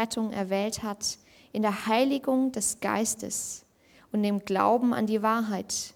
Rettung 0.00 0.32
erwählt 0.32 0.82
hat, 0.82 1.18
in 1.52 1.62
der 1.62 1.86
Heiligung 1.86 2.52
des 2.52 2.80
Geistes 2.80 3.64
und 4.12 4.22
dem 4.22 4.44
Glauben 4.44 4.94
an 4.94 5.06
die 5.06 5.22
Wahrheit, 5.22 5.94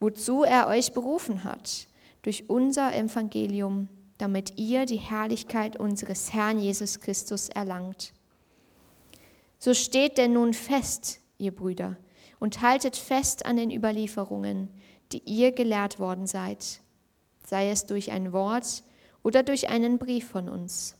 wozu 0.00 0.42
er 0.42 0.66
euch 0.68 0.92
berufen 0.92 1.44
hat, 1.44 1.86
durch 2.22 2.50
unser 2.50 2.94
Evangelium, 2.94 3.88
damit 4.18 4.58
ihr 4.58 4.86
die 4.86 4.96
Herrlichkeit 4.96 5.78
unseres 5.78 6.32
Herrn 6.32 6.58
Jesus 6.58 7.00
Christus 7.00 7.48
erlangt. 7.48 8.12
So 9.58 9.74
steht 9.74 10.18
denn 10.18 10.32
nun 10.32 10.52
fest, 10.52 11.20
ihr 11.38 11.54
Brüder, 11.54 11.96
und 12.38 12.60
haltet 12.60 12.96
fest 12.96 13.46
an 13.46 13.56
den 13.56 13.70
Überlieferungen, 13.70 14.68
die 15.12 15.22
ihr 15.24 15.52
gelehrt 15.52 15.98
worden 15.98 16.26
seid, 16.26 16.80
sei 17.46 17.70
es 17.70 17.86
durch 17.86 18.10
ein 18.10 18.32
Wort 18.32 18.82
oder 19.22 19.42
durch 19.42 19.68
einen 19.68 19.98
Brief 19.98 20.28
von 20.28 20.48
uns. 20.48 20.95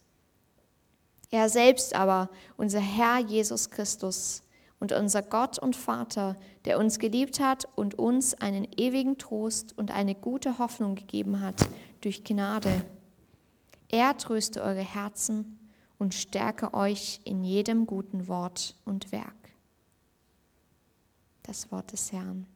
Er 1.37 1.51
selbst 1.51 1.95
aber, 1.95 2.31
unser 2.57 2.81
Herr 2.81 3.19
Jesus 3.19 3.69
Christus 3.69 4.43
und 4.81 4.93
unser 4.93 5.21
Gott 5.21 5.59
und 5.59 5.77
Vater, 5.77 6.35
der 6.65 6.79
uns 6.79 6.99
geliebt 6.99 7.41
hat 7.41 7.69
und 7.75 7.99
uns 7.99 8.33
einen 8.33 8.67
ewigen 8.79 9.19
Trost 9.19 9.77
und 9.77 9.91
eine 9.91 10.15
gute 10.15 10.59
Hoffnung 10.59 10.95
gegeben 10.95 11.43
hat 11.43 11.69
durch 12.01 12.25
Gnade. 12.25 12.87
Er 13.91 14.17
tröste 14.17 14.63
eure 14.63 14.81
Herzen 14.81 15.59
und 15.99 16.15
stärke 16.15 16.73
euch 16.73 17.21
in 17.25 17.45
jedem 17.45 17.87
guten 17.87 18.29
Wort 18.29 18.75
und 18.87 19.13
Werk. 19.13 19.51
Das 21.43 21.71
Wort 21.71 21.93
des 21.93 22.13
Herrn. 22.13 22.47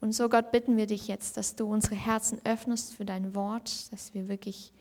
Und 0.00 0.12
so, 0.12 0.30
Gott, 0.30 0.50
bitten 0.50 0.78
wir 0.78 0.86
dich 0.86 1.08
jetzt, 1.08 1.36
dass 1.36 1.56
du 1.56 1.66
unsere 1.66 1.94
Herzen 1.94 2.40
öffnest 2.44 2.94
für 2.94 3.04
dein 3.04 3.34
Wort, 3.34 3.92
dass 3.92 4.14
wir 4.14 4.28
wirklich 4.28 4.72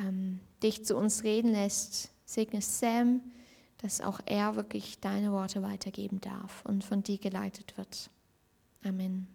ähm, 0.00 0.40
dich 0.62 0.84
zu 0.84 0.96
uns 0.96 1.24
reden 1.24 1.52
lässt. 1.52 2.12
Segne 2.24 2.60
Sam, 2.62 3.20
dass 3.78 4.00
auch 4.00 4.20
er 4.26 4.56
wirklich 4.56 5.00
deine 5.00 5.32
Worte 5.32 5.62
weitergeben 5.62 6.20
darf 6.20 6.64
und 6.64 6.84
von 6.84 7.02
dir 7.02 7.18
geleitet 7.18 7.76
wird. 7.76 8.10
Amen. 8.84 9.26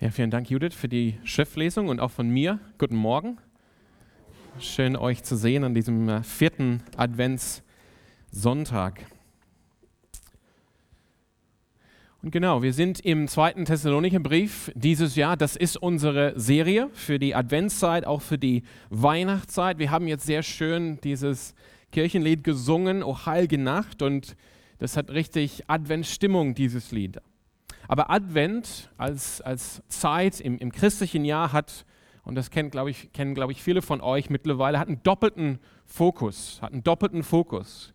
Ja, 0.00 0.10
vielen 0.10 0.30
Dank, 0.30 0.50
Judith, 0.50 0.74
für 0.74 0.88
die 0.88 1.18
Schriftlesung 1.24 1.88
und 1.88 1.98
auch 1.98 2.10
von 2.10 2.28
mir. 2.28 2.58
Guten 2.76 2.96
Morgen. 2.96 3.38
Schön, 4.60 4.96
euch 4.96 5.24
zu 5.24 5.36
sehen 5.36 5.64
an 5.64 5.74
diesem 5.74 6.08
äh, 6.08 6.22
vierten 6.22 6.84
Adventssonntag. 6.96 9.04
Und 12.22 12.30
genau, 12.30 12.62
wir 12.62 12.72
sind 12.72 13.00
im 13.00 13.26
zweiten 13.26 13.64
Thessalonicher 13.64 14.20
Brief 14.20 14.70
dieses 14.76 15.16
Jahr. 15.16 15.36
Das 15.36 15.56
ist 15.56 15.76
unsere 15.76 16.38
Serie 16.38 16.88
für 16.92 17.18
die 17.18 17.34
Adventszeit, 17.34 18.06
auch 18.06 18.22
für 18.22 18.38
die 18.38 18.62
Weihnachtszeit. 18.90 19.80
Wir 19.80 19.90
haben 19.90 20.06
jetzt 20.06 20.24
sehr 20.24 20.44
schön 20.44 21.00
dieses 21.02 21.56
Kirchenlied 21.90 22.44
gesungen, 22.44 23.02
O 23.02 23.26
heilige 23.26 23.58
Nacht, 23.58 24.02
und 24.02 24.36
das 24.78 24.96
hat 24.96 25.10
richtig 25.10 25.68
Adventsstimmung, 25.68 26.54
dieses 26.54 26.92
Lied. 26.92 27.18
Aber 27.88 28.08
Advent 28.08 28.88
als, 28.98 29.40
als 29.40 29.82
Zeit 29.88 30.40
im, 30.40 30.58
im 30.58 30.70
christlichen 30.70 31.24
Jahr 31.24 31.52
hat, 31.52 31.84
und 32.24 32.34
das 32.34 32.50
kennen, 32.50 32.70
glaube 32.70 32.90
ich, 32.90 33.12
kennen, 33.12 33.34
glaube 33.34 33.52
ich, 33.52 33.62
viele 33.62 33.82
von 33.82 34.00
euch 34.00 34.30
mittlerweile, 34.30 34.78
hat 34.78 34.88
einen 34.88 35.02
doppelten 35.02 35.58
Fokus, 35.84 36.58
hat 36.62 36.72
einen 36.72 36.82
doppelten 36.82 37.22
Fokus. 37.22 37.92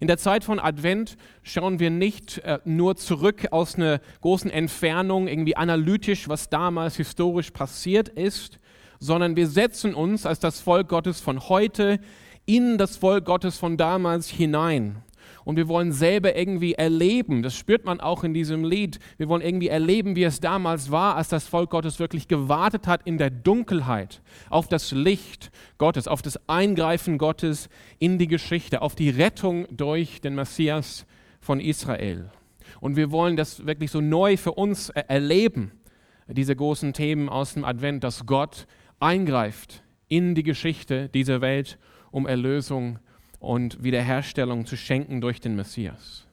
In 0.00 0.08
der 0.08 0.18
Zeit 0.18 0.42
von 0.42 0.58
Advent 0.58 1.16
schauen 1.42 1.78
wir 1.78 1.90
nicht 1.90 2.38
äh, 2.38 2.58
nur 2.64 2.96
zurück 2.96 3.48
aus 3.52 3.76
einer 3.76 4.00
großen 4.20 4.50
Entfernung, 4.50 5.28
irgendwie 5.28 5.56
analytisch, 5.56 6.28
was 6.28 6.50
damals 6.50 6.96
historisch 6.96 7.52
passiert 7.52 8.08
ist, 8.08 8.58
sondern 8.98 9.36
wir 9.36 9.46
setzen 9.46 9.94
uns 9.94 10.26
als 10.26 10.40
das 10.40 10.60
Volk 10.60 10.88
Gottes 10.88 11.20
von 11.20 11.48
heute 11.48 12.00
in 12.46 12.78
das 12.78 12.96
Volk 12.96 13.24
Gottes 13.24 13.58
von 13.58 13.76
damals 13.76 14.28
hinein 14.28 15.02
und 15.44 15.56
wir 15.56 15.68
wollen 15.68 15.92
selber 15.92 16.36
irgendwie 16.36 16.74
erleben, 16.74 17.42
das 17.42 17.56
spürt 17.56 17.84
man 17.84 18.00
auch 18.00 18.24
in 18.24 18.34
diesem 18.34 18.64
Lied, 18.64 18.98
wir 19.16 19.28
wollen 19.28 19.42
irgendwie 19.42 19.68
erleben, 19.68 20.16
wie 20.16 20.24
es 20.24 20.40
damals 20.40 20.90
war, 20.90 21.16
als 21.16 21.28
das 21.28 21.46
Volk 21.46 21.70
Gottes 21.70 21.98
wirklich 21.98 22.28
gewartet 22.28 22.86
hat 22.86 23.02
in 23.04 23.18
der 23.18 23.30
Dunkelheit 23.30 24.22
auf 24.50 24.68
das 24.68 24.92
Licht 24.92 25.50
Gottes, 25.78 26.08
auf 26.08 26.22
das 26.22 26.48
Eingreifen 26.48 27.18
Gottes 27.18 27.68
in 27.98 28.18
die 28.18 28.28
Geschichte, 28.28 28.82
auf 28.82 28.94
die 28.94 29.10
Rettung 29.10 29.66
durch 29.70 30.20
den 30.20 30.34
Messias 30.34 31.06
von 31.40 31.60
Israel. 31.60 32.30
Und 32.80 32.96
wir 32.96 33.10
wollen 33.10 33.36
das 33.36 33.66
wirklich 33.66 33.90
so 33.90 34.00
neu 34.00 34.36
für 34.36 34.52
uns 34.52 34.90
erleben, 34.90 35.72
diese 36.28 36.54
großen 36.56 36.92
Themen 36.92 37.28
aus 37.28 37.54
dem 37.54 37.64
Advent, 37.64 38.04
dass 38.04 38.26
Gott 38.26 38.66
eingreift 39.00 39.82
in 40.08 40.34
die 40.34 40.42
Geschichte 40.44 41.08
dieser 41.08 41.40
Welt, 41.40 41.78
um 42.10 42.26
Erlösung 42.26 42.96
zu 42.96 43.11
und 43.42 43.82
Wiederherstellung 43.82 44.66
zu 44.66 44.76
schenken 44.76 45.20
durch 45.20 45.40
den 45.40 45.56
Messias. 45.56 46.26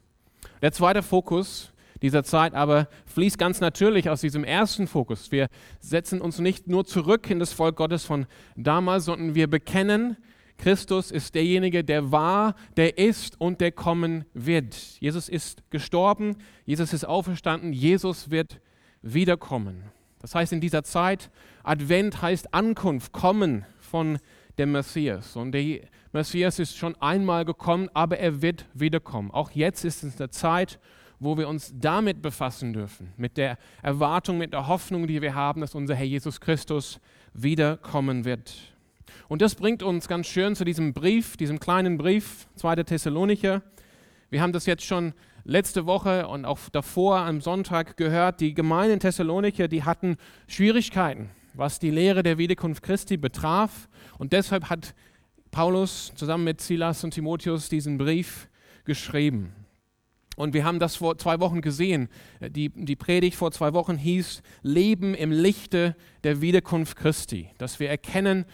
Der 0.62 0.72
zweite 0.72 1.02
Fokus 1.02 1.72
dieser 2.02 2.24
Zeit 2.24 2.54
aber 2.54 2.88
fließt 3.06 3.38
ganz 3.38 3.60
natürlich 3.60 4.08
aus 4.08 4.22
diesem 4.22 4.44
ersten 4.44 4.86
Fokus. 4.86 5.30
Wir 5.32 5.48
setzen 5.80 6.20
uns 6.20 6.38
nicht 6.38 6.66
nur 6.66 6.86
zurück 6.86 7.28
in 7.28 7.38
das 7.38 7.52
Volk 7.52 7.76
Gottes 7.76 8.04
von 8.04 8.26
damals, 8.56 9.04
sondern 9.04 9.34
wir 9.34 9.48
bekennen, 9.48 10.16
Christus 10.56 11.10
ist 11.10 11.34
derjenige, 11.34 11.84
der 11.84 12.12
war, 12.12 12.54
der 12.76 12.98
ist 12.98 13.40
und 13.40 13.60
der 13.60 13.72
kommen 13.72 14.24
wird. 14.34 14.74
Jesus 15.00 15.28
ist 15.28 15.62
gestorben, 15.70 16.36
Jesus 16.66 16.92
ist 16.92 17.04
auferstanden, 17.04 17.72
Jesus 17.72 18.30
wird 18.30 18.60
wiederkommen. 19.02 19.84
Das 20.20 20.34
heißt 20.34 20.52
in 20.52 20.60
dieser 20.60 20.84
Zeit, 20.84 21.30
Advent 21.62 22.20
heißt 22.20 22.52
Ankunft, 22.52 23.12
Kommen 23.12 23.64
von 23.78 24.18
dem 24.58 24.72
Messias. 24.72 25.36
Und 25.36 25.52
der 25.52 25.80
Messias 26.12 26.58
ist 26.58 26.76
schon 26.76 26.94
einmal 27.00 27.44
gekommen, 27.44 27.88
aber 27.94 28.18
er 28.18 28.42
wird 28.42 28.66
wiederkommen. 28.74 29.30
Auch 29.30 29.50
jetzt 29.52 29.84
ist 29.84 30.02
es 30.02 30.20
eine 30.20 30.30
Zeit, 30.30 30.78
wo 31.18 31.36
wir 31.36 31.48
uns 31.48 31.74
damit 31.78 32.22
befassen 32.22 32.72
dürfen, 32.72 33.12
mit 33.16 33.36
der 33.36 33.58
Erwartung, 33.82 34.38
mit 34.38 34.52
der 34.52 34.66
Hoffnung, 34.66 35.06
die 35.06 35.20
wir 35.20 35.34
haben, 35.34 35.60
dass 35.60 35.74
unser 35.74 35.94
Herr 35.94 36.06
Jesus 36.06 36.40
Christus 36.40 36.98
wiederkommen 37.34 38.24
wird. 38.24 38.54
Und 39.28 39.42
das 39.42 39.54
bringt 39.54 39.82
uns 39.82 40.08
ganz 40.08 40.26
schön 40.26 40.56
zu 40.56 40.64
diesem 40.64 40.92
Brief, 40.94 41.36
diesem 41.36 41.60
kleinen 41.60 41.98
Brief, 41.98 42.48
2. 42.56 42.76
Thessalonicher. 42.84 43.62
Wir 44.30 44.40
haben 44.40 44.52
das 44.52 44.66
jetzt 44.66 44.84
schon 44.84 45.12
letzte 45.44 45.86
Woche 45.86 46.26
und 46.26 46.44
auch 46.44 46.58
davor 46.72 47.18
am 47.18 47.40
Sonntag 47.40 47.96
gehört. 47.96 48.40
Die 48.40 48.54
Gemeinden 48.54 49.00
Thessalonicher, 49.00 49.68
die 49.68 49.84
hatten 49.84 50.16
Schwierigkeiten, 50.46 51.30
was 51.60 51.78
die 51.78 51.90
Lehre 51.90 52.22
der 52.22 52.38
Wiederkunft 52.38 52.82
Christi 52.82 53.18
betraf. 53.18 53.90
Und 54.16 54.32
deshalb 54.32 54.70
hat 54.70 54.94
Paulus 55.50 56.10
zusammen 56.16 56.44
mit 56.44 56.62
Silas 56.62 57.04
und 57.04 57.12
Timotheus 57.12 57.68
diesen 57.68 57.98
Brief 57.98 58.48
geschrieben. 58.84 59.52
Und 60.36 60.54
wir 60.54 60.64
haben 60.64 60.78
das 60.78 60.96
vor 60.96 61.18
zwei 61.18 61.38
Wochen 61.38 61.60
gesehen. 61.60 62.08
Die, 62.40 62.70
die 62.70 62.96
Predigt 62.96 63.36
vor 63.36 63.52
zwei 63.52 63.74
Wochen 63.74 63.98
hieß 63.98 64.42
Leben 64.62 65.14
im 65.14 65.32
Lichte 65.32 65.96
der 66.24 66.40
Wiederkunft 66.40 66.96
Christi. 66.96 67.50
Dass 67.58 67.78
wir 67.78 67.90
erkennen, 67.90 68.46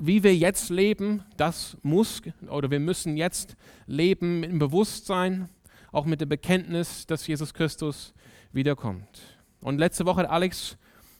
wie 0.00 0.24
wir 0.24 0.34
jetzt 0.34 0.70
leben, 0.70 1.22
das 1.36 1.76
muss 1.82 2.20
oder 2.48 2.68
wir 2.68 2.80
müssen 2.80 3.16
jetzt 3.16 3.54
leben 3.86 4.42
im 4.42 4.58
Bewusstsein, 4.58 5.48
auch 5.92 6.04
mit 6.04 6.20
dem 6.20 6.30
Bekenntnis, 6.30 7.06
dass 7.06 7.28
Jesus 7.28 7.54
Christus 7.54 8.12
wiederkommt. 8.52 9.38
Und 9.60 9.78
letzte 9.78 10.04
Woche 10.04 10.22
hat 10.22 10.30
Alex 10.30 10.76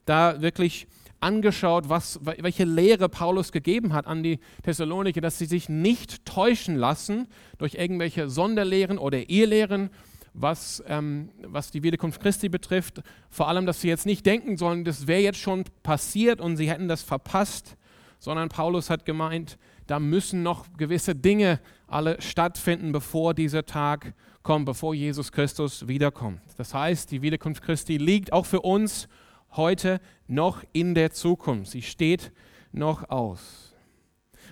da 0.06 0.42
wirklich 0.42 0.88
angeschaut, 1.24 1.88
was, 1.88 2.20
welche 2.22 2.64
Lehre 2.64 3.08
Paulus 3.08 3.50
gegeben 3.50 3.92
hat 3.92 4.06
an 4.06 4.22
die 4.22 4.38
Thessaloniker, 4.62 5.20
dass 5.20 5.38
sie 5.38 5.46
sich 5.46 5.68
nicht 5.68 6.24
täuschen 6.24 6.76
lassen 6.76 7.26
durch 7.58 7.74
irgendwelche 7.74 8.28
Sonderlehren 8.28 8.98
oder 8.98 9.28
Irrlehren, 9.30 9.90
was, 10.34 10.84
ähm, 10.86 11.30
was 11.42 11.70
die 11.70 11.82
Wiederkunft 11.82 12.20
Christi 12.20 12.48
betrifft. 12.48 13.02
Vor 13.30 13.48
allem, 13.48 13.66
dass 13.66 13.80
sie 13.80 13.88
jetzt 13.88 14.06
nicht 14.06 14.26
denken 14.26 14.56
sollen, 14.56 14.84
das 14.84 15.06
wäre 15.06 15.22
jetzt 15.22 15.38
schon 15.38 15.64
passiert 15.82 16.40
und 16.40 16.56
sie 16.56 16.68
hätten 16.68 16.88
das 16.88 17.02
verpasst, 17.02 17.76
sondern 18.18 18.48
Paulus 18.48 18.90
hat 18.90 19.04
gemeint, 19.04 19.58
da 19.86 19.98
müssen 19.98 20.42
noch 20.42 20.66
gewisse 20.76 21.14
Dinge 21.14 21.60
alle 21.86 22.20
stattfinden, 22.20 22.92
bevor 22.92 23.34
dieser 23.34 23.64
Tag 23.66 24.14
kommt, 24.42 24.66
bevor 24.66 24.94
Jesus 24.94 25.32
Christus 25.32 25.88
wiederkommt. 25.88 26.40
Das 26.56 26.74
heißt, 26.74 27.10
die 27.10 27.22
Wiederkunft 27.22 27.62
Christi 27.62 27.96
liegt 27.96 28.32
auch 28.32 28.46
für 28.46 28.60
uns 28.60 29.08
heute 29.56 30.00
noch 30.26 30.62
in 30.72 30.94
der 30.94 31.12
Zukunft. 31.12 31.70
Sie 31.70 31.82
steht 31.82 32.32
noch 32.72 33.08
aus. 33.10 33.74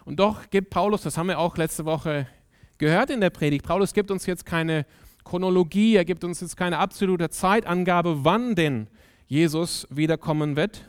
Und 0.05 0.21
doch 0.21 0.51
gibt 0.51 0.71
Paulus, 0.71 1.03
das 1.03 1.17
haben 1.17 1.29
wir 1.29 1.39
auch 1.39 1.57
letzte 1.57 1.85
Woche 1.85 2.27
gehört 2.79 3.11
in 3.11 3.21
der 3.21 3.31
Predigt, 3.31 3.65
Paulus 3.65 3.93
gibt 3.93 4.11
uns 4.11 4.27
jetzt 4.27 4.45
keine 4.45 4.87
Chronologie, 5.25 5.95
er 5.95 6.05
gibt 6.05 6.25
uns 6.25 6.41
jetzt 6.41 6.57
keine 6.57 6.79
absolute 6.79 7.31
Zeitangabe, 7.31 8.25
wann 8.25 8.57
denn 8.57 8.89
Jesus 9.27 9.87
wiederkommen 9.91 10.57
wird. 10.57 10.85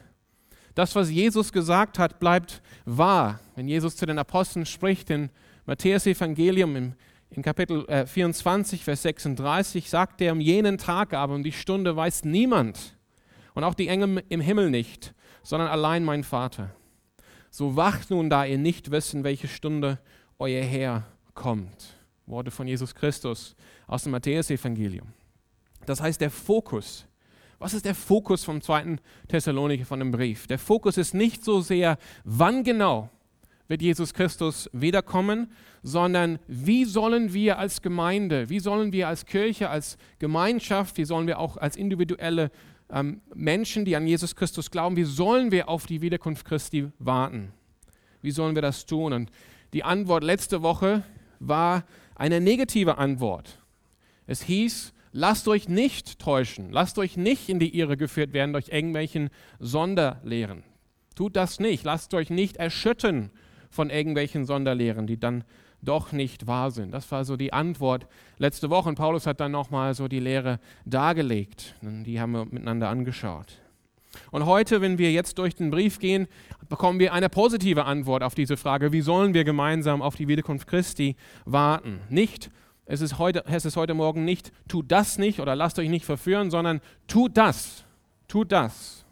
Das, 0.74 0.96
was 0.96 1.12
Jesus 1.12 1.54
gesagt 1.54 2.00
hat, 2.00 2.20
bleibt 2.20 2.64
wahr. 2.86 3.40
Wenn 3.56 3.68
Jesus 3.68 3.96
zu 3.96 4.08
den 4.08 4.18
Aposteln 4.18 4.66
spricht, 4.66 5.12
in 5.12 5.30
Matthäus 5.66 6.08
Evangelium 6.08 6.76
im 6.76 6.94
In 7.30 7.44
Kapitel 7.44 7.86
äh, 7.88 8.08
24, 8.08 8.84
Vers 8.84 9.04
36 9.04 9.90
sagt 9.90 10.20
er, 10.22 10.34
um 10.34 10.40
jenen 10.40 10.80
Tag 10.80 11.14
aber, 11.14 11.36
um 11.36 11.44
die 11.44 11.52
Stunde 11.52 11.96
weiß 11.96 12.26
niemand 12.26 12.93
und 13.54 13.64
auch 13.64 13.74
die 13.74 13.88
Engel 13.88 14.24
im 14.30 14.42
Himmel 14.42 14.70
nicht, 14.70 15.14
sondern 15.44 15.70
allein 15.70 16.04
mein 16.04 16.24
Vater. 16.24 16.76
So 17.50 17.76
wacht 17.76 18.10
nun, 18.10 18.30
da 18.30 18.46
ihr 18.46 18.58
nicht 18.58 18.92
wissen, 18.92 19.24
welche 19.24 19.48
Stunde 19.48 20.00
euer 20.40 20.64
Herr 20.64 21.06
kommt. 21.34 21.96
Worte 22.26 22.52
von 22.52 22.68
Jesus 22.68 22.96
Christus 22.96 23.56
aus 23.86 24.04
dem 24.04 24.12
Matthäusevangelium. 24.12 25.08
Das 25.86 26.02
heißt, 26.02 26.22
der 26.22 26.32
Fokus. 26.32 27.06
Was 27.60 27.74
ist 27.74 27.86
der 27.86 27.96
Fokus 27.96 28.44
vom 28.44 28.62
zweiten 28.62 29.00
Thessaloniker 29.28 29.86
von 29.86 30.00
dem 30.00 30.12
Brief? 30.12 30.48
Der 30.48 30.60
Fokus 30.60 30.98
ist 30.98 31.14
nicht 31.14 31.46
so 31.46 31.62
sehr, 31.62 31.98
wann 32.24 32.64
genau 32.64 33.10
wird 33.68 33.82
Jesus 33.82 34.14
Christus 34.14 34.70
wiederkommen, 34.74 35.52
sondern 35.82 36.40
wie 36.48 36.86
sollen 36.86 37.34
wir 37.34 37.58
als 37.58 37.82
Gemeinde, 37.82 38.50
wie 38.50 38.60
sollen 38.60 38.92
wir 38.92 39.08
als 39.08 39.26
Kirche, 39.26 39.70
als 39.70 39.98
Gemeinschaft, 40.20 40.98
wie 40.98 41.06
sollen 41.06 41.28
wir 41.28 41.40
auch 41.40 41.58
als 41.58 41.76
individuelle 41.76 42.52
ähm, 42.94 43.22
Menschen, 43.34 43.86
die 43.86 43.96
an 43.96 44.08
Jesus 44.08 44.36
Christus 44.36 44.70
glauben, 44.70 44.96
wie 44.96 45.04
sollen 45.04 45.52
wir 45.52 45.68
auf 45.68 45.88
die 45.88 46.02
Wiederkunft 46.02 46.46
Christi 46.46 46.90
warten? 47.00 47.52
Wie 48.22 48.32
sollen 48.32 48.56
wir 48.56 48.62
das 48.62 48.86
tun? 48.86 49.14
Und 49.14 49.32
die 49.74 49.84
Antwort 49.84 50.24
letzte 50.24 50.62
Woche 50.62 51.04
war 51.40 51.84
eine 52.16 52.40
negative 52.40 53.00
Antwort. 53.00 53.60
Es 54.28 54.44
hieß, 54.44 54.94
lasst 55.12 55.48
euch 55.48 55.68
nicht 55.68 56.20
täuschen, 56.20 56.72
lasst 56.72 57.00
euch 57.00 57.18
nicht 57.18 57.50
in 57.50 57.60
die 57.60 57.78
Irre 57.78 57.98
geführt 57.98 58.32
werden 58.32 58.54
durch 58.54 58.70
irgendwelchen 58.70 59.30
Sonderlehren. 59.60 60.64
Tut 61.16 61.36
das 61.36 61.60
nicht, 61.60 61.84
lasst 61.84 62.14
euch 62.14 62.30
nicht 62.30 62.58
erschüttern 62.58 63.32
von 63.70 63.90
irgendwelchen 63.90 64.46
Sonderlehren, 64.46 65.08
die 65.08 65.20
dann 65.20 65.44
doch 65.84 66.12
nicht 66.12 66.48
wahr 66.48 66.72
sind. 66.72 66.92
Das 66.92 67.12
war 67.12 67.26
so 67.26 67.38
die 67.38 67.54
Antwort 67.54 68.08
letzte 68.38 68.70
Woche. 68.70 68.90
Und 68.90 68.96
Paulus 68.96 69.28
hat 69.28 69.40
dann 69.40 69.52
nochmal 69.52 69.94
so 69.94 70.08
die 70.08 70.20
Lehre 70.20 70.60
dargelegt. 70.86 71.76
Die 71.82 72.20
haben 72.20 72.32
wir 72.32 72.46
miteinander 72.46 72.90
angeschaut. 72.90 73.60
Und 74.32 74.46
heute, 74.46 74.82
wenn 74.82 74.98
wir 74.98 75.12
jetzt 75.12 75.38
durch 75.38 75.56
den 75.56 75.72
Brief 75.72 76.00
gehen, 76.00 76.28
bekommen 76.70 77.00
wir 77.00 77.14
eine 77.14 77.30
positive 77.30 77.86
Antwort 77.86 78.24
auf 78.24 78.36
diese 78.36 78.58
Frage, 78.58 78.92
wie 78.92 79.02
sollen 79.02 79.34
wir 79.34 79.44
gemeinsam 79.44 80.02
auf 80.02 80.16
die 80.16 80.28
Wiederkunft 80.28 80.68
Christi 80.68 81.16
warten? 81.46 82.00
Nicht, 82.10 82.52
es 82.86 83.02
ist 83.02 83.18
heute, 83.18 83.44
es 83.48 83.66
ist 83.66 83.76
heute 83.76 83.94
Morgen 83.94 84.26
nicht, 84.26 84.52
tut 84.68 84.92
das 84.92 85.18
nicht 85.18 85.40
oder 85.40 85.56
lasst 85.56 85.80
euch 85.80 85.90
nicht 85.90 86.06
verführen, 86.06 86.52
sondern 86.52 86.82
tut 87.08 87.38
das, 87.38 87.86
tut 88.28 88.52
das. 88.52 89.06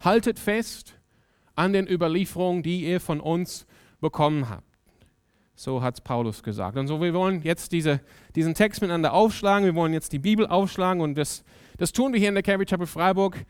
Haltet 0.00 0.38
fest 0.38 0.94
an 1.54 1.72
den 1.72 1.88
Überlieferungen, 1.88 2.62
die 2.62 2.84
ihr 2.84 3.00
von 3.00 3.20
uns 3.20 3.66
bekommen 4.00 4.48
habt. 4.48 4.69
So 5.62 5.82
hat 5.82 5.96
es 5.96 6.00
Paulus 6.00 6.42
gesagt. 6.42 6.78
Und 6.78 6.86
so, 6.86 7.02
wir 7.02 7.12
wollen 7.12 7.42
jetzt 7.42 7.72
diese, 7.72 8.00
diesen 8.34 8.54
Text 8.54 8.80
miteinander 8.80 9.12
aufschlagen, 9.12 9.66
wir 9.66 9.74
wollen 9.74 9.92
jetzt 9.92 10.10
die 10.10 10.18
Bibel 10.18 10.46
aufschlagen 10.46 11.02
und 11.02 11.16
das, 11.16 11.44
das 11.76 11.92
tun 11.92 12.14
wir 12.14 12.18
hier 12.18 12.30
in 12.30 12.34
der 12.34 12.42
Calvary 12.42 12.64
Chapel 12.64 12.86
Freiburg 12.86 13.44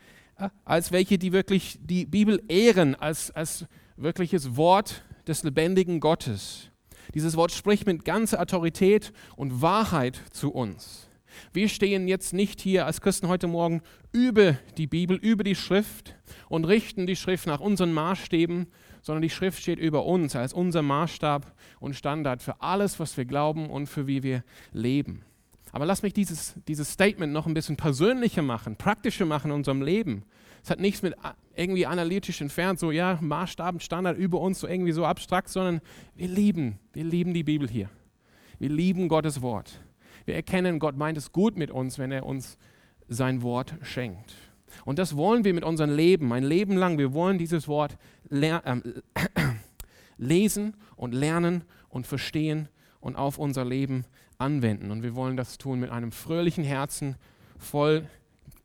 als 0.65 0.91
welche, 0.91 1.17
die 1.17 1.31
wirklich 1.31 1.79
die 1.81 2.05
Bibel 2.05 2.43
ehren, 2.49 2.95
als, 2.95 3.31
als 3.31 3.65
wirkliches 3.95 4.57
Wort 4.57 5.05
des 5.25 5.43
lebendigen 5.43 6.01
Gottes. 6.01 6.69
Dieses 7.13 7.37
Wort 7.37 7.53
spricht 7.53 7.85
mit 7.85 8.03
ganzer 8.03 8.41
Autorität 8.41 9.13
und 9.37 9.61
Wahrheit 9.61 10.21
zu 10.31 10.51
uns. 10.51 11.07
Wir 11.53 11.69
stehen 11.69 12.09
jetzt 12.09 12.33
nicht 12.33 12.59
hier 12.59 12.87
als 12.87 12.99
Christen 12.99 13.29
heute 13.29 13.47
Morgen 13.47 13.81
über 14.11 14.57
die 14.77 14.87
Bibel, 14.87 15.15
über 15.15 15.45
die 15.45 15.55
Schrift 15.55 16.17
und 16.49 16.65
richten 16.65 17.07
die 17.07 17.15
Schrift 17.15 17.47
nach 17.47 17.61
unseren 17.61 17.93
Maßstäben, 17.93 18.67
sondern 19.01 19.21
die 19.21 19.29
Schrift 19.29 19.61
steht 19.61 19.79
über 19.79 20.05
uns 20.05 20.35
als 20.35 20.53
unser 20.53 20.81
Maßstab 20.81 21.53
und 21.79 21.95
Standard 21.95 22.41
für 22.41 22.61
alles, 22.61 22.99
was 22.99 23.17
wir 23.17 23.25
glauben 23.25 23.69
und 23.69 23.87
für 23.87 24.07
wie 24.07 24.23
wir 24.23 24.43
leben. 24.71 25.23
Aber 25.71 25.85
lass 25.85 26.03
mich 26.03 26.13
dieses, 26.13 26.55
dieses 26.67 26.91
Statement 26.91 27.31
noch 27.31 27.47
ein 27.47 27.53
bisschen 27.53 27.77
persönlicher 27.77 28.41
machen, 28.41 28.75
praktischer 28.75 29.25
machen 29.25 29.51
in 29.51 29.57
unserem 29.57 29.81
Leben. 29.81 30.23
Es 30.63 30.69
hat 30.69 30.79
nichts 30.79 31.01
mit 31.01 31.15
irgendwie 31.55 31.85
analytisch 31.85 32.41
entfernt, 32.41 32.79
so 32.79 32.91
ja, 32.91 33.17
Maßstaben, 33.21 33.79
Standard 33.79 34.17
über 34.17 34.39
uns, 34.39 34.59
so 34.59 34.67
irgendwie 34.67 34.91
so 34.91 35.05
abstrakt, 35.05 35.49
sondern 35.49 35.81
wir 36.15 36.27
lieben, 36.27 36.77
wir 36.93 37.03
lieben 37.03 37.33
die 37.33 37.43
Bibel 37.43 37.67
hier. 37.67 37.89
Wir 38.59 38.69
lieben 38.69 39.07
Gottes 39.07 39.41
Wort. 39.41 39.81
Wir 40.25 40.35
erkennen, 40.35 40.77
Gott 40.77 40.97
meint 40.97 41.17
es 41.17 41.31
gut 41.31 41.57
mit 41.57 41.71
uns, 41.71 41.97
wenn 41.97 42.11
er 42.11 42.25
uns 42.25 42.57
sein 43.07 43.41
Wort 43.41 43.75
schenkt. 43.81 44.35
Und 44.85 44.99
das 44.99 45.17
wollen 45.17 45.43
wir 45.43 45.53
mit 45.53 45.63
unserem 45.63 45.95
Leben, 45.95 46.31
ein 46.31 46.43
Leben 46.43 46.77
lang. 46.77 46.97
Wir 46.97 47.13
wollen 47.13 47.37
dieses 47.37 47.67
Wort 47.67 47.97
äh, 48.31 48.81
lesen 50.17 50.75
und 50.95 51.13
lernen 51.13 51.63
und 51.89 52.07
verstehen 52.07 52.69
und 52.99 53.15
auf 53.15 53.37
unser 53.37 53.65
Leben 53.65 54.05
anwenden. 54.37 54.91
Und 54.91 55.03
wir 55.03 55.15
wollen 55.15 55.37
das 55.37 55.57
tun 55.57 55.79
mit 55.79 55.91
einem 55.91 56.11
fröhlichen 56.11 56.63
Herzen, 56.63 57.15
voll 57.57 58.07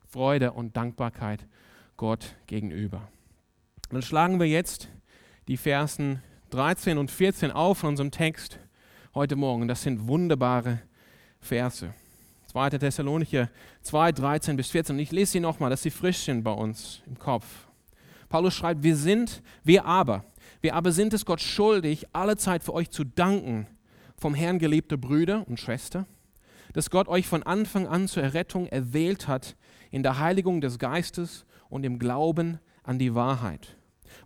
Freude 0.08 0.52
und 0.52 0.76
Dankbarkeit 0.76 1.46
Gott 1.96 2.36
gegenüber. 2.46 3.08
Dann 3.90 4.02
schlagen 4.02 4.40
wir 4.40 4.46
jetzt 4.46 4.88
die 5.48 5.56
Versen 5.56 6.22
13 6.50 6.98
und 6.98 7.10
14 7.10 7.50
auf 7.50 7.78
von 7.78 7.90
unserem 7.90 8.10
Text 8.10 8.58
heute 9.14 9.36
Morgen. 9.36 9.68
Das 9.68 9.82
sind 9.82 10.06
wunderbare 10.06 10.80
Verse. 11.40 11.92
2. 12.52 12.70
Thessalonicher 12.70 13.50
2, 13.82 14.12
13 14.12 14.56
bis 14.56 14.68
14. 14.68 14.96
Und 14.96 15.00
ich 15.00 15.12
lese 15.12 15.32
sie 15.32 15.40
nochmal, 15.40 15.70
dass 15.70 15.82
sie 15.82 15.90
frisch 15.90 16.18
sind 16.18 16.42
bei 16.42 16.52
uns 16.52 17.02
im 17.06 17.18
Kopf. 17.18 17.65
Paulus 18.28 18.54
schreibt, 18.54 18.82
wir 18.82 18.96
sind, 18.96 19.42
wir 19.64 19.84
aber, 19.84 20.24
wir 20.60 20.74
aber 20.74 20.92
sind 20.92 21.12
es 21.14 21.24
Gott 21.24 21.40
schuldig, 21.40 22.06
alle 22.12 22.36
Zeit 22.36 22.64
für 22.64 22.74
euch 22.74 22.90
zu 22.90 23.04
danken, 23.04 23.66
vom 24.16 24.34
Herrn 24.34 24.58
geliebte 24.58 24.98
Brüder 24.98 25.46
und 25.46 25.60
Schwestern, 25.60 26.06
dass 26.72 26.90
Gott 26.90 27.08
euch 27.08 27.26
von 27.26 27.42
Anfang 27.42 27.86
an 27.86 28.08
zur 28.08 28.22
Errettung 28.22 28.66
erwählt 28.66 29.28
hat 29.28 29.56
in 29.90 30.02
der 30.02 30.18
Heiligung 30.18 30.60
des 30.60 30.78
Geistes 30.78 31.44
und 31.68 31.84
im 31.84 31.98
Glauben 31.98 32.58
an 32.82 32.98
die 32.98 33.14
Wahrheit, 33.14 33.76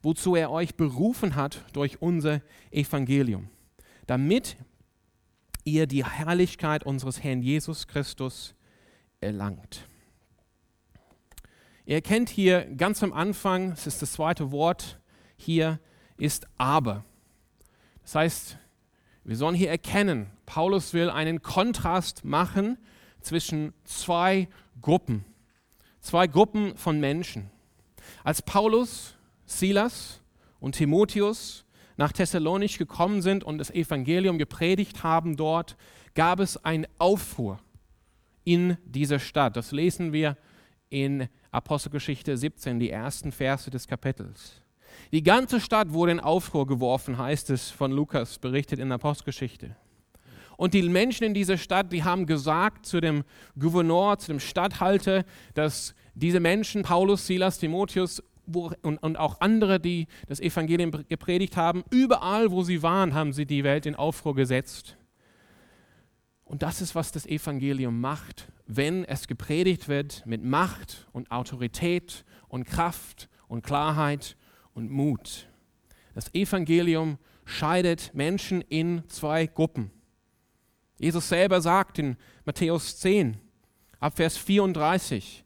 wozu 0.02 0.37
er 0.37 0.50
euch 0.50 0.75
berufen 0.76 1.37
hat 1.37 1.64
durch 1.73 2.00
unser 2.00 2.41
Evangelium, 2.70 3.49
damit 4.06 4.56
ihr 5.64 5.87
die 5.87 6.05
Herrlichkeit 6.05 6.85
unseres 6.85 7.23
Herrn 7.23 7.43
Jesus 7.43 7.87
Christus 7.87 8.55
erlangt. 9.20 9.89
Ihr 11.90 11.96
erkennt 11.96 12.28
hier 12.28 12.66
ganz 12.76 13.02
am 13.02 13.12
Anfang, 13.12 13.72
es 13.72 13.88
ist 13.88 14.00
das 14.00 14.12
zweite 14.12 14.52
Wort 14.52 15.00
hier, 15.37 15.81
ist 16.19 16.46
aber. 16.56 17.04
Das 18.02 18.14
heißt, 18.14 18.58
wir 19.25 19.37
sollen 19.37 19.56
hier 19.56 19.70
erkennen, 19.70 20.31
Paulus 20.46 20.94
will 20.94 21.10
einen 21.10 21.42
Kontrast 21.42 22.25
machen 22.25 22.78
zwischen 23.22 23.75
zwei 23.82 24.49
Gruppen, 24.80 25.25
zwei 26.00 26.28
Gruppen 26.28 26.76
von 26.76 27.00
Menschen. 27.00 27.50
Als 28.23 28.40
Paulus, 28.40 29.16
Silas 29.44 30.20
und 30.61 30.76
Timotheus 30.76 31.64
nach 31.97 32.12
Thessalonich 32.12 32.78
gekommen 32.78 33.20
sind 33.20 33.42
und 33.42 33.59
das 33.59 33.70
Evangelium 33.73 34.38
gepredigt 34.38 35.02
haben 35.02 35.37
dort, 35.37 35.76
gab 36.14 36.38
es 36.38 36.56
einen 36.64 36.87
Aufruhr 36.99 37.59
in 38.44 38.76
dieser 38.85 39.18
Stadt. 39.18 39.56
Das 39.56 39.73
lesen 39.73 40.12
wir 40.12 40.37
in 40.88 41.28
Apostelgeschichte 41.52 42.37
17, 42.37 42.78
die 42.78 42.90
ersten 42.90 43.33
Verse 43.33 43.71
des 43.71 43.87
Kapitels. 43.87 44.62
Die 45.12 45.23
ganze 45.23 45.61
Stadt 45.61 45.92
wurde 45.92 46.12
in 46.12 46.21
Aufruhr 46.21 46.66
geworfen, 46.66 47.19
heißt 47.19 47.50
es 47.50 47.71
von 47.71 47.90
Lukas, 47.90 48.38
berichtet 48.38 48.78
in 48.78 48.88
der 48.88 48.99
Postgeschichte. 48.99 49.76
Und 50.57 50.75
die 50.75 50.83
Menschen 50.83 51.25
in 51.25 51.35
dieser 51.35 51.57
Stadt, 51.57 51.92
die 51.92 52.04
haben 52.04 52.26
gesagt 52.26 52.85
zu 52.85 53.00
dem 53.00 53.25
Gouverneur, 53.59 54.19
zu 54.19 54.28
dem 54.28 54.40
Statthalter, 54.40 55.25
dass 55.54 55.95
diese 56.14 56.38
Menschen, 56.38 56.83
Paulus, 56.83 57.26
Silas, 57.26 57.59
Timotheus 57.59 58.23
und 58.83 59.16
auch 59.16 59.40
andere, 59.40 59.80
die 59.80 60.07
das 60.28 60.40
Evangelium 60.40 60.90
gepredigt 61.09 61.57
haben, 61.57 61.83
überall, 61.90 62.50
wo 62.50 62.62
sie 62.62 62.83
waren, 62.83 63.14
haben 63.14 63.33
sie 63.33 63.47
die 63.47 63.64
Welt 63.64 63.87
in 63.87 63.95
Aufruhr 63.95 64.35
gesetzt. 64.35 64.97
Und 66.50 66.62
das 66.62 66.80
ist, 66.80 66.97
was 66.97 67.12
das 67.12 67.26
Evangelium 67.26 68.00
macht, 68.00 68.50
wenn 68.66 69.04
es 69.04 69.28
gepredigt 69.28 69.87
wird 69.87 70.26
mit 70.26 70.42
Macht 70.42 71.07
und 71.12 71.30
Autorität 71.30 72.25
und 72.49 72.64
Kraft 72.64 73.28
und 73.47 73.62
Klarheit 73.62 74.37
und 74.75 74.90
Mut. 74.90 75.47
Das 76.12 76.35
Evangelium 76.35 77.19
scheidet 77.45 78.12
Menschen 78.14 78.62
in 78.62 79.09
zwei 79.09 79.47
Gruppen. 79.47 79.92
Jesus 80.99 81.28
selber 81.28 81.61
sagt 81.61 82.00
in 82.00 82.16
Matthäus 82.45 82.99
10, 82.99 83.37
ab 84.00 84.16
Vers 84.16 84.37
34, 84.37 85.45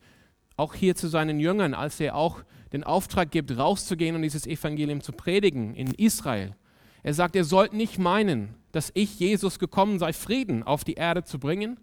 auch 0.57 0.73
hier 0.73 0.95
zu 0.97 1.09
seinen 1.09 1.39
Jüngern, 1.39 1.75
als 1.75 2.01
er 2.01 2.15
auch 2.15 2.43
den 2.73 2.83
Auftrag 2.83 3.31
gibt, 3.31 3.55
rauszugehen 3.55 4.17
und 4.17 4.23
dieses 4.23 4.47
Evangelium 4.47 5.03
zu 5.03 5.13
predigen 5.13 5.75
in 5.75 5.93
Israel. 5.93 6.57
Er 7.03 7.13
sagt, 7.13 7.37
ihr 7.37 7.45
sollt 7.45 7.75
nicht 7.75 7.99
meinen, 7.99 8.55
dass 8.75 8.91
ich, 8.95 9.19
Jesus, 9.21 9.59
gekommen 9.59 9.99
sei, 9.99 10.13
Frieden 10.13 10.63
auf 10.63 10.85
die 10.85 10.95
Erde 10.95 11.25
zu 11.25 11.39
bringen. 11.39 11.79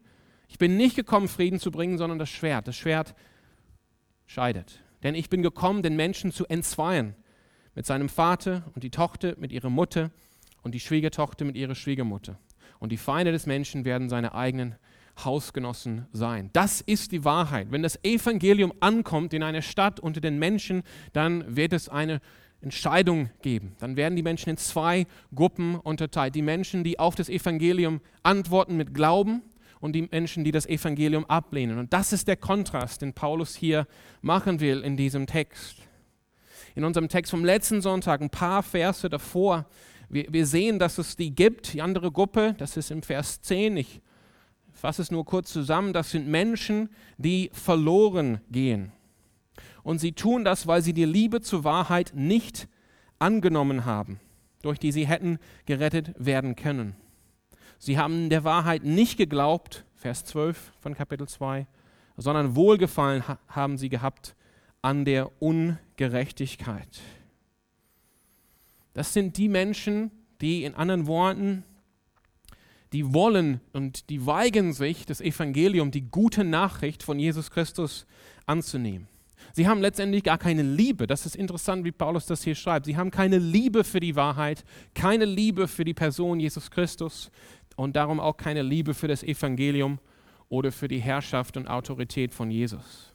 Ich 0.47 0.57
bin 0.57 0.75
nicht 0.75 0.95
gekommen, 0.95 1.27
Frieden 1.27 1.59
zu 1.59 1.71
bringen, 1.71 1.97
sondern 1.97 2.19
das 2.19 2.29
Schwert. 2.29 2.67
Das 2.67 2.75
Schwert 2.75 3.15
scheidet. 4.25 4.81
Denn 5.03 5.15
ich 5.15 5.29
bin 5.29 5.41
gekommen, 5.41 5.83
den 5.83 5.95
Menschen 5.95 6.31
zu 6.31 6.45
entzweien 6.45 7.15
mit 7.75 7.85
seinem 7.85 8.09
Vater 8.09 8.69
und 8.75 8.83
die 8.83 8.89
Tochter 8.89 9.35
mit 9.37 9.51
ihrer 9.51 9.69
Mutter 9.69 10.11
und 10.63 10.75
die 10.75 10.79
Schwiegertochter 10.79 11.45
mit 11.45 11.55
ihrer 11.55 11.75
Schwiegermutter. 11.75 12.37
Und 12.79 12.91
die 12.91 12.97
Feinde 12.97 13.31
des 13.31 13.45
Menschen 13.45 13.85
werden 13.85 14.09
seine 14.09 14.33
eigenen 14.33 14.75
Hausgenossen 15.23 16.07
sein. 16.11 16.49
Das 16.53 16.81
ist 16.81 17.11
die 17.11 17.23
Wahrheit. 17.23 17.67
Wenn 17.71 17.83
das 17.83 18.03
Evangelium 18.03 18.73
ankommt 18.79 19.33
in 19.33 19.43
eine 19.43 19.61
Stadt 19.61 19.99
unter 19.99 20.19
den 20.19 20.39
Menschen, 20.39 20.83
dann 21.13 21.55
wird 21.55 21.73
es 21.73 21.89
eine 21.89 22.21
Entscheidung 22.61 23.29
geben. 23.41 23.75
Dann 23.79 23.95
werden 23.95 24.15
die 24.15 24.23
Menschen 24.23 24.49
in 24.49 24.57
zwei 24.57 25.07
Gruppen 25.33 25.75
unterteilt. 25.75 26.35
Die 26.35 26.41
Menschen, 26.41 26.83
die 26.83 26.99
auf 26.99 27.15
das 27.15 27.29
Evangelium 27.29 28.01
antworten 28.23 28.77
mit 28.77 28.93
Glauben 28.93 29.41
und 29.79 29.93
die 29.93 30.03
Menschen, 30.03 30.43
die 30.43 30.51
das 30.51 30.67
Evangelium 30.67 31.25
ablehnen. 31.25 31.79
Und 31.79 31.91
das 31.91 32.13
ist 32.13 32.27
der 32.27 32.37
Kontrast, 32.37 33.01
den 33.01 33.13
Paulus 33.13 33.55
hier 33.55 33.87
machen 34.21 34.59
will 34.59 34.81
in 34.81 34.95
diesem 34.95 35.25
Text. 35.25 35.77
In 36.75 36.83
unserem 36.83 37.09
Text 37.09 37.31
vom 37.31 37.43
letzten 37.43 37.81
Sonntag, 37.81 38.21
ein 38.21 38.29
paar 38.29 38.63
Verse 38.63 39.09
davor, 39.09 39.65
wir, 40.07 40.25
wir 40.29 40.45
sehen, 40.45 40.77
dass 40.77 40.97
es 40.97 41.15
die 41.15 41.33
gibt, 41.33 41.73
die 41.73 41.81
andere 41.81 42.11
Gruppe, 42.11 42.53
das 42.57 42.77
ist 42.77 42.91
im 42.91 43.01
Vers 43.01 43.41
10. 43.41 43.77
Ich 43.77 44.01
fasse 44.71 45.01
es 45.01 45.11
nur 45.11 45.25
kurz 45.25 45.51
zusammen, 45.51 45.93
das 45.93 46.11
sind 46.11 46.27
Menschen, 46.27 46.89
die 47.17 47.49
verloren 47.53 48.41
gehen. 48.51 48.91
Und 49.83 49.99
sie 49.99 50.11
tun 50.11 50.43
das, 50.43 50.67
weil 50.67 50.81
sie 50.81 50.93
die 50.93 51.05
Liebe 51.05 51.41
zur 51.41 51.63
Wahrheit 51.63 52.13
nicht 52.15 52.67
angenommen 53.19 53.85
haben, 53.85 54.19
durch 54.61 54.79
die 54.79 54.91
sie 54.91 55.07
hätten 55.07 55.39
gerettet 55.65 56.13
werden 56.17 56.55
können. 56.55 56.95
Sie 57.77 57.97
haben 57.97 58.29
der 58.29 58.43
Wahrheit 58.43 58.83
nicht 58.83 59.17
geglaubt, 59.17 59.85
Vers 59.95 60.25
12 60.25 60.73
von 60.79 60.93
Kapitel 60.93 61.27
2, 61.27 61.67
sondern 62.17 62.55
Wohlgefallen 62.55 63.23
haben 63.47 63.77
sie 63.77 63.89
gehabt 63.89 64.35
an 64.81 65.05
der 65.05 65.31
Ungerechtigkeit. 65.41 67.01
Das 68.93 69.13
sind 69.13 69.37
die 69.37 69.47
Menschen, 69.47 70.11
die 70.41 70.63
in 70.63 70.75
anderen 70.75 71.07
Worten, 71.07 71.63
die 72.93 73.13
wollen 73.13 73.61
und 73.73 74.09
die 74.09 74.25
weigern 74.25 74.73
sich, 74.73 75.05
das 75.05 75.21
Evangelium, 75.21 75.91
die 75.91 76.01
gute 76.01 76.43
Nachricht 76.43 77.03
von 77.03 77.19
Jesus 77.19 77.51
Christus 77.51 78.05
anzunehmen. 78.45 79.07
Sie 79.53 79.67
haben 79.67 79.81
letztendlich 79.81 80.23
gar 80.23 80.37
keine 80.37 80.63
Liebe. 80.63 81.07
Das 81.07 81.25
ist 81.25 81.35
interessant, 81.35 81.83
wie 81.85 81.91
Paulus 81.91 82.25
das 82.25 82.43
hier 82.43 82.55
schreibt. 82.55 82.85
Sie 82.85 82.97
haben 82.97 83.11
keine 83.11 83.37
Liebe 83.37 83.83
für 83.83 83.99
die 83.99 84.15
Wahrheit, 84.15 84.63
keine 84.93 85.25
Liebe 85.25 85.67
für 85.67 85.83
die 85.83 85.93
Person 85.93 86.39
Jesus 86.39 86.71
Christus 86.71 87.31
und 87.75 87.95
darum 87.95 88.19
auch 88.19 88.37
keine 88.37 88.61
Liebe 88.61 88.93
für 88.93 89.07
das 89.07 89.23
Evangelium 89.23 89.99
oder 90.49 90.71
für 90.71 90.87
die 90.87 90.99
Herrschaft 90.99 91.57
und 91.57 91.67
Autorität 91.67 92.33
von 92.33 92.51
Jesus. 92.51 93.13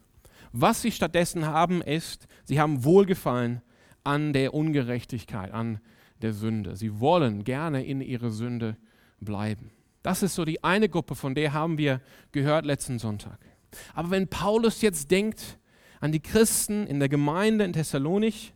Was 0.53 0.83
sie 0.83 0.91
stattdessen 0.91 1.47
haben, 1.47 1.83
ist, 1.83 2.27
sie 2.45 2.61
haben 2.61 2.85
Wohlgefallen 2.85 3.61
an 4.05 4.33
der 4.33 4.55
Ungerechtigkeit, 4.55 5.53
an 5.53 5.81
der 6.23 6.33
Sünde. 6.33 6.77
Sie 6.77 7.01
wollen 7.01 7.45
gerne 7.45 7.85
in 7.85 8.01
ihre 8.01 8.31
Sünde 8.31 8.77
bleiben. 9.21 9.71
Das 10.03 10.23
ist 10.23 10.35
so 10.35 10.45
die 10.45 10.63
eine 10.63 10.89
Gruppe, 10.89 11.15
von 11.15 11.35
der 11.35 11.53
haben 11.53 11.79
wir 11.79 12.01
gehört 12.33 12.65
letzten 12.65 12.99
Sonntag. 12.99 13.39
Aber 13.95 14.11
wenn 14.11 14.29
Paulus 14.29 14.81
jetzt 14.81 15.11
denkt 15.11 15.59
an 16.01 16.13
die 16.13 16.21
Christen 16.21 16.87
in 16.87 16.99
der 16.99 17.09
Gemeinde 17.09 17.65
in 17.65 17.73
Thessalonich, 17.73 18.55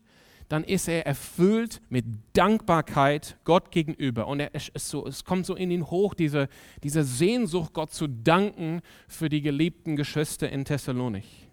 dann 0.51 0.65
ist 0.65 0.89
er 0.89 1.07
erfüllt 1.07 1.81
mit 1.91 2.05
Dankbarkeit 2.33 3.37
Gott 3.45 3.71
gegenüber. 3.71 4.27
Und 4.27 4.41
er, 4.41 4.51
es, 4.53 4.71
so, 4.75 5.07
es 5.07 5.25
kommt 5.25 5.47
so 5.47 5.55
in 5.55 5.71
ihn 5.71 5.89
hoch, 5.91 6.13
diese, 6.15 6.49
diese 6.83 7.05
Sehnsucht, 7.05 7.73
Gott 7.73 7.93
zu 7.93 8.09
danken 8.09 8.81
für 9.07 9.29
die 9.29 9.43
geliebten 9.43 9.95
Geschwister 9.95 10.51
in 10.51 10.65
Thessalonich. 10.65 11.49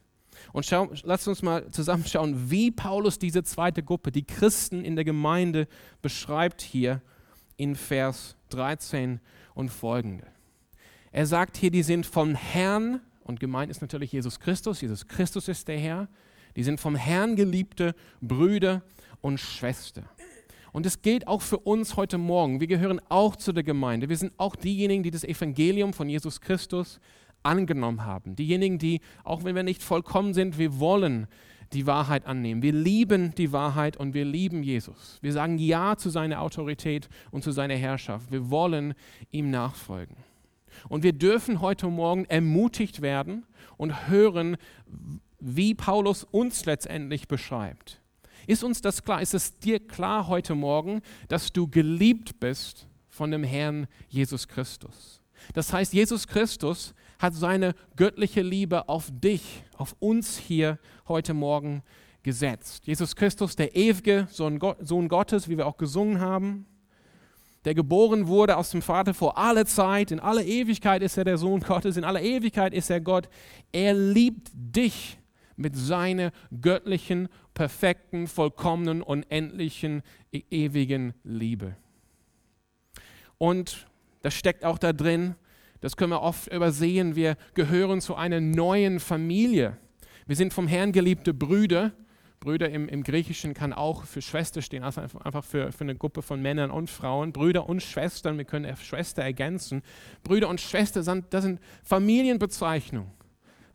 Und 0.52 0.66
schau, 0.66 0.90
lasst 1.04 1.28
uns 1.28 1.44
mal 1.44 1.70
zusammenschauen, 1.70 2.50
wie 2.50 2.72
Paulus 2.72 3.20
diese 3.20 3.44
zweite 3.44 3.84
Gruppe, 3.84 4.12
die 4.12 4.26
Christen 4.26 4.84
in 4.84 4.96
der 4.96 5.06
Gemeinde, 5.06 5.68
beschreibt 6.02 6.62
hier 6.62 7.02
in 7.56 7.76
Vers 7.76 8.36
13 8.50 9.20
und 9.54 9.70
folgende. 9.70 10.26
Er 11.12 11.28
sagt 11.28 11.58
hier, 11.58 11.72
die 11.72 11.84
sind 11.84 12.06
vom 12.06 12.34
Herrn, 12.34 13.02
und 13.28 13.40
gemeint 13.40 13.70
ist 13.70 13.82
natürlich 13.82 14.12
Jesus 14.12 14.40
Christus, 14.40 14.82
Jesus 14.82 15.08
Christus 15.08 15.48
ist 15.48 15.68
der 15.68 15.78
Herr, 15.78 16.08
die 16.56 16.64
sind 16.64 16.80
vom 16.80 16.96
Herrn 16.96 17.36
geliebte 17.36 17.94
Brüder 18.22 18.82
und 19.22 19.40
Schwestern. 19.40 20.06
Und 20.72 20.86
es 20.86 21.02
gilt 21.02 21.28
auch 21.28 21.42
für 21.42 21.60
uns 21.60 21.96
heute 21.96 22.18
Morgen. 22.18 22.60
Wir 22.60 22.68
gehören 22.68 23.02
auch 23.10 23.36
zu 23.36 23.52
der 23.52 23.64
Gemeinde. 23.64 24.10
Wir 24.10 24.18
sind 24.18 24.34
auch 24.38 24.56
diejenigen, 24.56 25.04
die 25.04 25.12
das 25.12 25.24
Evangelium 25.24 25.94
von 25.94 26.10
Jesus 26.10 26.42
Christus 26.42 27.00
angenommen 27.44 28.06
haben. 28.06 28.36
Diejenigen, 28.36 28.78
die, 28.78 29.02
auch 29.24 29.44
wenn 29.44 29.56
wir 29.56 29.64
nicht 29.64 29.82
vollkommen 29.82 30.34
sind, 30.34 30.58
wir 30.58 30.80
wollen 30.80 31.28
die 31.74 31.86
Wahrheit 31.86 32.26
annehmen. 32.26 32.62
Wir 32.62 32.74
lieben 32.74 33.34
die 33.36 33.52
Wahrheit 33.52 33.98
und 33.98 34.14
wir 34.14 34.26
lieben 34.26 34.64
Jesus. 34.64 35.18
Wir 35.22 35.34
sagen 35.34 35.58
Ja 35.58 35.98
zu 35.98 36.10
seiner 36.10 36.42
Autorität 36.42 37.10
und 37.32 37.44
zu 37.44 37.52
seiner 37.52 37.76
Herrschaft. 37.76 38.32
Wir 38.32 38.50
wollen 38.50 38.94
ihm 39.32 39.50
nachfolgen. 39.50 40.16
Und 40.90 41.04
wir 41.04 41.14
dürfen 41.14 41.62
heute 41.62 41.88
Morgen 41.88 42.26
ermutigt 42.26 43.02
werden 43.02 43.46
und 43.78 44.10
hören, 44.10 44.58
wie 45.40 45.74
Paulus 45.74 46.24
uns 46.24 46.66
letztendlich 46.66 47.28
beschreibt. 47.28 48.02
Ist 48.48 48.64
uns 48.64 48.82
das 48.82 49.04
klar? 49.04 49.22
Ist 49.22 49.34
es 49.34 49.60
dir 49.60 49.80
klar 49.80 50.28
heute 50.28 50.56
Morgen, 50.56 51.02
dass 51.28 51.52
du 51.52 51.68
geliebt 51.68 52.40
bist 52.40 52.88
von 53.10 53.32
dem 53.32 53.44
Herrn 53.44 53.88
Jesus 54.08 54.48
Christus? 54.48 55.22
Das 55.54 55.72
heißt, 55.74 55.94
Jesus 55.94 56.28
Christus 56.28 56.94
hat 57.20 57.34
seine 57.34 57.74
göttliche 57.96 58.42
Liebe 58.42 58.90
auf 58.90 59.10
dich, 59.12 59.64
auf 59.78 59.96
uns 60.00 60.38
hier 60.38 60.80
heute 61.08 61.34
Morgen 61.34 61.84
gesetzt. 62.24 62.88
Jesus 62.88 63.16
Christus, 63.16 63.56
der 63.56 63.76
ewige 63.76 64.28
Sohn, 64.32 64.60
Gottes, 64.60 65.48
wie 65.48 65.58
wir 65.58 65.68
auch 65.68 65.78
gesungen 65.78 66.20
haben, 66.20 66.66
der 67.68 67.76
geboren 67.76 68.28
wurde 68.28 68.56
aus 68.56 68.72
dem 68.72 68.82
Vater 68.82 69.14
vor 69.14 69.38
aller 69.38 69.66
Zeit, 69.66 70.12
in 70.12 70.22
aller 70.22 70.46
Ewigkeit 70.46 71.02
ist 71.04 71.18
er 71.18 71.26
der 71.26 71.38
Sohn 71.38 71.60
Gottes, 71.60 71.98
in 71.98 72.06
aller 72.06 72.22
Ewigkeit 72.22 72.74
ist 72.74 72.90
er 72.90 73.02
Gott. 73.02 73.28
Er 73.74 73.94
liebt 73.94 74.52
dich 74.54 75.20
mit 75.58 75.76
seiner 75.76 76.32
göttlichen, 76.62 77.28
perfekten, 77.54 78.28
vollkommenen, 78.28 79.02
unendlichen, 79.02 80.02
e-, 80.32 80.44
ewigen 80.50 81.14
Liebe. 81.26 81.76
Und 83.38 83.86
das 84.22 84.34
steckt 84.34 84.64
auch 84.64 84.78
da 84.78 84.94
drin, 84.94 85.36
das 85.82 85.98
können 85.98 86.12
wir 86.12 86.22
oft 86.22 86.48
übersehen, 86.48 87.18
wir 87.18 87.36
gehören 87.54 88.00
zu 88.00 88.16
einer 88.16 88.40
neuen 88.40 89.02
Familie. 89.02 89.76
Wir 90.26 90.38
sind 90.38 90.54
vom 90.54 90.70
Herrn 90.70 90.94
geliebte 90.94 91.34
Brüder. 91.34 91.92
Brüder 92.40 92.70
im, 92.70 92.88
im 92.88 93.04
Griechischen 93.04 93.54
kann 93.54 93.74
auch 93.74 94.04
für 94.04 94.22
Schwester 94.22 94.62
stehen, 94.62 94.84
also 94.84 95.02
einfach 95.02 95.44
für, 95.44 95.72
für 95.72 95.84
eine 95.84 95.96
Gruppe 95.96 96.22
von 96.22 96.42
Männern 96.42 96.70
und 96.70 96.90
Frauen. 96.90 97.34
Brüder 97.34 97.68
und 97.68 97.82
Schwestern, 97.82 98.38
wir 98.38 98.46
können 98.46 98.76
Schwester 98.78 99.24
ergänzen. 99.24 99.82
Brüder 100.24 100.48
und 100.48 100.62
Schwester, 100.62 101.02
sind, 101.04 101.26
das 101.32 101.44
sind 101.44 101.60
Familienbezeichnungen. 101.84 103.12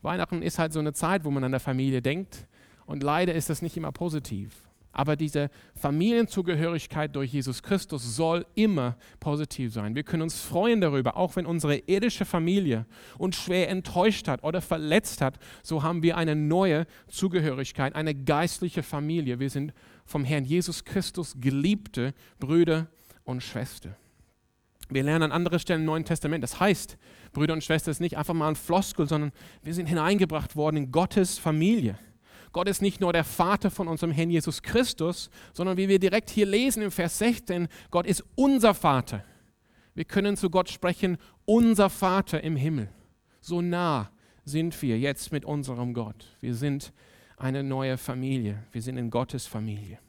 Weihnachten 0.01 0.41
ist 0.41 0.59
halt 0.59 0.73
so 0.73 0.79
eine 0.79 0.93
Zeit, 0.93 1.23
wo 1.23 1.31
man 1.31 1.43
an 1.43 1.51
der 1.51 1.59
Familie 1.59 2.01
denkt. 2.01 2.47
Und 2.85 3.03
leider 3.03 3.33
ist 3.33 3.49
das 3.49 3.61
nicht 3.61 3.77
immer 3.77 3.91
positiv. 3.91 4.62
Aber 4.93 5.15
diese 5.15 5.49
Familienzugehörigkeit 5.75 7.15
durch 7.15 7.33
Jesus 7.33 7.63
Christus 7.63 8.15
soll 8.15 8.45
immer 8.53 8.95
positiv 9.19 9.73
sein. 9.73 9.95
Wir 9.95 10.03
können 10.03 10.21
uns 10.21 10.39
freuen 10.39 10.81
darüber, 10.81 11.17
auch 11.17 11.35
wenn 11.35 11.47
unsere 11.47 11.77
irdische 11.77 12.25
Familie 12.25 12.85
uns 13.17 13.35
schwer 13.35 13.69
enttäuscht 13.69 14.27
hat 14.27 14.43
oder 14.43 14.61
verletzt 14.61 15.19
hat, 15.19 15.39
so 15.63 15.81
haben 15.81 16.03
wir 16.03 16.15
eine 16.15 16.35
neue 16.35 16.85
Zugehörigkeit, 17.07 17.95
eine 17.95 18.13
geistliche 18.13 18.83
Familie. 18.83 19.39
Wir 19.39 19.49
sind 19.49 19.73
vom 20.05 20.23
Herrn 20.23 20.45
Jesus 20.45 20.85
Christus 20.85 21.35
geliebte 21.41 22.13
Brüder 22.39 22.87
und 23.23 23.41
Schwestern. 23.41 23.95
Wir 24.89 25.01
lernen 25.01 25.23
an 25.23 25.31
anderen 25.31 25.57
Stellen 25.57 25.81
im 25.81 25.85
Neuen 25.85 26.05
Testament, 26.05 26.43
das 26.43 26.59
heißt, 26.59 26.97
Brüder 27.31 27.53
und 27.53 27.63
Schwestern 27.63 27.91
ist 27.91 27.99
nicht 27.99 28.17
einfach 28.17 28.35
mal 28.35 28.49
ein 28.49 28.55
Floskel, 28.55 29.07
sondern 29.07 29.31
wir 29.63 29.73
sind 29.73 29.87
hineingebracht 29.87 30.55
worden 30.55 30.77
in 30.77 30.91
Gottes 30.91 31.39
Familie. 31.39 31.97
Gott 32.53 32.69
ist 32.69 32.81
nicht 32.81 33.01
nur 33.01 33.11
der 33.11 33.23
Vater 33.23 33.71
von 33.71 33.87
unserem 33.87 34.11
Herrn 34.11 34.29
Jesus 34.29 34.61
Christus, 34.61 35.29
sondern 35.53 35.75
wie 35.75 35.89
wir 35.89 35.99
direkt 35.99 36.29
hier 36.29 36.45
lesen 36.45 36.83
im 36.83 36.91
Vers 36.91 37.17
16, 37.17 37.67
Gott 37.91 38.05
ist 38.05 38.23
unser 38.35 38.73
Vater. 38.73 39.25
Wir 39.95 40.05
können 40.05 40.37
zu 40.37 40.49
Gott 40.49 40.69
sprechen, 40.69 41.17
unser 41.45 41.89
Vater 41.89 42.43
im 42.43 42.55
Himmel. 42.55 42.89
So 43.41 43.61
nah 43.61 44.11
sind 44.45 44.79
wir 44.81 44.99
jetzt 44.99 45.31
mit 45.31 45.45
unserem 45.45 45.93
Gott. 45.93 46.37
Wir 46.41 46.53
sind 46.53 46.93
eine 47.37 47.63
neue 47.63 47.97
Familie. 47.97 48.63
Wir 48.71 48.81
sind 48.81 48.97
in 48.97 49.09
Gottes 49.09 49.47
Familie. 49.47 49.99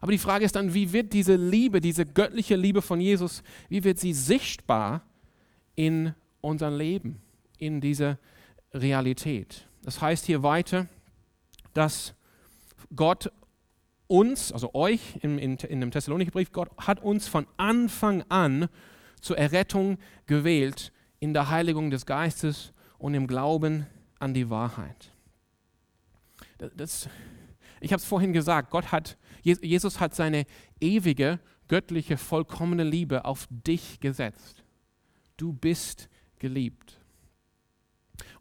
Aber 0.00 0.10
die 0.10 0.18
Frage 0.18 0.44
ist 0.44 0.56
dann, 0.56 0.74
wie 0.74 0.92
wird 0.92 1.12
diese 1.12 1.36
Liebe, 1.36 1.80
diese 1.80 2.04
göttliche 2.04 2.56
Liebe 2.56 2.82
von 2.82 3.00
Jesus, 3.00 3.42
wie 3.68 3.84
wird 3.84 4.00
sie 4.00 4.12
sichtbar 4.12 5.02
in 5.76 6.12
unser 6.40 6.72
Leben, 6.72 7.22
in 7.56 7.80
diese 7.80 8.18
Realität. 8.74 9.68
Das 9.82 10.00
heißt 10.00 10.26
hier 10.26 10.42
weiter, 10.42 10.88
dass 11.74 12.14
Gott 12.94 13.30
uns, 14.06 14.52
also 14.52 14.74
euch 14.74 15.16
in, 15.22 15.38
in, 15.38 15.56
in 15.56 15.80
dem 15.80 15.90
Thessalonicherbrief, 15.90 16.52
Gott 16.52 16.70
hat 16.78 17.02
uns 17.02 17.28
von 17.28 17.46
Anfang 17.56 18.24
an 18.28 18.68
zur 19.20 19.38
Errettung 19.38 19.98
gewählt 20.26 20.92
in 21.18 21.32
der 21.32 21.48
Heiligung 21.48 21.90
des 21.90 22.04
Geistes 22.04 22.72
und 22.98 23.14
im 23.14 23.26
Glauben 23.26 23.86
an 24.18 24.34
die 24.34 24.50
Wahrheit. 24.50 25.12
Das, 26.76 27.08
ich 27.80 27.92
habe 27.92 28.00
es 28.00 28.04
vorhin 28.04 28.32
gesagt, 28.32 28.70
Gott 28.70 28.92
hat, 28.92 29.16
Jesus 29.42 29.98
hat 29.98 30.14
seine 30.14 30.44
ewige, 30.80 31.40
göttliche, 31.68 32.16
vollkommene 32.16 32.84
Liebe 32.84 33.24
auf 33.24 33.48
dich 33.50 33.98
gesetzt. 34.00 34.62
Du 35.36 35.52
bist 35.52 36.08
geliebt. 36.38 37.01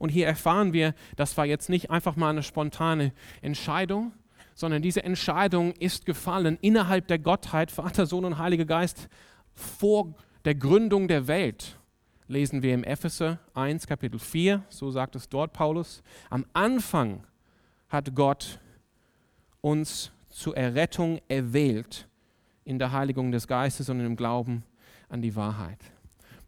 Und 0.02 0.10
hier 0.10 0.26
erfahren 0.26 0.74
wir, 0.74 0.96
das 1.16 1.38
war 1.38 1.46
jetzt 1.46 1.70
nicht 1.70 1.92
einfach 1.92 2.16
mal 2.16 2.32
eine 2.32 2.42
spontane 2.42 3.14
Entscheidung, 3.44 4.14
sondern 4.56 4.82
diese 4.82 5.04
Entscheidung 5.04 5.74
ist 5.74 6.08
gefallen 6.08 6.58
innerhalb 6.60 7.08
der 7.08 7.20
Gottheit, 7.20 7.70
Vater, 7.70 8.08
Sohn 8.08 8.26
und 8.26 8.40
Heiliger 8.40 8.66
Geist, 8.66 9.10
vor 9.54 10.16
der 10.44 10.56
Gründung 10.56 11.08
der 11.08 11.28
Welt. 11.28 11.78
Lesen 12.28 12.64
wir 12.64 12.74
im 12.74 12.84
Epheser 12.84 13.38
1, 13.54 13.86
Kapitel 13.86 14.18
4, 14.18 14.64
so 14.70 14.90
sagt 14.90 15.16
es 15.16 15.30
dort 15.30 15.54
Paulus. 15.54 16.02
Am 16.32 16.48
Anfang 16.54 17.24
hat 17.88 18.16
Gott 18.16 18.60
uns 19.62 20.12
zur 20.30 20.58
Errettung 20.58 21.22
erwählt 21.28 22.08
in 22.64 22.80
der 22.80 22.92
Heiligung 22.92 23.32
des 23.32 23.48
Geistes 23.48 23.88
und 23.88 24.00
im 24.00 24.16
Glauben 24.16 24.64
an 25.10 25.22
die 25.22 25.36
Wahrheit. 25.36 25.92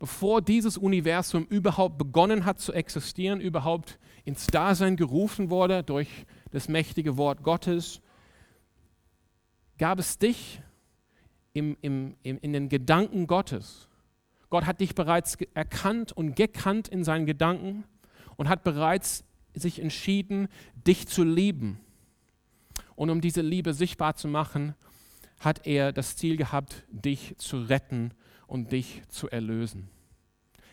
Bevor 0.04 0.42
dieses 0.42 0.78
Universum 0.78 1.46
überhaupt 1.46 1.98
begonnen 1.98 2.44
hat 2.44 2.60
zu 2.60 2.74
existieren, 2.74 3.40
überhaupt 3.40 4.00
ins 4.26 4.48
Dasein 4.48 4.98
gerufen 4.98 5.50
wurde 5.50 5.82
durch 5.82 6.10
das 6.52 6.68
mächtige 6.68 7.16
Wort 7.16 7.42
Gottes, 7.42 8.02
gab 9.78 10.00
es 10.00 10.18
dich 10.18 10.62
im, 11.54 11.78
im, 11.80 12.18
im, 12.22 12.38
in 12.40 12.52
den 12.52 12.68
Gedanken 12.68 13.28
Gottes. 13.28 13.88
Gott 14.50 14.66
hat 14.66 14.82
dich 14.82 14.94
bereits 14.94 15.38
erkannt 15.54 16.12
und 16.12 16.36
gekannt 16.36 16.90
in 16.90 17.06
seinen 17.06 17.26
Gedanken 17.26 17.86
und 18.36 18.50
hat 18.50 18.66
bereits 18.66 19.24
sich 19.54 19.80
entschieden, 19.80 20.50
dich 20.86 21.08
zu 21.08 21.24
lieben. 21.24 21.80
Und 22.98 23.10
um 23.10 23.22
diese 23.22 23.40
Liebe 23.42 23.74
sichtbar 23.74 24.18
zu 24.18 24.28
machen, 24.28 24.76
hat 25.40 25.66
er 25.66 25.94
das 25.94 26.18
Ziel 26.18 26.36
gehabt, 26.36 26.84
dich 26.92 27.38
zu 27.38 27.62
retten 27.62 28.14
und 28.54 28.72
dich 28.72 29.02
zu 29.10 29.28
erlösen. 29.32 29.90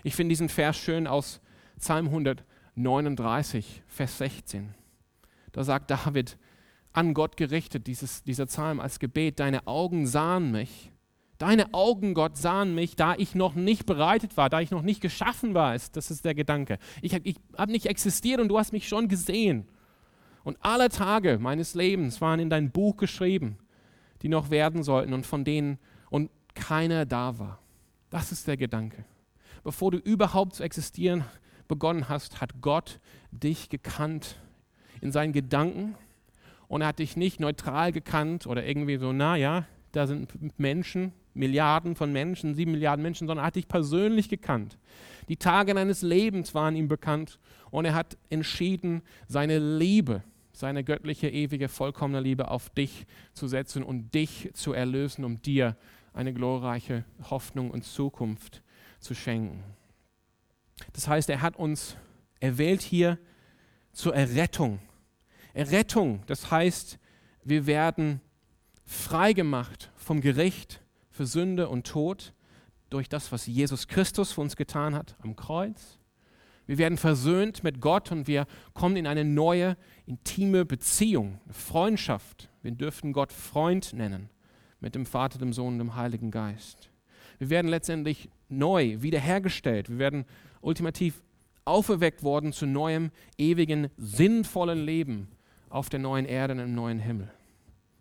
Ich 0.03 0.15
finde 0.15 0.33
diesen 0.33 0.51
Vers 0.51 0.77
schön 0.77 1.07
aus 1.07 1.41
Psalm 1.79 2.09
139, 2.09 3.83
Vers 3.87 4.19
16. 4.19 4.75
Da 5.53 5.65
sagt 5.65 5.91
David, 5.91 6.37
an 6.93 7.15
Gott 7.15 7.39
gerichtet, 7.39 7.87
dieses, 7.87 8.23
dieser 8.23 8.45
Psalm 8.45 8.81
als 8.81 8.99
Gebet, 8.99 9.41
deine 9.41 9.67
Augen 9.67 10.07
sahen 10.07 10.53
mich. 10.53 10.93
Deine 11.39 11.73
Augen, 11.73 12.13
Gott, 12.13 12.37
sahen 12.37 12.75
mich, 12.75 12.97
da 12.97 13.15
ich 13.15 13.35
noch 13.35 13.55
nicht 13.55 13.87
bereitet 13.87 14.37
war, 14.37 14.51
da 14.51 14.61
ich 14.61 14.71
noch 14.71 14.83
nicht 14.83 15.01
geschaffen 15.01 15.55
war. 15.55 15.75
Das 15.93 16.11
ist 16.11 16.27
der 16.27 16.35
Gedanke. 16.35 16.77
Ich 17.01 17.15
habe 17.15 17.33
hab 17.57 17.71
nicht 17.71 17.87
existiert 17.87 18.43
und 18.43 18.49
du 18.49 18.59
hast 18.59 18.75
mich 18.75 18.89
schon 18.89 19.09
gesehen. 19.09 19.67
Und 20.45 20.59
alle 20.61 20.91
Tage 20.91 21.39
meines 21.39 21.75
Lebens 21.75 22.21
waren 22.21 22.41
in 22.41 22.51
dein 22.51 22.73
Buch 22.73 22.99
geschrieben, 22.99 23.57
die 24.21 24.29
noch 24.29 24.51
werden 24.51 24.83
sollten 24.83 25.15
und 25.15 25.25
von 25.25 25.45
denen 25.45 25.79
und 26.11 26.31
keiner 26.55 27.07
da 27.07 27.39
war. 27.39 27.60
Das 28.11 28.33
ist 28.33 28.47
der 28.49 28.57
Gedanke. 28.57 29.05
Bevor 29.62 29.93
du 29.93 29.99
überhaupt 29.99 30.57
zu 30.57 30.62
existieren 30.62 31.25
begonnen 31.69 32.09
hast, 32.09 32.40
hat 32.40 32.61
Gott 32.61 32.99
dich 33.31 33.69
gekannt 33.69 34.37
in 35.00 35.12
seinen 35.12 35.33
Gedanken 35.33 35.95
und 36.67 36.81
er 36.81 36.88
hat 36.88 36.99
dich 36.99 37.17
nicht 37.17 37.38
neutral 37.38 37.93
gekannt 37.93 38.47
oder 38.47 38.67
irgendwie 38.67 38.97
so, 38.97 39.12
naja, 39.12 39.67
da 39.93 40.07
sind 40.07 40.59
Menschen, 40.59 41.12
Milliarden 41.33 41.95
von 41.95 42.12
Menschen, 42.12 42.55
sieben 42.55 42.73
Milliarden 42.73 43.02
Menschen, 43.02 43.29
sondern 43.29 43.45
er 43.45 43.47
hat 43.47 43.57
dich 43.57 43.69
persönlich 43.69 44.29
gekannt. 44.29 44.79
Die 45.29 45.37
Tage 45.37 45.75
deines 45.75 46.02
Lebens 46.02 46.55
waren 46.55 46.75
ihm 46.75 46.88
bekannt 46.88 47.38
und 47.71 47.85
er 47.85 47.95
hat 47.95 48.19
entschieden, 48.31 49.02
seine 49.29 49.59
Liebe 49.59 50.25
seine 50.61 50.85
göttliche, 50.85 51.29
ewige, 51.29 51.69
vollkommene 51.69 52.21
Liebe 52.21 52.49
auf 52.49 52.71
dich 52.71 53.07
zu 53.33 53.49
setzen 53.49 53.83
und 53.83 54.14
dich 54.14 54.50
zu 54.52 54.73
erlösen, 54.73 55.25
um 55.25 55.43
dir 55.43 55.76
eine 56.12 56.33
glorreiche 56.33 57.05
Hoffnung 57.31 57.71
und 57.71 57.85
Zukunft 57.85 58.62
zu 58.99 59.14
schenken. 59.14 59.62
Das 60.93 61.09
heißt, 61.09 61.29
er 61.31 61.43
hat 61.43 61.57
uns 61.57 61.97
erwählt 62.40 62.83
hier 62.83 63.19
zur 63.93 64.14
Errettung. 64.14 64.80
Errettung, 65.52 66.23
das 66.26 66.50
heißt, 66.50 66.99
wir 67.45 67.67
werden 67.67 68.21
freigemacht 68.85 69.91
vom 69.97 70.21
Gericht 70.21 70.80
für 71.11 71.26
Sünde 71.26 71.69
und 71.69 71.87
Tod 71.87 72.32
durch 72.89 73.08
das, 73.08 73.30
was 73.30 73.47
Jesus 73.47 73.89
Christus 73.89 74.32
für 74.32 74.41
uns 74.41 74.56
getan 74.56 74.95
hat 74.95 75.17
am 75.21 75.37
Kreuz. 75.37 75.99
Wir 76.67 76.78
werden 76.78 76.99
versöhnt 76.99 77.65
mit 77.65 77.80
Gott 77.80 78.13
und 78.13 78.26
wir 78.26 78.47
kommen 78.75 78.97
in 78.97 79.06
eine 79.06 79.25
neue, 79.25 79.76
intime 80.06 80.65
Beziehung, 80.65 81.41
Freundschaft. 81.50 82.49
Wir 82.63 82.73
dürften 82.73 83.13
Gott 83.13 83.32
Freund 83.32 83.93
nennen 83.93 84.30
mit 84.80 84.95
dem 84.95 85.06
Vater, 85.06 85.38
dem 85.38 85.52
Sohn 85.52 85.75
und 85.75 85.78
dem 85.78 85.97
Heiligen 85.97 86.30
Geist. 86.30 86.90
Wir 87.38 87.50
werden 87.50 87.69
letztendlich 87.69 88.28
neu 88.49 89.00
wiederhergestellt. 89.00 89.88
Wir 89.88 89.99
werden 89.99 90.25
ultimativ 90.60 91.23
auferweckt 91.64 92.23
worden 92.23 92.52
zu 92.52 92.66
neuem, 92.66 93.10
ewigen, 93.38 93.88
sinnvollen 93.97 94.84
Leben 94.84 95.28
auf 95.69 95.88
der 95.88 96.00
neuen 96.00 96.26
Erde 96.26 96.54
und 96.54 96.60
im 96.60 96.75
neuen 96.75 96.99
Himmel. 96.99 97.30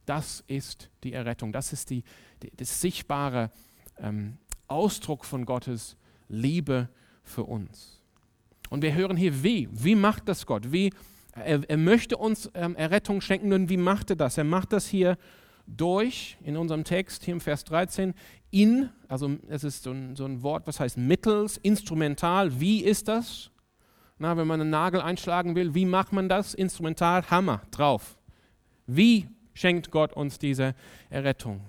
Das 0.06 0.44
ist 0.48 0.90
die 1.04 1.14
Errettung. 1.14 1.54
Das 1.54 1.72
ist 1.72 1.90
die, 1.90 2.04
die 2.42 2.52
das 2.56 2.82
sichtbare 2.82 3.52
ähm, 4.00 4.38
Ausdruck 4.68 5.24
von 5.24 5.46
Gottes 5.46 5.98
Liebe 6.28 6.90
für 7.24 7.44
uns. 7.44 8.02
Und 8.70 8.82
wir 8.82 8.94
hören 8.94 9.18
hier, 9.18 9.44
wie. 9.44 9.70
Wie 9.72 9.96
macht 9.96 10.28
das 10.28 10.46
Gott? 10.46 10.72
Wie, 10.72 10.92
er, 11.36 11.62
er 11.70 11.78
möchte 11.78 12.18
uns 12.18 12.50
ähm, 12.54 12.76
Errettung 12.76 13.22
schenken. 13.22 13.54
Und 13.54 13.70
wie 13.70 13.78
macht 13.78 14.10
er 14.10 14.16
das? 14.16 14.38
Er 14.38 14.44
macht 14.44 14.74
das 14.74 14.88
hier 14.88 15.18
durch, 15.76 16.38
in 16.44 16.58
unserem 16.58 16.84
Text, 16.84 17.24
hier 17.24 17.34
im 17.34 17.42
Vers 17.42 17.64
13, 17.66 18.14
in, 18.52 18.90
also 19.08 19.38
es 19.48 19.64
ist 19.64 19.84
so 19.84 19.92
ein, 19.92 20.16
so 20.16 20.26
ein 20.26 20.42
Wort, 20.42 20.66
was 20.68 20.80
heißt 20.80 20.98
mittels, 20.98 21.58
instrumental. 21.58 22.60
Wie 22.60 22.84
ist 22.84 23.08
das? 23.08 23.52
Na, 24.18 24.36
wenn 24.36 24.48
man 24.48 24.60
einen 24.60 24.70
Nagel 24.70 25.02
einschlagen 25.02 25.56
will, 25.56 25.76
wie 25.76 25.86
macht 25.86 26.12
man 26.12 26.28
das? 26.28 26.54
Instrumental, 26.54 27.24
Hammer 27.30 27.62
drauf. 27.72 28.18
Wie 28.86 29.28
schenkt 29.54 29.92
Gott 29.92 30.14
uns 30.14 30.40
diese 30.40 30.76
Errettung? 31.10 31.62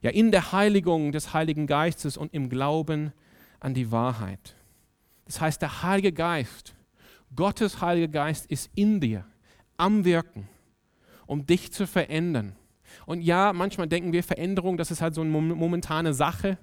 Ja, 0.00 0.10
in 0.10 0.30
der 0.30 0.52
Heiligung 0.52 1.12
des 1.12 1.34
Heiligen 1.34 1.66
Geistes 1.66 2.16
und 2.16 2.32
im 2.32 2.48
Glauben 2.48 3.12
an 3.60 3.74
die 3.74 3.90
Wahrheit. 3.90 4.56
Das 5.26 5.40
heißt, 5.40 5.62
der 5.62 5.82
Heilige 5.82 6.12
Geist, 6.12 6.74
Gottes 7.34 7.80
Heiliger 7.80 8.08
Geist 8.08 8.46
ist 8.46 8.70
in 8.74 9.00
dir, 9.00 9.24
am 9.76 10.04
Wirken, 10.04 10.48
um 11.26 11.46
dich 11.46 11.72
zu 11.72 11.86
verändern. 11.86 12.56
Und 13.06 13.22
ja, 13.22 13.52
manchmal 13.52 13.88
denken 13.88 14.12
wir, 14.12 14.22
Veränderung, 14.22 14.76
das 14.76 14.90
ist 14.90 15.02
halt 15.02 15.14
so 15.14 15.20
eine 15.20 15.30
momentane 15.30 16.14
Sache. 16.14 16.58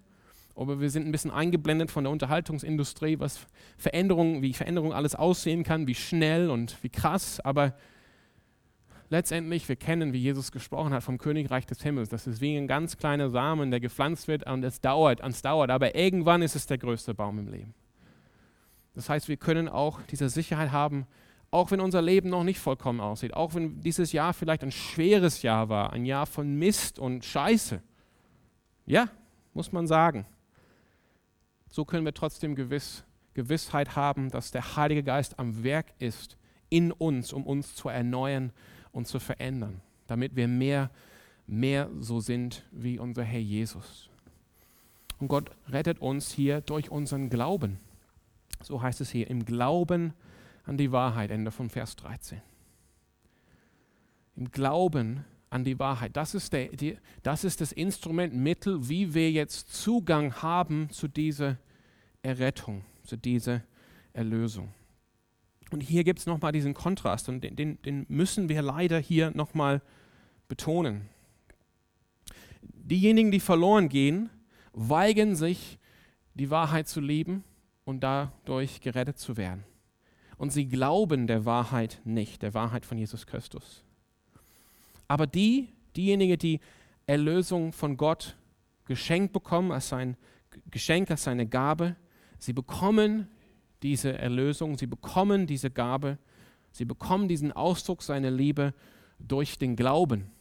Aber 0.56 0.82
wir 0.82 0.90
sind 0.90 1.06
ein 1.08 1.12
bisschen 1.12 1.32
eingeblendet 1.32 1.90
von 1.90 2.04
der 2.04 2.12
Unterhaltungsindustrie, 2.12 3.20
was 3.20 3.40
Veränderung, 3.78 4.42
wie 4.42 4.54
Veränderung 4.54 4.94
alles 4.94 5.16
aussehen 5.16 5.64
kann, 5.64 5.88
wie 5.88 5.96
schnell 5.96 6.50
und 6.50 6.84
wie 6.84 6.90
krass. 6.90 7.40
Aber 7.40 7.76
letztendlich, 9.10 9.70
wir 9.70 9.76
kennen, 9.76 10.12
wie 10.12 10.20
Jesus 10.20 10.52
gesprochen 10.52 10.94
hat 10.94 11.04
vom 11.04 11.18
Königreich 11.18 11.66
des 11.66 11.82
Himmels. 11.82 12.10
Das 12.10 12.28
ist 12.28 12.42
wie 12.42 12.58
ein 12.58 12.68
ganz 12.68 12.98
kleiner 12.98 13.30
Samen, 13.30 13.72
der 13.72 13.80
gepflanzt 13.80 14.28
wird 14.28 14.46
und 14.46 14.64
es 14.64 14.82
dauert, 14.82 15.22
und 15.22 15.30
es 15.30 15.42
dauert. 15.42 15.72
Aber 15.72 15.96
irgendwann 15.96 16.42
ist 16.42 16.56
es 16.56 16.66
der 16.68 16.78
größte 16.78 17.14
Baum 17.14 17.40
im 17.40 17.48
Leben. 17.48 17.74
Das 18.96 19.10
heißt, 19.10 19.30
wir 19.30 19.38
können 19.38 19.70
auch 19.70 20.02
diese 20.12 20.30
Sicherheit 20.30 20.72
haben, 20.72 21.08
auch 21.52 21.72
wenn 21.72 21.80
unser 21.80 22.02
Leben 22.02 22.30
noch 22.30 22.44
nicht 22.44 22.60
vollkommen 22.60 23.00
aussieht, 23.00 23.34
auch 23.34 23.56
wenn 23.56 23.82
dieses 23.82 24.12
Jahr 24.12 24.34
vielleicht 24.34 24.64
ein 24.64 24.72
schweres 24.72 25.42
Jahr 25.42 25.70
war, 25.70 25.94
ein 25.94 26.06
Jahr 26.06 26.26
von 26.26 26.56
Mist 26.56 27.00
und 27.00 27.26
Scheiße. 27.26 27.82
Ja, 28.86 29.10
muss 29.54 29.72
man 29.72 29.88
sagen. 29.88 30.26
So 31.70 31.86
können 31.86 32.06
wir 32.06 32.14
trotzdem 32.14 32.56
gewiss, 32.56 33.04
Gewissheit 33.34 33.96
haben, 33.96 34.30
dass 34.30 34.52
der 34.52 34.76
Heilige 34.76 35.04
Geist 35.04 35.40
am 35.40 35.64
Werk 35.64 35.88
ist 36.00 36.38
in 36.70 36.92
uns, 36.92 37.34
um 37.34 37.46
uns 37.46 37.76
zu 37.76 37.90
erneuern 37.90 38.52
und 38.92 39.08
zu 39.08 39.20
verändern, 39.20 39.82
damit 40.08 40.36
wir 40.36 40.48
mehr, 40.48 40.92
mehr 41.48 41.90
so 42.00 42.20
sind 42.20 42.64
wie 42.72 43.00
unser 43.00 43.24
Herr 43.24 43.40
Jesus. 43.40 44.10
Und 45.20 45.28
Gott 45.28 45.52
rettet 45.68 46.00
uns 46.00 46.32
hier 46.32 46.62
durch 46.62 46.90
unseren 46.90 47.30
Glauben. 47.30 47.80
So 48.62 48.82
heißt 48.82 49.02
es 49.02 49.10
hier, 49.10 49.30
im 49.30 49.46
Glauben 49.46 50.14
an 50.70 50.78
die 50.78 50.92
Wahrheit, 50.92 51.32
Ende 51.32 51.50
von 51.50 51.68
Vers 51.68 51.96
13. 51.96 52.40
Im 54.36 54.52
Glauben 54.52 55.26
an 55.50 55.64
die 55.64 55.80
Wahrheit. 55.80 56.16
Das 56.16 56.36
ist, 56.36 56.54
der, 56.54 56.68
die, 56.68 56.96
das 57.24 57.44
ist 57.44 57.60
das 57.60 57.72
Instrument, 57.72 58.36
Mittel, 58.36 58.88
wie 58.88 59.16
wir 59.16 59.32
jetzt 59.32 59.74
Zugang 59.74 60.32
haben 60.44 60.92
zu 60.92 61.08
dieser 61.08 61.58
Errettung, 62.22 62.86
zu 63.04 63.18
dieser 63.18 63.64
Erlösung. 64.14 64.72
Und 65.72 65.82
hier 65.82 66.04
gibt 66.04 66.20
es 66.20 66.28
nochmal 66.28 66.52
diesen 66.52 66.76
Kontrast 66.76 67.30
und 67.30 67.44
den, 67.44 67.56
den, 67.56 67.82
den 67.82 68.06
müssen 68.08 68.48
wir 68.48 68.62
leider 68.62 69.00
hier 69.00 69.32
nochmal 69.32 69.82
betonen. 70.48 71.10
Diejenigen, 72.62 73.32
die 73.32 73.40
verloren 73.40 73.90
gehen, 73.90 74.30
weigern 74.74 75.36
sich, 75.36 75.80
die 76.36 76.52
Wahrheit 76.52 76.88
zu 76.88 77.02
lieben 77.02 77.44
und 77.86 78.02
dadurch 78.02 78.82
gerettet 78.82 79.18
zu 79.18 79.36
werden. 79.36 79.64
Und 80.40 80.52
sie 80.52 80.68
glauben 80.68 81.28
der 81.28 81.46
Wahrheit 81.46 82.02
nicht, 82.04 82.42
der 82.42 82.56
Wahrheit 82.56 82.86
von 82.86 82.98
Jesus 82.98 83.28
Christus. 83.28 83.84
Aber 85.08 85.28
die, 85.28 85.70
diejenigen, 85.96 86.40
die 86.40 86.60
Erlösung 87.06 87.74
von 87.74 87.96
Gott 87.96 88.36
geschenkt 88.86 89.34
bekommen, 89.34 89.72
als 89.72 89.90
sein 89.90 90.18
Geschenk, 90.72 91.12
als 91.12 91.26
seine 91.26 91.46
Gabe, 91.46 91.96
Sie 92.40 92.54
bekommen 92.54 93.28
diese 93.84 94.18
Erlösung, 94.18 94.78
sie 94.78 94.88
bekommen 94.88 95.46
diese 95.46 95.70
Gabe, 95.70 96.18
sie 96.72 96.86
bekommen 96.86 97.28
diesen 97.28 97.52
Ausdruck 97.52 98.02
seiner 98.02 98.32
Liebe 98.32 98.74
durch 99.20 99.58
den 99.60 99.76
Glauben, 99.76 100.32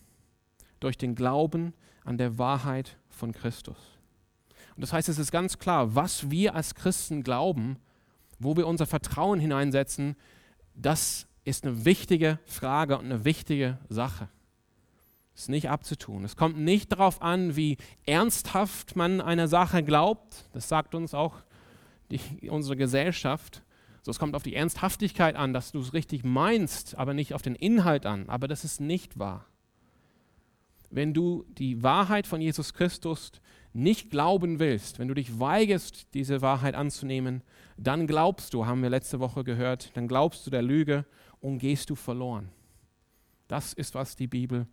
durch 0.81 0.97
den 0.97 1.17
Glauben 1.17 1.75
an 2.05 2.17
der 2.17 2.39
Wahrheit 2.39 2.97
von 3.11 3.33
Christus. 3.33 3.77
Und 4.77 4.83
das 4.83 4.93
heißt, 4.93 5.09
es 5.09 5.19
ist 5.19 5.33
ganz 5.33 5.59
klar, 5.59 5.97
was 5.97 6.31
wir 6.31 6.55
als 6.55 6.77
Christen 6.77 7.25
glauben, 7.25 7.79
wo 8.39 8.57
wir 8.57 8.67
unser 8.67 8.87
Vertrauen 8.87 9.41
hineinsetzen, 9.41 10.17
das 10.75 11.27
ist 11.45 11.65
eine 11.65 11.85
wichtige 11.85 12.39
Frage 12.45 12.99
und 12.99 13.07
eine 13.07 13.25
wichtige 13.25 13.79
Sache. 13.89 14.29
Ist 15.35 15.49
nicht 15.49 15.71
abzutun. 15.71 16.25
Es 16.25 16.37
kommt 16.37 16.59
nicht 16.59 16.93
darauf 16.93 17.23
an, 17.23 17.55
wie 17.57 17.77
ernsthaft 18.07 18.97
man 18.97 19.21
einer 19.21 19.47
Sache 19.47 19.83
glaubt. 19.83 20.49
Das 20.53 20.69
sagt 20.69 20.95
uns 20.95 21.15
auch 21.15 21.37
die, 22.11 22.51
unsere 22.51 22.77
Gesellschaft. 22.77 23.63
So, 24.03 24.11
es 24.11 24.19
kommt 24.19 24.35
auf 24.35 24.43
die 24.43 24.55
Ernsthaftigkeit 24.55 25.37
an, 25.37 25.53
dass 25.53 25.73
du 25.73 25.81
es 25.81 25.93
richtig 25.93 26.25
meinst, 26.25 26.97
aber 26.99 27.15
nicht 27.15 27.35
auf 27.35 27.43
den 27.43 27.55
Inhalt 27.55 28.05
an. 28.05 28.29
Aber 28.29 28.49
das 28.49 28.65
ist 28.65 28.81
nicht 28.81 29.19
wahr. 29.19 29.47
Wenn 30.91 31.15
du 31.15 31.45
die 31.51 31.83
Wahrheit 31.83 32.27
von 32.27 32.41
Jesus 32.41 32.75
Christus 32.75 33.33
nicht 33.79 34.11
glauben 34.11 34.59
willst, 34.59 34.99
wenn 34.99 35.09
du 35.09 35.15
dich 35.15 35.39
weigerst, 35.39 36.13
diese 36.15 36.43
Wahrheit 36.43 36.75
anzunehmen, 36.75 37.43
dann 37.77 38.07
glaubst 38.07 38.53
du, 38.53 38.67
haben 38.67 38.83
wir 38.83 38.91
letzte 38.91 39.21
Woche 39.21 39.45
gehört, 39.45 39.97
dann 39.97 40.09
glaubst 40.09 40.47
du 40.47 40.51
der 40.51 40.63
Lüge 40.63 41.05
und 41.41 41.59
gehst 41.59 41.89
du 41.89 41.95
verloren. 41.95 42.49
Das 43.47 43.73
ist, 43.73 43.95
was 43.95 44.17
die 44.17 44.27
Bibel 44.27 44.67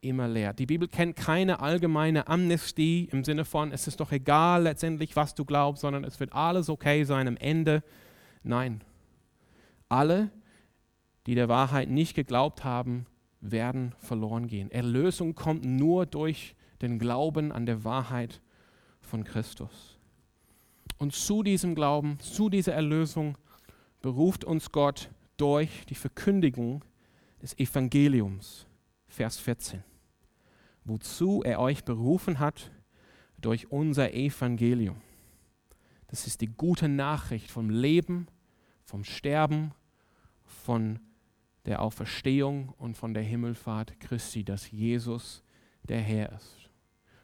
immer 0.00 0.28
lehrt. 0.28 0.58
Die 0.58 0.66
Bibel 0.66 0.86
kennt 0.86 1.16
keine 1.16 1.60
allgemeine 1.60 2.28
Amnestie 2.28 3.08
im 3.10 3.24
Sinne 3.24 3.44
von, 3.44 3.72
es 3.72 3.88
ist 3.88 4.00
doch 4.00 4.12
egal 4.12 4.62
letztendlich, 4.62 5.16
was 5.16 5.34
du 5.34 5.44
glaubst, 5.44 5.82
sondern 5.82 6.04
es 6.04 6.20
wird 6.20 6.32
alles 6.32 6.68
okay 6.68 7.04
sein 7.04 7.26
am 7.26 7.36
Ende. 7.36 7.82
Nein, 8.42 8.82
alle, 9.88 10.30
die 11.26 11.34
der 11.34 11.48
Wahrheit 11.48 11.88
nicht 11.90 12.14
geglaubt 12.14 12.62
haben, 12.62 13.06
werden 13.40 13.94
verloren 13.98 14.46
gehen. 14.46 14.70
Erlösung 14.70 15.34
kommt 15.34 15.64
nur 15.64 16.06
durch 16.06 16.54
den 16.82 16.98
Glauben 16.98 17.50
an 17.50 17.66
der 17.66 17.84
Wahrheit 17.84 18.40
von 19.04 19.24
Christus. 19.24 19.98
Und 20.98 21.14
zu 21.14 21.42
diesem 21.42 21.74
Glauben, 21.74 22.18
zu 22.20 22.48
dieser 22.48 22.74
Erlösung 22.74 23.36
beruft 24.00 24.44
uns 24.44 24.70
Gott 24.70 25.10
durch 25.36 25.86
die 25.86 25.94
Verkündigung 25.94 26.84
des 27.42 27.58
Evangeliums. 27.58 28.66
Vers 29.06 29.38
14 29.38 29.82
wozu 30.84 31.42
er 31.42 31.60
euch 31.60 31.84
berufen 31.84 32.38
hat 32.38 32.70
durch 33.38 33.70
unser 33.72 34.12
Evangelium. 34.12 35.00
Das 36.08 36.26
ist 36.26 36.40
die 36.40 36.46
gute 36.46 36.88
Nachricht 36.88 37.50
vom 37.50 37.70
Leben, 37.70 38.28
vom 38.84 39.02
Sterben, 39.04 39.72
von 40.44 41.00
der 41.64 41.80
Auferstehung 41.80 42.68
und 42.78 42.96
von 42.96 43.14
der 43.14 43.22
Himmelfahrt 43.22 43.98
Christi, 43.98 44.44
dass 44.44 44.70
Jesus 44.70 45.42
der 45.82 46.00
Herr 46.00 46.32
ist. 46.32 46.70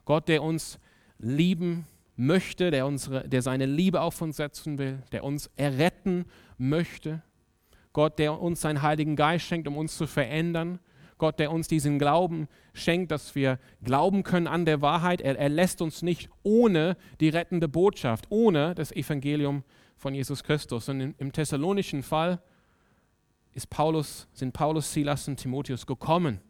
Gott, 0.07 0.29
der 0.29 0.43
uns 0.43 0.79
lieben 1.20 1.87
möchte, 2.16 2.70
der, 2.70 2.87
unsere, 2.87 3.28
der 3.28 3.42
seine 3.42 3.66
Liebe 3.66 4.00
auf 4.00 4.20
uns 4.20 4.37
setzen 4.37 4.78
will, 4.78 5.02
der 5.12 5.24
uns 5.24 5.50
erretten 5.56 6.26
möchte. 6.59 7.22
Gott, 7.92 8.18
der 8.18 8.40
uns 8.40 8.61
seinen 8.61 8.83
Heiligen 8.83 9.16
Geist 9.16 9.46
schenkt, 9.46 9.66
um 9.68 9.76
uns 9.76 9.96
zu 9.96 10.06
verändern 10.06 10.80
Gott, 11.20 11.38
der 11.38 11.52
uns 11.52 11.68
diesen 11.68 12.00
Glauben 12.00 12.48
schenkt, 12.72 13.12
dass 13.12 13.37
wir 13.37 13.61
glauben 13.85 14.24
können 14.24 14.48
an 14.48 14.64
der 14.64 14.83
Wahrheit. 14.83 15.20
Er, 15.20 15.38
er 15.38 15.50
lässt 15.50 15.80
uns 15.83 16.02
nicht 16.02 16.28
ohne 16.42 16.96
die 17.20 17.28
rettende 17.28 17.68
Botschaft, 17.68 18.26
ohne 18.30 18.74
das 18.74 18.90
Evangelium 18.90 19.62
von 19.96 20.14
Jesus 20.14 20.42
Christus. 20.42 20.88
Und 20.88 21.00
im, 21.00 21.14
im 21.18 21.30
thessalonischen 21.30 22.02
Fall 22.02 22.42
ist 23.52 23.70
Paulus, 23.70 24.26
sind 24.33 24.52
Paulus, 24.52 24.92
Silas 24.92 25.28
und 25.28 25.37
Timotheus 25.37 25.87
gekommen 25.87 26.40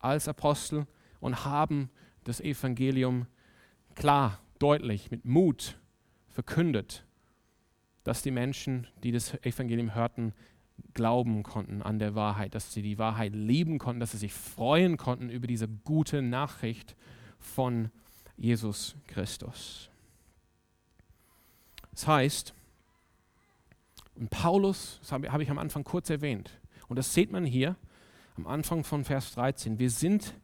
als 0.00 0.28
Apostel 0.28 0.86
und 1.20 1.44
haben 1.44 1.88
das 2.24 2.40
Evangelium 2.40 3.26
klar, 3.94 4.38
deutlich, 4.58 5.10
mit 5.10 5.24
Mut 5.24 5.78
verkündet, 6.28 7.04
dass 8.04 8.22
die 8.22 8.30
Menschen, 8.30 8.86
die 9.02 9.12
das 9.12 9.34
Evangelium 9.44 9.94
hörten, 9.94 10.32
glauben 10.94 11.42
konnten 11.42 11.82
an 11.82 11.98
der 11.98 12.14
Wahrheit, 12.14 12.54
dass 12.54 12.72
sie 12.72 12.82
die 12.82 12.98
Wahrheit 12.98 13.34
lieben 13.34 13.78
konnten, 13.78 14.00
dass 14.00 14.12
sie 14.12 14.18
sich 14.18 14.32
freuen 14.32 14.96
konnten 14.96 15.28
über 15.28 15.46
diese 15.46 15.68
gute 15.68 16.22
Nachricht 16.22 16.96
von 17.38 17.90
Jesus 18.36 18.96
Christus. 19.06 19.90
Das 21.92 22.06
heißt, 22.06 22.54
und 24.14 24.30
Paulus, 24.30 24.98
das 25.00 25.12
habe, 25.12 25.42
ich 25.42 25.50
am 25.50 25.58
Anfang 25.58 25.84
kurz 25.84 26.10
erwähnt, 26.10 26.50
und 26.88 26.96
das 26.96 27.14
sieht 27.14 27.30
man 27.30 27.44
hier 27.44 27.76
am 28.36 28.46
Anfang 28.46 28.84
von 28.84 29.04
Vers 29.04 29.34
13, 29.34 29.78
wir 29.78 29.90
sind, 29.90 30.34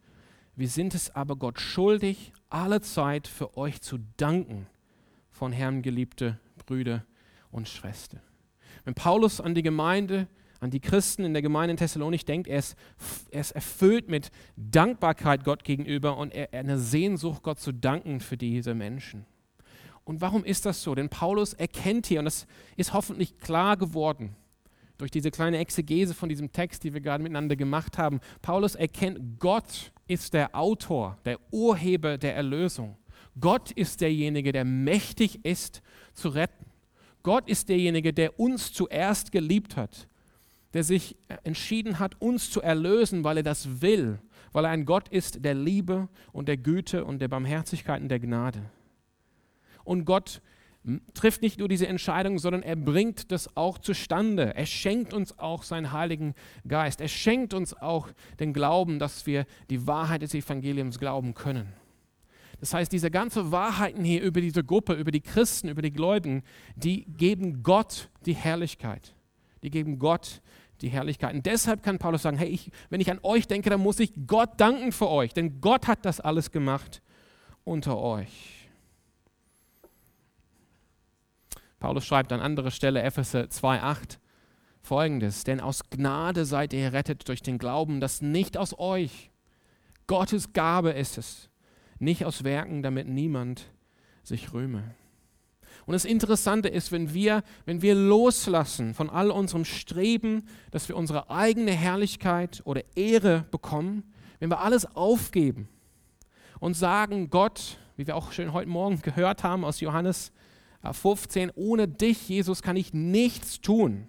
wir 0.54 0.68
sind 0.68 0.94
es 0.94 1.14
aber 1.14 1.36
Gott 1.36 1.60
schuldig, 1.60 2.32
alle 2.48 2.80
Zeit 2.80 3.28
für 3.28 3.56
euch 3.56 3.80
zu 3.80 3.98
danken, 4.16 4.66
von 5.30 5.52
Herrn 5.52 5.82
geliebte 5.82 6.38
Brüder 6.64 7.04
und 7.50 7.68
Schwestern. 7.68 8.20
Wenn 8.84 8.94
Paulus 8.94 9.40
an 9.40 9.54
die 9.54 9.62
Gemeinde, 9.62 10.28
an 10.60 10.70
die 10.70 10.80
Christen 10.80 11.24
in 11.24 11.32
der 11.32 11.42
Gemeinde 11.42 11.72
in 11.72 11.76
Thessalonik 11.76 12.24
denkt, 12.24 12.48
er 12.48 12.58
ist, 12.58 12.76
er 13.30 13.40
ist 13.40 13.50
erfüllt 13.52 14.08
mit 14.08 14.30
Dankbarkeit 14.56 15.44
Gott 15.44 15.64
gegenüber 15.64 16.16
und 16.16 16.32
er, 16.32 16.52
er 16.52 16.60
eine 16.60 16.78
Sehnsucht, 16.78 17.42
Gott 17.42 17.58
zu 17.58 17.72
danken 17.72 18.20
für 18.20 18.36
diese 18.36 18.74
Menschen. 18.74 19.26
Und 20.04 20.20
warum 20.20 20.44
ist 20.44 20.64
das 20.66 20.82
so? 20.82 20.94
Denn 20.94 21.08
Paulus 21.08 21.52
erkennt 21.52 22.06
hier, 22.06 22.20
und 22.20 22.26
das 22.26 22.46
ist 22.76 22.92
hoffentlich 22.92 23.38
klar 23.38 23.76
geworden, 23.76 24.36
durch 24.98 25.10
diese 25.10 25.30
kleine 25.30 25.58
Exegese 25.58 26.14
von 26.14 26.28
diesem 26.28 26.52
Text, 26.52 26.84
die 26.84 26.94
wir 26.94 27.00
gerade 27.00 27.22
miteinander 27.22 27.56
gemacht 27.56 27.98
haben. 27.98 28.20
Paulus 28.42 28.74
erkennt, 28.74 29.38
Gott 29.38 29.92
ist 30.06 30.34
der 30.34 30.54
Autor, 30.54 31.18
der 31.24 31.38
Urheber 31.50 32.18
der 32.18 32.36
Erlösung. 32.36 32.96
Gott 33.38 33.70
ist 33.72 34.00
derjenige, 34.00 34.52
der 34.52 34.64
mächtig 34.64 35.44
ist 35.44 35.82
zu 36.14 36.30
retten. 36.30 36.66
Gott 37.22 37.48
ist 37.48 37.68
derjenige, 37.68 38.12
der 38.12 38.38
uns 38.38 38.72
zuerst 38.72 39.32
geliebt 39.32 39.76
hat, 39.76 40.08
der 40.74 40.84
sich 40.84 41.16
entschieden 41.42 41.98
hat, 41.98 42.20
uns 42.20 42.50
zu 42.50 42.62
erlösen, 42.62 43.24
weil 43.24 43.38
er 43.38 43.42
das 43.42 43.82
will, 43.82 44.20
weil 44.52 44.64
er 44.64 44.70
ein 44.70 44.84
Gott 44.84 45.08
ist 45.08 45.44
der 45.44 45.54
Liebe 45.54 46.08
und 46.32 46.48
der 46.48 46.56
Güte 46.56 47.04
und 47.04 47.18
der 47.18 47.28
Barmherzigkeit 47.28 48.00
und 48.00 48.08
der 48.08 48.20
Gnade. 48.20 48.70
Und 49.84 50.04
Gott 50.04 50.40
trifft 51.14 51.42
nicht 51.42 51.58
nur 51.58 51.68
diese 51.68 51.86
Entscheidung, 51.86 52.38
sondern 52.38 52.62
er 52.62 52.76
bringt 52.76 53.32
das 53.32 53.56
auch 53.56 53.78
zustande. 53.78 54.54
Er 54.54 54.66
schenkt 54.66 55.12
uns 55.12 55.38
auch 55.38 55.62
seinen 55.62 55.92
Heiligen 55.92 56.34
Geist. 56.66 57.00
Er 57.00 57.08
schenkt 57.08 57.54
uns 57.54 57.74
auch 57.74 58.08
den 58.38 58.52
Glauben, 58.52 58.98
dass 58.98 59.26
wir 59.26 59.46
die 59.68 59.86
Wahrheit 59.86 60.22
des 60.22 60.34
Evangeliums 60.34 60.98
glauben 60.98 61.34
können. 61.34 61.72
Das 62.60 62.72
heißt, 62.72 62.90
diese 62.90 63.10
ganzen 63.10 63.50
Wahrheiten 63.52 64.04
hier 64.04 64.22
über 64.22 64.40
diese 64.40 64.64
Gruppe, 64.64 64.94
über 64.94 65.10
die 65.10 65.20
Christen, 65.20 65.68
über 65.68 65.82
die 65.82 65.92
Gläubigen, 65.92 66.42
die 66.76 67.04
geben 67.04 67.62
Gott 67.62 68.08
die 68.24 68.34
Herrlichkeit. 68.34 69.14
Die 69.62 69.70
geben 69.70 69.98
Gott 69.98 70.40
die 70.80 70.88
Herrlichkeit. 70.88 71.34
Und 71.34 71.46
deshalb 71.46 71.82
kann 71.82 71.98
Paulus 71.98 72.22
sagen, 72.22 72.38
hey, 72.38 72.48
ich, 72.48 72.70
wenn 72.90 73.00
ich 73.00 73.10
an 73.10 73.18
euch 73.22 73.46
denke, 73.46 73.70
dann 73.70 73.80
muss 73.80 74.00
ich 74.00 74.12
Gott 74.26 74.60
danken 74.60 74.92
für 74.92 75.08
euch, 75.08 75.34
denn 75.34 75.60
Gott 75.60 75.86
hat 75.86 76.04
das 76.04 76.20
alles 76.20 76.50
gemacht 76.50 77.02
unter 77.64 77.98
euch. 77.98 78.65
Paulus 81.78 82.06
schreibt 82.06 82.32
an 82.32 82.40
anderer 82.40 82.70
Stelle, 82.70 83.02
Epheser 83.02 83.44
2,8, 83.44 84.18
folgendes: 84.82 85.44
Denn 85.44 85.60
aus 85.60 85.82
Gnade 85.90 86.44
seid 86.44 86.72
ihr 86.72 86.80
errettet 86.80 87.28
durch 87.28 87.42
den 87.42 87.58
Glauben, 87.58 88.00
das 88.00 88.22
nicht 88.22 88.56
aus 88.56 88.78
euch, 88.78 89.30
Gottes 90.06 90.52
Gabe 90.52 90.90
ist 90.90 91.18
es, 91.18 91.50
nicht 91.98 92.24
aus 92.24 92.44
Werken, 92.44 92.82
damit 92.82 93.08
niemand 93.08 93.70
sich 94.22 94.52
rühme. 94.52 94.94
Und 95.84 95.92
das 95.92 96.04
Interessante 96.04 96.68
ist, 96.68 96.90
wenn 96.90 97.14
wir, 97.14 97.42
wenn 97.64 97.82
wir 97.82 97.94
loslassen 97.94 98.94
von 98.94 99.08
all 99.08 99.30
unserem 99.30 99.64
Streben, 99.64 100.44
dass 100.70 100.88
wir 100.88 100.96
unsere 100.96 101.30
eigene 101.30 101.72
Herrlichkeit 101.72 102.60
oder 102.64 102.82
Ehre 102.96 103.44
bekommen, 103.50 104.02
wenn 104.40 104.50
wir 104.50 104.60
alles 104.60 104.96
aufgeben 104.96 105.68
und 106.58 106.74
sagen, 106.74 107.30
Gott, 107.30 107.78
wie 107.96 108.06
wir 108.06 108.16
auch 108.16 108.32
schön 108.32 108.52
heute 108.52 108.68
Morgen 108.68 109.00
gehört 109.02 109.44
haben 109.44 109.64
aus 109.64 109.80
Johannes 109.80 110.32
15, 110.92 111.52
ohne 111.54 111.88
dich, 111.88 112.28
Jesus, 112.28 112.62
kann 112.62 112.76
ich 112.76 112.92
nichts 112.92 113.60
tun. 113.60 114.08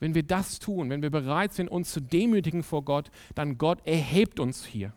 Wenn 0.00 0.14
wir 0.14 0.22
das 0.22 0.58
tun, 0.58 0.90
wenn 0.90 1.02
wir 1.02 1.10
bereit 1.10 1.52
sind, 1.52 1.68
uns 1.68 1.92
zu 1.92 2.00
demütigen 2.00 2.62
vor 2.62 2.84
Gott, 2.84 3.10
dann 3.34 3.58
Gott 3.58 3.86
erhebt 3.86 4.40
uns 4.40 4.64
hier. 4.64 4.92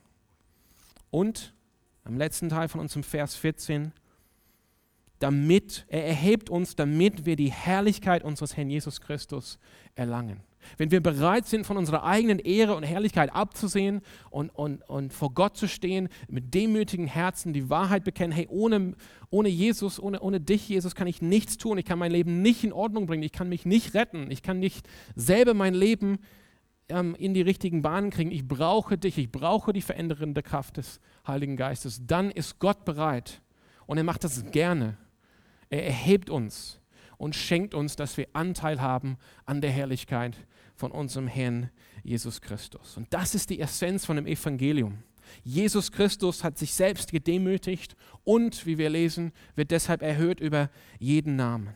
Und 1.10 1.54
am 2.04 2.18
letzten 2.18 2.50
Teil 2.50 2.68
von 2.68 2.82
unserem 2.82 3.04
Vers 3.04 3.36
14, 3.36 3.92
damit, 5.20 5.86
er 5.88 6.06
erhebt 6.06 6.50
uns, 6.50 6.76
damit 6.76 7.26
wir 7.26 7.36
die 7.36 7.52
Herrlichkeit 7.52 8.24
unseres 8.24 8.56
Herrn 8.56 8.70
Jesus 8.70 9.02
Christus 9.02 9.60
erlangen. 9.96 10.42
Wenn 10.78 10.92
wir 10.92 11.02
bereit 11.02 11.46
sind, 11.46 11.66
von 11.66 11.78
unserer 11.78 12.04
eigenen 12.04 12.40
Ehre 12.40 12.76
und 12.76 12.84
Herrlichkeit 12.84 13.34
abzusehen 13.34 14.02
und, 14.30 14.50
und, 14.50 14.82
und 14.90 15.14
vor 15.14 15.34
Gott 15.34 15.56
zu 15.56 15.68
stehen, 15.68 16.10
mit 16.28 16.54
demütigen 16.54 17.08
Herzen 17.08 17.54
die 17.54 17.70
Wahrheit 17.70 18.04
bekennen, 18.04 18.34
hey, 18.34 18.48
ohne, 18.50 18.96
ohne 19.30 19.50
Jesus, 19.50 20.00
ohne, 20.00 20.20
ohne 20.20 20.42
dich, 20.42 20.68
Jesus, 20.68 20.96
kann 20.96 21.08
ich 21.08 21.22
nichts 21.22 21.58
tun, 21.58 21.78
ich 21.78 21.86
kann 21.86 22.00
mein 22.00 22.12
Leben 22.12 22.42
nicht 22.42 22.64
in 22.64 22.74
Ordnung 22.74 23.06
bringen, 23.06 23.24
ich 23.24 23.32
kann 23.32 23.50
mich 23.50 23.66
nicht 23.66 23.94
retten, 23.94 24.30
ich 24.32 24.42
kann 24.42 24.60
nicht 24.60 24.88
selber 25.16 25.54
mein 25.54 25.74
Leben 25.74 26.20
ähm, 26.90 27.16
in 27.16 27.34
die 27.34 27.42
richtigen 27.42 27.82
Bahnen 27.82 28.10
kriegen, 28.10 28.32
ich 28.32 28.48
brauche 28.48 28.98
dich, 28.98 29.18
ich 29.18 29.32
brauche 29.32 29.74
die 29.74 29.82
verändernde 29.82 30.44
Kraft 30.44 30.78
des 30.78 31.00
Heiligen 31.26 31.58
Geistes, 31.58 32.02
dann 32.06 32.32
ist 32.32 32.60
Gott 32.60 32.86
bereit 32.86 33.42
und 33.86 33.98
er 33.98 34.04
macht 34.04 34.24
das 34.24 34.52
gerne. 34.52 34.98
Er 35.70 35.86
erhebt 35.86 36.30
uns 36.30 36.80
und 37.18 37.36
schenkt 37.36 37.74
uns, 37.74 37.96
dass 37.96 38.18
wir 38.18 38.28
Anteil 38.34 38.82
haben 38.82 39.18
an 39.46 39.62
der 39.62 39.72
Herrlichkeit 39.72 40.36
von 40.78 40.92
unserem 40.92 41.28
Herrn 41.28 41.70
Jesus 42.04 42.42
Christus. 42.42 42.96
Und 42.98 43.14
das 43.14 43.36
ist 43.36 43.50
die 43.50 43.60
Essenz 43.60 44.06
von 44.06 44.16
dem 44.16 44.28
Evangelium. 44.28 45.04
Jesus 45.44 45.92
Christus 45.92 46.44
hat 46.44 46.58
sich 46.58 46.74
selbst 46.74 47.12
gedemütigt 47.12 47.98
und, 48.24 48.66
wie 48.66 48.78
wir 48.78 48.90
lesen, 48.90 49.34
wird 49.56 49.72
deshalb 49.72 50.02
erhöht 50.02 50.40
über 50.40 50.70
jeden 51.00 51.36
Namen. 51.36 51.74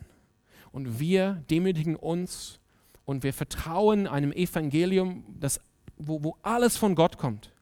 Und 0.70 0.98
wir 0.98 1.44
demütigen 1.50 1.96
uns 1.96 2.60
und 3.04 3.24
wir 3.24 3.34
vertrauen 3.34 4.06
einem 4.06 4.32
Evangelium, 4.32 5.24
das, 5.38 5.60
wo, 5.98 6.24
wo 6.24 6.38
alles 6.42 6.78
von 6.78 6.94
Gott 6.94 7.18
kommt. 7.18 7.52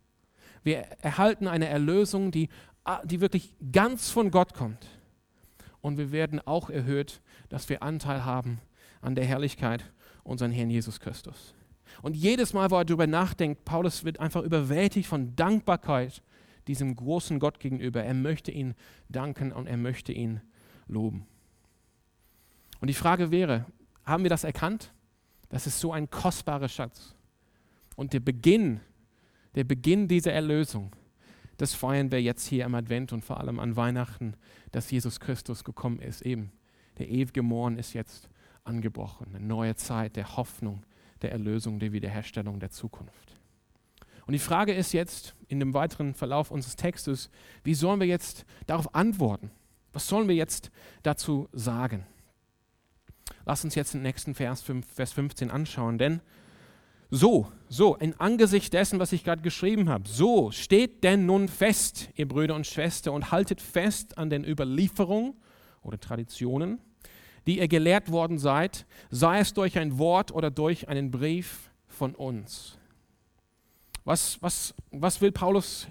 Wir 0.62 0.78
erhalten 1.00 1.48
eine 1.48 1.66
Erlösung, 1.66 2.30
die, 2.30 2.50
die 3.04 3.20
wirklich 3.20 3.54
ganz 3.72 4.10
von 4.10 4.30
Gott 4.30 4.54
kommt. 4.54 4.86
Und 5.80 5.98
wir 5.98 6.12
werden 6.12 6.38
auch 6.46 6.70
erhöht 6.70 7.20
dass 7.50 7.68
wir 7.68 7.82
Anteil 7.82 8.24
haben 8.24 8.60
an 9.02 9.14
der 9.14 9.26
Herrlichkeit 9.26 9.84
unseren 10.22 10.50
Herrn 10.50 10.70
Jesus 10.70 11.00
Christus. 11.00 11.54
Und 12.02 12.16
jedes 12.16 12.52
Mal, 12.52 12.70
wo 12.70 12.76
er 12.76 12.84
darüber 12.84 13.06
nachdenkt, 13.06 13.64
Paulus 13.64 14.04
wird 14.04 14.20
einfach 14.20 14.42
überwältigt 14.42 15.08
von 15.08 15.34
Dankbarkeit 15.36 16.22
diesem 16.66 16.94
großen 16.94 17.38
Gott 17.40 17.58
gegenüber. 17.60 18.02
Er 18.02 18.14
möchte 18.14 18.52
ihn 18.52 18.74
danken 19.08 19.52
und 19.52 19.66
er 19.66 19.76
möchte 19.76 20.12
ihn 20.12 20.40
loben. 20.86 21.26
Und 22.80 22.88
die 22.88 22.94
Frage 22.94 23.30
wäre, 23.30 23.66
haben 24.04 24.22
wir 24.22 24.30
das 24.30 24.44
erkannt? 24.44 24.92
Das 25.48 25.66
ist 25.66 25.80
so 25.80 25.92
ein 25.92 26.08
kostbarer 26.10 26.68
Schatz. 26.68 27.14
Und 27.96 28.12
der 28.12 28.20
Beginn, 28.20 28.80
der 29.54 29.64
Beginn 29.64 30.08
dieser 30.08 30.32
Erlösung, 30.32 30.92
das 31.56 31.74
feiern 31.74 32.10
wir 32.10 32.22
jetzt 32.22 32.46
hier 32.46 32.64
am 32.64 32.74
Advent 32.74 33.12
und 33.12 33.22
vor 33.22 33.38
allem 33.38 33.58
an 33.58 33.76
Weihnachten, 33.76 34.34
dass 34.72 34.90
Jesus 34.90 35.20
Christus 35.20 35.64
gekommen 35.64 36.00
ist, 36.00 36.22
eben 36.22 36.52
der 36.98 37.08
ewige 37.08 37.42
Morgen 37.42 37.78
ist 37.78 37.92
jetzt 37.92 38.30
angebrochen. 38.64 39.34
Eine 39.34 39.44
neue 39.44 39.74
Zeit 39.74 40.16
der 40.16 40.36
Hoffnung, 40.36 40.82
der 41.22 41.32
Erlösung, 41.32 41.78
der 41.78 41.92
Wiederherstellung 41.92 42.60
der 42.60 42.70
Zukunft. 42.70 43.36
Und 44.26 44.32
die 44.32 44.38
Frage 44.38 44.72
ist 44.72 44.92
jetzt 44.92 45.34
in 45.48 45.58
dem 45.58 45.74
weiteren 45.74 46.14
Verlauf 46.14 46.50
unseres 46.50 46.76
Textes, 46.76 47.30
wie 47.64 47.74
sollen 47.74 48.00
wir 48.00 48.06
jetzt 48.06 48.44
darauf 48.66 48.94
antworten? 48.94 49.50
Was 49.92 50.06
sollen 50.06 50.28
wir 50.28 50.36
jetzt 50.36 50.70
dazu 51.02 51.48
sagen? 51.52 52.06
Lass 53.44 53.64
uns 53.64 53.74
jetzt 53.74 53.94
den 53.94 54.02
nächsten 54.02 54.34
Vers, 54.34 54.62
5, 54.62 54.86
Vers 54.86 55.12
15 55.12 55.50
anschauen, 55.50 55.98
denn 55.98 56.20
so, 57.12 57.50
so, 57.68 57.96
in 57.96 58.18
Angesicht 58.20 58.72
dessen, 58.72 59.00
was 59.00 59.10
ich 59.10 59.24
gerade 59.24 59.42
geschrieben 59.42 59.88
habe, 59.88 60.08
so 60.08 60.52
steht 60.52 61.02
denn 61.02 61.26
nun 61.26 61.48
fest, 61.48 62.08
ihr 62.14 62.28
Brüder 62.28 62.54
und 62.54 62.68
Schwestern, 62.68 63.14
und 63.14 63.32
haltet 63.32 63.60
fest 63.60 64.16
an 64.16 64.30
den 64.30 64.44
Überlieferungen 64.44 65.34
oder 65.82 65.98
Traditionen, 65.98 66.78
die 67.50 67.58
ihr 67.58 67.66
gelehrt 67.66 68.12
worden 68.12 68.38
seid, 68.38 68.86
sei 69.10 69.40
es 69.40 69.52
durch 69.52 69.76
ein 69.76 69.98
Wort 69.98 70.30
oder 70.30 70.52
durch 70.52 70.88
einen 70.88 71.10
Brief 71.10 71.72
von 71.88 72.14
uns. 72.14 72.78
Was, 74.04 74.40
was, 74.40 74.72
was 74.92 75.20
will 75.20 75.32
Paulus 75.32 75.88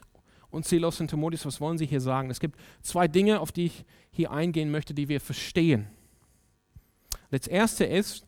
und 0.52 0.66
Silos 0.66 1.02
und 1.02 1.10
Timotheus, 1.10 1.46
was 1.46 1.60
wollen 1.60 1.78
sie 1.78 1.86
hier 1.86 2.00
sagen? 2.00 2.30
Es 2.30 2.40
gibt 2.40 2.58
zwei 2.82 3.10
Dinge, 3.10 3.42
auf 3.42 3.52
die 3.52 3.66
ich 3.66 3.84
hier 4.10 4.32
eingehen 4.32 4.72
möchte, 4.72 4.94
die 4.94 5.10
wir 5.10 5.20
verstehen. 5.20 5.88
Das 7.30 7.46
erste 7.46 7.84
ist, 7.84 8.26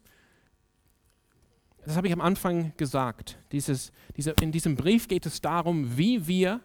das 1.85 1.95
habe 1.95 2.07
ich 2.07 2.13
am 2.13 2.21
Anfang 2.21 2.73
gesagt, 2.75 3.39
dieses, 3.53 3.93
diese, 4.17 4.31
in 4.41 4.51
diesem 4.51 4.75
Brief 4.75 5.07
geht 5.07 5.25
es 5.25 5.39
darum, 5.39 5.97
wie 5.97 6.27
wir 6.27 6.59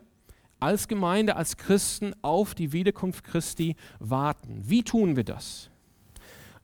als 0.58 0.88
Gemeinde, 0.88 1.36
als 1.36 1.56
Christen 1.56 2.12
auf 2.22 2.56
die 2.56 2.72
Wiederkunft 2.72 3.22
Christi 3.22 3.76
warten. 4.00 4.62
Wie 4.64 4.82
tun 4.82 5.14
wir 5.14 5.22
das? 5.22 5.70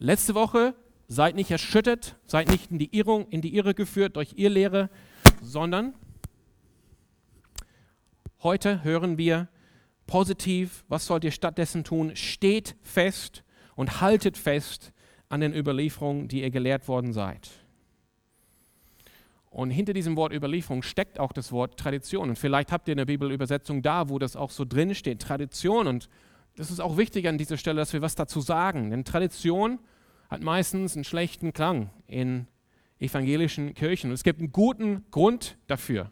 Letzte 0.03 0.35
Woche, 0.35 0.75
seid 1.07 1.37
nicht 1.37 1.53
erschüttert, 1.53 2.17
seid 2.27 2.49
nicht 2.51 2.73
in 2.73 2.81
die, 2.81 2.93
Irrung, 2.93 3.29
in 3.29 3.41
die 3.41 3.55
Irre 3.55 3.73
geführt 3.73 4.17
durch 4.17 4.33
ihr 4.35 4.51
Lehre, 4.51 4.91
sondern 5.41 5.95
heute 8.43 8.83
hören 8.83 9.17
wir 9.17 9.47
positiv, 10.09 10.85
was 10.89 11.07
sollt 11.07 11.23
ihr 11.23 11.31
stattdessen 11.31 11.85
tun? 11.85 12.17
Steht 12.17 12.75
fest 12.83 13.45
und 13.77 14.01
haltet 14.01 14.37
fest 14.37 14.93
an 15.29 15.41
den 15.41 15.55
Überlieferungen, 15.55 16.27
die 16.27 16.43
ihr 16.43 16.51
gelehrt 16.51 16.89
worden 16.89 17.13
seid. 17.13 17.51
Und 19.51 19.71
hinter 19.71 19.93
diesem 19.93 20.17
Wort 20.17 20.33
Überlieferung 20.33 20.83
steckt 20.83 21.21
auch 21.21 21.33
das 21.33 21.53
Wort 21.53 21.79
Tradition. 21.79 22.29
Und 22.29 22.41
vielleicht 22.41 22.73
habt 22.73 22.89
ihr 22.89 22.93
eine 22.93 23.07
Bibelübersetzung 23.07 23.83
da, 23.83 24.09
wo 24.09 24.19
das 24.19 24.35
auch 24.35 24.51
so 24.51 24.65
drin 24.65 24.97
steht, 24.97 25.23
Tradition. 25.23 25.87
Und 25.87 26.09
das 26.57 26.73
ist 26.73 26.81
auch 26.81 26.97
wichtig 26.97 27.29
an 27.29 27.39
dieser 27.39 27.57
Stelle, 27.57 27.77
dass 27.77 27.93
wir 27.93 28.03
was 28.03 28.17
dazu 28.17 28.41
sagen. 28.41 28.91
Denn 28.91 29.05
Tradition 29.05 29.79
hat 30.33 30.43
meistens 30.43 30.95
einen 30.95 31.05
schlechten 31.05 31.53
Klang 31.53 31.91
in 32.07 32.47
evangelischen 32.99 33.75
Kirchen. 33.75 34.09
Und 34.09 34.15
es 34.15 34.25
gibt 34.25 34.39
einen 34.39 34.51
guten 34.51 35.05
Grund 35.11 35.59
dafür. 35.67 36.11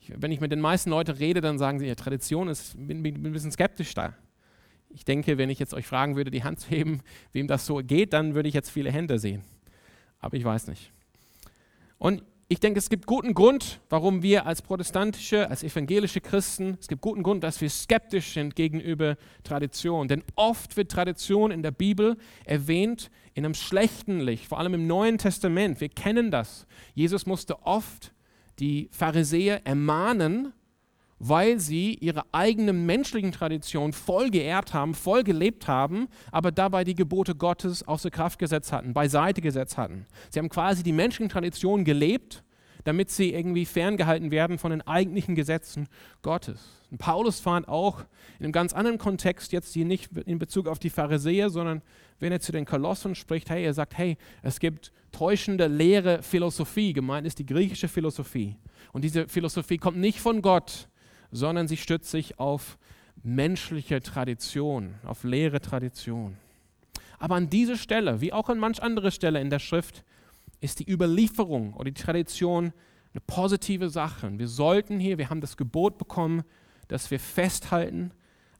Ich, 0.00 0.12
wenn 0.16 0.32
ich 0.32 0.40
mit 0.40 0.50
den 0.50 0.60
meisten 0.60 0.90
Leuten 0.90 1.12
rede, 1.12 1.40
dann 1.40 1.56
sagen 1.56 1.78
sie, 1.78 1.86
ja, 1.86 1.94
Tradition 1.94 2.48
ist, 2.48 2.74
bin, 2.76 3.00
bin 3.04 3.24
ein 3.24 3.32
bisschen 3.32 3.52
skeptisch 3.52 3.94
da. 3.94 4.12
Ich 4.90 5.04
denke, 5.04 5.38
wenn 5.38 5.50
ich 5.50 5.60
jetzt 5.60 5.72
euch 5.72 5.86
fragen 5.86 6.16
würde, 6.16 6.32
die 6.32 6.42
Hand 6.42 6.58
zu 6.58 6.70
heben, 6.70 7.00
wem 7.32 7.46
das 7.46 7.64
so 7.64 7.76
geht, 7.76 8.12
dann 8.12 8.34
würde 8.34 8.48
ich 8.48 8.56
jetzt 8.56 8.70
viele 8.70 8.90
Hände 8.90 9.20
sehen. 9.20 9.44
Aber 10.18 10.36
ich 10.36 10.42
weiß 10.42 10.66
nicht. 10.66 10.92
Und 11.98 12.24
ich 12.50 12.60
denke, 12.60 12.78
es 12.78 12.88
gibt 12.88 13.04
guten 13.04 13.34
Grund, 13.34 13.78
warum 13.90 14.22
wir 14.22 14.46
als 14.46 14.62
protestantische, 14.62 15.50
als 15.50 15.62
evangelische 15.62 16.22
Christen, 16.22 16.78
es 16.80 16.88
gibt 16.88 17.02
guten 17.02 17.22
Grund, 17.22 17.44
dass 17.44 17.60
wir 17.60 17.68
skeptisch 17.68 18.32
sind 18.32 18.56
gegenüber 18.56 19.18
Tradition. 19.44 20.08
Denn 20.08 20.24
oft 20.34 20.78
wird 20.78 20.90
Tradition 20.90 21.50
in 21.50 21.62
der 21.62 21.72
Bibel 21.72 22.16
erwähnt 22.46 23.10
in 23.38 23.44
einem 23.44 23.54
schlechten 23.54 24.18
Licht, 24.18 24.46
vor 24.46 24.58
allem 24.58 24.74
im 24.74 24.88
Neuen 24.88 25.16
Testament. 25.16 25.80
Wir 25.80 25.88
kennen 25.88 26.32
das. 26.32 26.66
Jesus 26.94 27.24
musste 27.24 27.62
oft 27.62 28.12
die 28.58 28.88
Pharisäer 28.90 29.64
ermahnen, 29.64 30.52
weil 31.20 31.60
sie 31.60 31.94
ihre 31.94 32.24
eigene 32.32 32.72
menschlichen 32.72 33.30
Tradition 33.30 33.92
voll 33.92 34.30
geehrt 34.30 34.74
haben, 34.74 34.92
voll 34.92 35.22
gelebt 35.22 35.68
haben, 35.68 36.08
aber 36.32 36.50
dabei 36.50 36.82
die 36.82 36.96
Gebote 36.96 37.36
Gottes 37.36 37.86
außer 37.86 38.10
Kraft 38.10 38.40
gesetzt 38.40 38.72
hatten, 38.72 38.92
beiseite 38.92 39.40
gesetzt 39.40 39.78
hatten. 39.78 40.06
Sie 40.30 40.40
haben 40.40 40.48
quasi 40.48 40.82
die 40.82 40.92
menschlichen 40.92 41.30
Traditionen 41.30 41.84
gelebt, 41.84 42.42
damit 42.84 43.10
sie 43.10 43.32
irgendwie 43.32 43.66
ferngehalten 43.66 44.30
werden 44.30 44.58
von 44.58 44.70
den 44.70 44.86
eigentlichen 44.86 45.34
Gesetzen 45.34 45.88
Gottes. 46.22 46.82
Und 46.90 46.98
Paulus 46.98 47.40
fand 47.40 47.68
auch 47.68 48.00
in 48.38 48.44
einem 48.44 48.52
ganz 48.52 48.72
anderen 48.72 48.98
Kontext, 48.98 49.52
jetzt 49.52 49.74
hier 49.74 49.84
nicht 49.84 50.16
in 50.16 50.38
Bezug 50.38 50.66
auf 50.66 50.78
die 50.78 50.90
Pharisäer, 50.90 51.50
sondern 51.50 51.82
wenn 52.18 52.32
er 52.32 52.40
zu 52.40 52.52
den 52.52 52.64
Kolossen 52.64 53.14
spricht, 53.14 53.50
hey, 53.50 53.64
er 53.64 53.74
sagt, 53.74 53.96
hey, 53.98 54.16
es 54.42 54.60
gibt 54.60 54.92
täuschende, 55.12 55.66
leere 55.66 56.22
Philosophie, 56.22 56.92
gemeint 56.92 57.26
ist 57.26 57.38
die 57.38 57.46
griechische 57.46 57.88
Philosophie. 57.88 58.56
Und 58.92 59.02
diese 59.02 59.28
Philosophie 59.28 59.78
kommt 59.78 59.98
nicht 59.98 60.20
von 60.20 60.42
Gott, 60.42 60.88
sondern 61.30 61.68
sie 61.68 61.76
stützt 61.76 62.10
sich 62.10 62.38
auf 62.38 62.78
menschliche 63.22 64.00
Tradition, 64.00 64.94
auf 65.04 65.24
leere 65.24 65.60
Tradition. 65.60 66.36
Aber 67.18 67.34
an 67.34 67.50
dieser 67.50 67.76
Stelle, 67.76 68.20
wie 68.20 68.32
auch 68.32 68.48
an 68.48 68.58
manch 68.58 68.82
anderer 68.82 69.10
Stelle 69.10 69.40
in 69.40 69.50
der 69.50 69.58
Schrift, 69.58 70.04
ist 70.60 70.80
die 70.80 70.90
Überlieferung 70.90 71.74
oder 71.74 71.90
die 71.90 72.00
Tradition 72.00 72.72
eine 73.12 73.20
positive 73.26 73.90
Sache. 73.90 74.38
Wir 74.38 74.48
sollten 74.48 74.98
hier, 74.98 75.18
wir 75.18 75.30
haben 75.30 75.40
das 75.40 75.56
Gebot 75.56 75.98
bekommen, 75.98 76.42
dass 76.88 77.10
wir 77.10 77.20
festhalten 77.20 78.12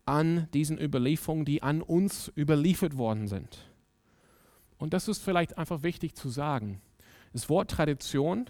an 0.04 0.48
diesen 0.54 0.80
Überlieferungen, 0.80 1.44
die 1.44 1.62
an 1.62 1.82
uns 1.82 2.32
überliefert 2.36 2.96
worden 2.96 3.28
sind. 3.28 3.58
Und 4.78 4.94
das 4.94 5.08
ist 5.08 5.22
vielleicht 5.22 5.58
einfach 5.58 5.82
wichtig 5.82 6.14
zu 6.14 6.28
sagen. 6.28 6.80
Das 7.32 7.48
Wort 7.48 7.70
Tradition 7.70 8.48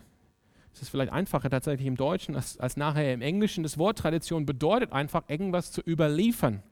es 0.79 0.83
ist 0.83 0.91
vielleicht 0.91 1.13
einfacher 1.13 1.51
tatsächlich 1.51 1.89
im 1.89 1.97
Deutschen 1.97 2.37
als, 2.37 2.57
als 2.61 2.77
nachher 2.77 3.13
im 3.13 3.21
Englischen. 3.21 3.65
Das 3.65 3.79
Wort 3.79 3.99
Tradition 3.99 4.47
bedeutet 4.47 4.93
einfach, 4.93 5.25
irgendwas 5.27 5.73
zu 5.73 5.81
überliefern, 5.81 6.63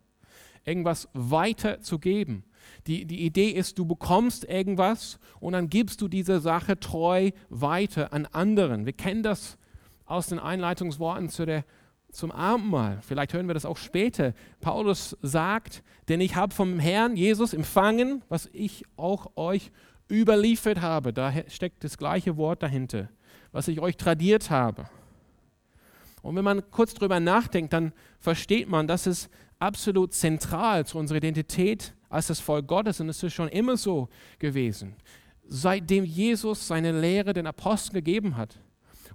irgendwas 0.66 1.08
weiterzugeben. 1.14 2.44
Die, 2.86 3.06
die 3.06 3.24
Idee 3.24 3.50
ist, 3.50 3.78
du 3.78 3.86
bekommst 3.86 4.44
irgendwas 4.44 5.18
und 5.40 5.52
dann 5.52 5.68
gibst 5.68 6.02
du 6.02 6.08
diese 6.08 6.40
Sache 6.40 6.78
treu 6.78 7.30
weiter 7.48 8.12
an 8.12 8.26
anderen. 8.26 8.84
Wir 8.84 8.92
kennen 8.92 9.22
das 9.22 9.56
aus 10.04 10.26
den 10.26 10.38
Einleitungsworten 10.38 11.28
zu 11.28 11.46
der, 11.46 11.64
zum 12.10 12.30
Abendmahl. 12.32 12.98
Vielleicht 13.02 13.32
hören 13.32 13.46
wir 13.46 13.54
das 13.54 13.64
auch 13.64 13.76
später. 13.76 14.34
Paulus 14.60 15.16
sagt, 15.22 15.82
denn 16.08 16.20
ich 16.20 16.36
habe 16.36 16.54
vom 16.54 16.78
Herrn 16.78 17.16
Jesus 17.16 17.54
empfangen, 17.54 18.22
was 18.28 18.48
ich 18.52 18.84
auch 18.96 19.32
euch 19.36 19.70
überliefert 20.10 20.80
habe, 20.80 21.12
da 21.12 21.32
steckt 21.48 21.82
das 21.82 21.98
gleiche 21.98 22.36
Wort 22.36 22.62
dahinter, 22.62 23.08
was 23.52 23.68
ich 23.68 23.80
euch 23.80 23.96
tradiert 23.96 24.50
habe. 24.50 24.88
Und 26.22 26.34
wenn 26.34 26.44
man 26.44 26.70
kurz 26.70 26.94
drüber 26.94 27.20
nachdenkt, 27.20 27.72
dann 27.72 27.92
versteht 28.18 28.68
man, 28.68 28.88
dass 28.88 29.06
es 29.06 29.28
absolut 29.58 30.12
zentral 30.14 30.86
zu 30.86 30.98
unserer 30.98 31.18
Identität 31.18 31.94
als 32.08 32.28
das 32.28 32.40
Volk 32.40 32.66
Gottes 32.66 33.00
und 33.00 33.08
es 33.08 33.22
ist 33.22 33.34
schon 33.34 33.48
immer 33.48 33.76
so 33.76 34.08
gewesen. 34.38 34.96
Seitdem 35.48 36.04
Jesus 36.04 36.66
seine 36.66 36.98
Lehre 36.98 37.32
den 37.32 37.46
Aposteln 37.46 37.94
gegeben 37.94 38.36
hat, 38.36 38.58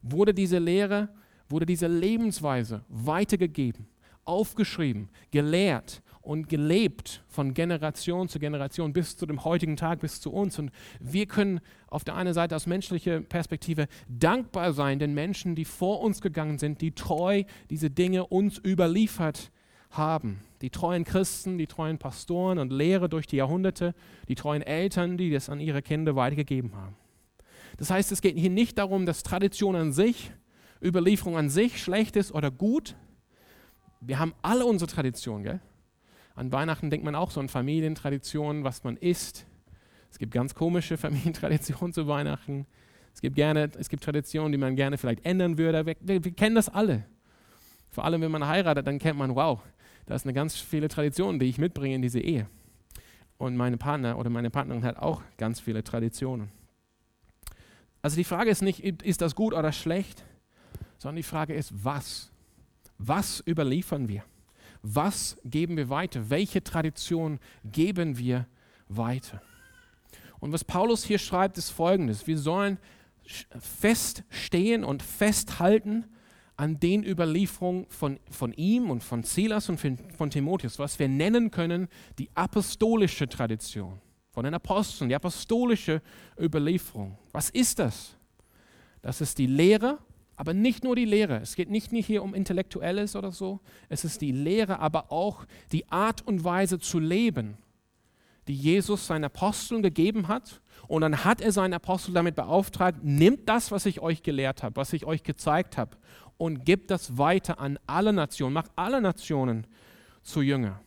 wurde 0.01 0.33
diese 0.33 0.59
Lehre, 0.59 1.09
wurde 1.49 1.65
diese 1.65 1.87
Lebensweise 1.87 2.83
weitergegeben, 2.87 3.87
aufgeschrieben, 4.23 5.09
gelehrt 5.31 6.01
und 6.21 6.47
gelebt 6.47 7.23
von 7.27 7.53
Generation 7.53 8.29
zu 8.29 8.39
Generation 8.39 8.93
bis 8.93 9.17
zu 9.17 9.25
dem 9.25 9.43
heutigen 9.43 9.75
Tag, 9.75 9.99
bis 9.99 10.21
zu 10.21 10.31
uns. 10.31 10.59
Und 10.59 10.71
wir 10.99 11.25
können 11.25 11.59
auf 11.87 12.03
der 12.03 12.15
einen 12.15 12.33
Seite 12.33 12.55
aus 12.55 12.67
menschlicher 12.67 13.21
Perspektive 13.21 13.87
dankbar 14.07 14.73
sein 14.73 14.99
den 14.99 15.13
Menschen, 15.13 15.55
die 15.55 15.65
vor 15.65 16.01
uns 16.01 16.21
gegangen 16.21 16.59
sind, 16.59 16.81
die 16.81 16.93
treu 16.93 17.43
diese 17.69 17.89
Dinge 17.89 18.27
uns 18.27 18.61
überliefert 18.63 19.51
haben. 19.91 20.41
Die 20.61 20.69
treuen 20.69 21.03
Christen, 21.03 21.57
die 21.57 21.67
treuen 21.67 21.97
Pastoren 21.97 22.59
und 22.59 22.71
Lehrer 22.71 23.07
durch 23.07 23.27
die 23.27 23.37
Jahrhunderte, 23.37 23.93
die 24.27 24.35
treuen 24.35 24.61
Eltern, 24.61 25.17
die 25.17 25.31
das 25.31 25.49
an 25.49 25.59
ihre 25.59 25.81
Kinder 25.81 26.15
weitergegeben 26.15 26.75
haben. 26.75 26.95
Das 27.77 27.89
heißt, 27.89 28.11
es 28.11 28.21
geht 28.21 28.37
hier 28.37 28.49
nicht 28.49 28.77
darum, 28.77 29.05
dass 29.05 29.23
Tradition 29.23 29.75
an 29.75 29.91
sich, 29.91 30.31
Überlieferung 30.83 31.37
an 31.37 31.49
sich 31.49 31.81
schlecht 31.81 32.15
ist 32.15 32.31
oder 32.31 32.51
gut. 32.51 32.95
Wir 34.01 34.19
haben 34.19 34.33
alle 34.41 34.65
unsere 34.65 34.89
Traditionen, 34.89 35.43
gell? 35.43 35.59
An 36.35 36.51
Weihnachten 36.51 36.89
denkt 36.89 37.05
man 37.05 37.15
auch 37.15 37.29
so 37.29 37.39
an 37.39 37.49
Familientraditionen, 37.49 38.63
was 38.63 38.83
man 38.83 38.97
isst. 38.97 39.45
Es 40.09 40.17
gibt 40.17 40.33
ganz 40.33 40.55
komische 40.55 40.97
Familientraditionen 40.97 41.93
zu 41.93 42.07
Weihnachten. 42.07 42.65
Es 43.13 43.21
gibt, 43.21 43.35
gerne, 43.35 43.69
es 43.77 43.89
gibt 43.89 44.03
Traditionen, 44.03 44.51
die 44.51 44.57
man 44.57 44.75
gerne 44.75 44.97
vielleicht 44.97 45.25
ändern 45.25 45.57
würde. 45.57 45.85
Wir, 45.85 45.95
wir, 45.99 46.23
wir 46.23 46.31
kennen 46.31 46.55
das 46.55 46.69
alle. 46.69 47.05
Vor 47.89 48.05
allem, 48.05 48.21
wenn 48.21 48.31
man 48.31 48.47
heiratet, 48.47 48.87
dann 48.87 48.99
kennt 48.99 49.19
man, 49.19 49.35
wow, 49.35 49.59
da 50.05 50.15
ist 50.15 50.25
eine 50.25 50.33
ganz 50.33 50.57
viele 50.57 50.87
Tradition, 50.87 51.39
die 51.39 51.45
ich 51.45 51.57
mitbringe 51.57 51.95
in 51.95 52.01
diese 52.01 52.19
Ehe. 52.19 52.47
Und 53.37 53.55
meine 53.55 53.77
Partner 53.77 54.17
oder 54.17 54.29
meine 54.29 54.49
Partnerin 54.49 54.83
hat 54.83 54.97
auch 54.97 55.21
ganz 55.37 55.59
viele 55.59 55.83
Traditionen. 55.83 56.51
Also 58.01 58.15
die 58.15 58.23
Frage 58.23 58.49
ist 58.49 58.61
nicht, 58.61 58.79
ist 58.79 59.21
das 59.21 59.35
gut 59.35 59.53
oder 59.53 59.71
schlecht, 59.71 60.23
sondern 60.97 61.17
die 61.17 61.23
Frage 61.23 61.53
ist, 61.53 61.71
was? 61.83 62.31
Was 62.97 63.43
überliefern 63.47 64.07
wir? 64.07 64.23
Was 64.83 65.37
geben 65.43 65.77
wir 65.77 65.89
weiter? 65.89 66.29
Welche 66.29 66.63
Tradition 66.63 67.39
geben 67.63 68.17
wir 68.17 68.47
weiter? 68.87 69.41
Und 70.39 70.51
was 70.51 70.63
Paulus 70.63 71.03
hier 71.03 71.19
schreibt, 71.19 71.57
ist 71.57 71.69
folgendes. 71.69 72.25
Wir 72.25 72.37
sollen 72.37 72.79
feststehen 73.59 74.83
und 74.83 75.03
festhalten 75.03 76.05
an 76.61 76.79
den 76.79 77.03
Überlieferungen 77.03 77.87
von, 77.89 78.19
von 78.29 78.53
ihm 78.53 78.91
und 78.91 79.03
von 79.03 79.23
Silas 79.23 79.67
und 79.67 79.79
von, 79.79 79.97
von 80.15 80.29
Timotheus, 80.29 80.77
was 80.77 80.99
wir 80.99 81.07
nennen 81.07 81.49
können 81.49 81.87
die 82.19 82.29
apostolische 82.35 83.27
Tradition 83.27 83.99
von 84.29 84.45
den 84.45 84.53
Aposteln, 84.53 85.09
die 85.09 85.15
apostolische 85.15 86.03
Überlieferung. 86.39 87.17
Was 87.31 87.49
ist 87.49 87.79
das? 87.79 88.15
Das 89.01 89.21
ist 89.21 89.39
die 89.39 89.47
Lehre 89.47 89.97
aber 90.35 90.55
nicht 90.55 90.83
nur 90.83 90.95
die 90.95 91.05
Lehre. 91.05 91.37
Es 91.37 91.55
geht 91.55 91.69
nicht 91.69 91.91
nur 91.91 92.01
hier 92.01 92.23
um 92.23 92.33
Intellektuelles 92.33 93.15
oder 93.15 93.31
so. 93.31 93.59
Es 93.89 94.03
ist 94.03 94.21
die 94.21 94.31
Lehre, 94.31 94.79
aber 94.79 95.11
auch 95.11 95.45
die 95.71 95.87
Art 95.91 96.25
und 96.25 96.43
Weise 96.43 96.79
zu 96.79 96.97
leben, 96.97 97.59
die 98.47 98.55
Jesus 98.55 99.05
seinen 99.05 99.25
Aposteln 99.25 99.83
gegeben 99.83 100.27
hat. 100.27 100.59
Und 100.87 101.01
dann 101.01 101.23
hat 101.23 101.41
er 101.41 101.51
seinen 101.51 101.73
Apostel 101.73 102.13
damit 102.13 102.35
beauftragt, 102.35 102.99
nimmt 103.03 103.47
das, 103.47 103.71
was 103.71 103.85
ich 103.85 104.01
euch 104.01 104.23
gelehrt 104.23 104.63
habe, 104.63 104.75
was 104.75 104.93
ich 104.93 105.05
euch 105.05 105.23
gezeigt 105.23 105.77
habe, 105.77 105.97
und 106.37 106.65
gibt 106.65 106.89
das 106.89 107.17
weiter 107.17 107.59
an 107.59 107.77
alle 107.85 108.13
Nationen, 108.13 108.53
macht 108.53 108.71
alle 108.75 108.99
Nationen 108.99 109.67
zu 110.23 110.41
Jünger. 110.41 110.81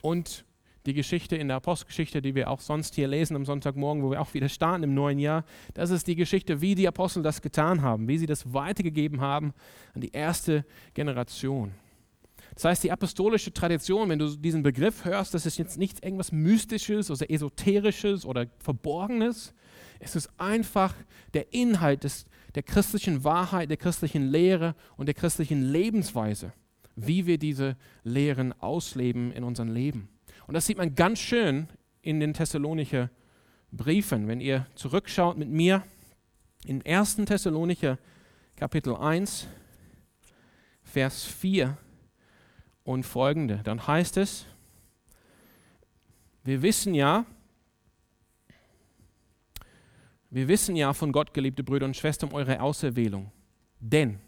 Und 0.00 0.44
die 0.86 0.94
Geschichte 0.94 1.36
in 1.36 1.48
der 1.48 1.58
Apostelgeschichte, 1.58 2.22
die 2.22 2.34
wir 2.34 2.50
auch 2.50 2.60
sonst 2.60 2.94
hier 2.94 3.06
lesen 3.06 3.36
am 3.36 3.44
Sonntagmorgen, 3.44 4.02
wo 4.02 4.10
wir 4.10 4.20
auch 4.20 4.34
wieder 4.34 4.48
starten 4.48 4.82
im 4.82 4.94
neuen 4.94 5.18
Jahr, 5.18 5.44
das 5.74 5.90
ist 5.90 6.06
die 6.06 6.16
Geschichte, 6.16 6.60
wie 6.60 6.74
die 6.74 6.88
Apostel 6.88 7.22
das 7.22 7.40
getan 7.40 7.82
haben, 7.82 8.08
wie 8.08 8.18
sie 8.18 8.26
das 8.26 8.52
weitergegeben 8.52 9.20
haben 9.20 9.52
an 9.94 10.00
die 10.00 10.12
erste 10.12 10.64
Generation. 10.94 11.72
Das 12.54 12.64
heißt, 12.64 12.84
die 12.84 12.92
apostolische 12.92 13.52
Tradition, 13.52 14.08
wenn 14.08 14.18
du 14.18 14.36
diesen 14.36 14.62
Begriff 14.62 15.04
hörst, 15.04 15.32
das 15.34 15.46
ist 15.46 15.58
jetzt 15.58 15.78
nichts 15.78 16.00
irgendwas 16.02 16.32
Mystisches 16.32 17.10
oder 17.10 17.30
Esoterisches 17.30 18.26
oder 18.26 18.46
Verborgenes. 18.58 19.54
Es 20.00 20.16
ist 20.16 20.28
einfach 20.38 20.94
der 21.32 21.52
Inhalt 21.54 22.04
des, 22.04 22.26
der 22.54 22.62
christlichen 22.62 23.24
Wahrheit, 23.24 23.70
der 23.70 23.76
christlichen 23.78 24.28
Lehre 24.28 24.74
und 24.96 25.06
der 25.06 25.14
christlichen 25.14 25.62
Lebensweise, 25.62 26.52
wie 26.94 27.26
wir 27.26 27.38
diese 27.38 27.76
Lehren 28.04 28.52
ausleben 28.60 29.32
in 29.32 29.44
unserem 29.44 29.72
Leben. 29.72 30.08
Und 30.46 30.54
das 30.54 30.66
sieht 30.66 30.76
man 30.76 30.94
ganz 30.94 31.20
schön 31.20 31.68
in 32.02 32.20
den 32.20 32.34
Thessalonicher 32.34 33.10
Briefen. 33.70 34.28
Wenn 34.28 34.40
ihr 34.40 34.66
zurückschaut 34.74 35.38
mit 35.38 35.48
mir 35.48 35.84
in 36.66 36.84
1. 36.84 37.16
Thessalonicher 37.24 37.98
Kapitel 38.56 38.94
1, 38.94 39.46
Vers 40.82 41.24
4 41.24 41.78
und 42.84 43.04
folgende, 43.04 43.60
dann 43.64 43.86
heißt 43.86 44.16
es, 44.16 44.46
wir 46.44 46.62
wissen 46.62 46.94
ja, 46.94 47.24
wir 50.30 50.48
wissen 50.48 50.76
ja 50.76 50.92
von 50.92 51.12
Gott, 51.12 51.34
geliebte 51.34 51.62
Brüder 51.62 51.86
und 51.86 51.96
Schwestern, 51.96 52.32
eure 52.32 52.60
Auserwählung. 52.60 53.30
Denn 53.78 54.18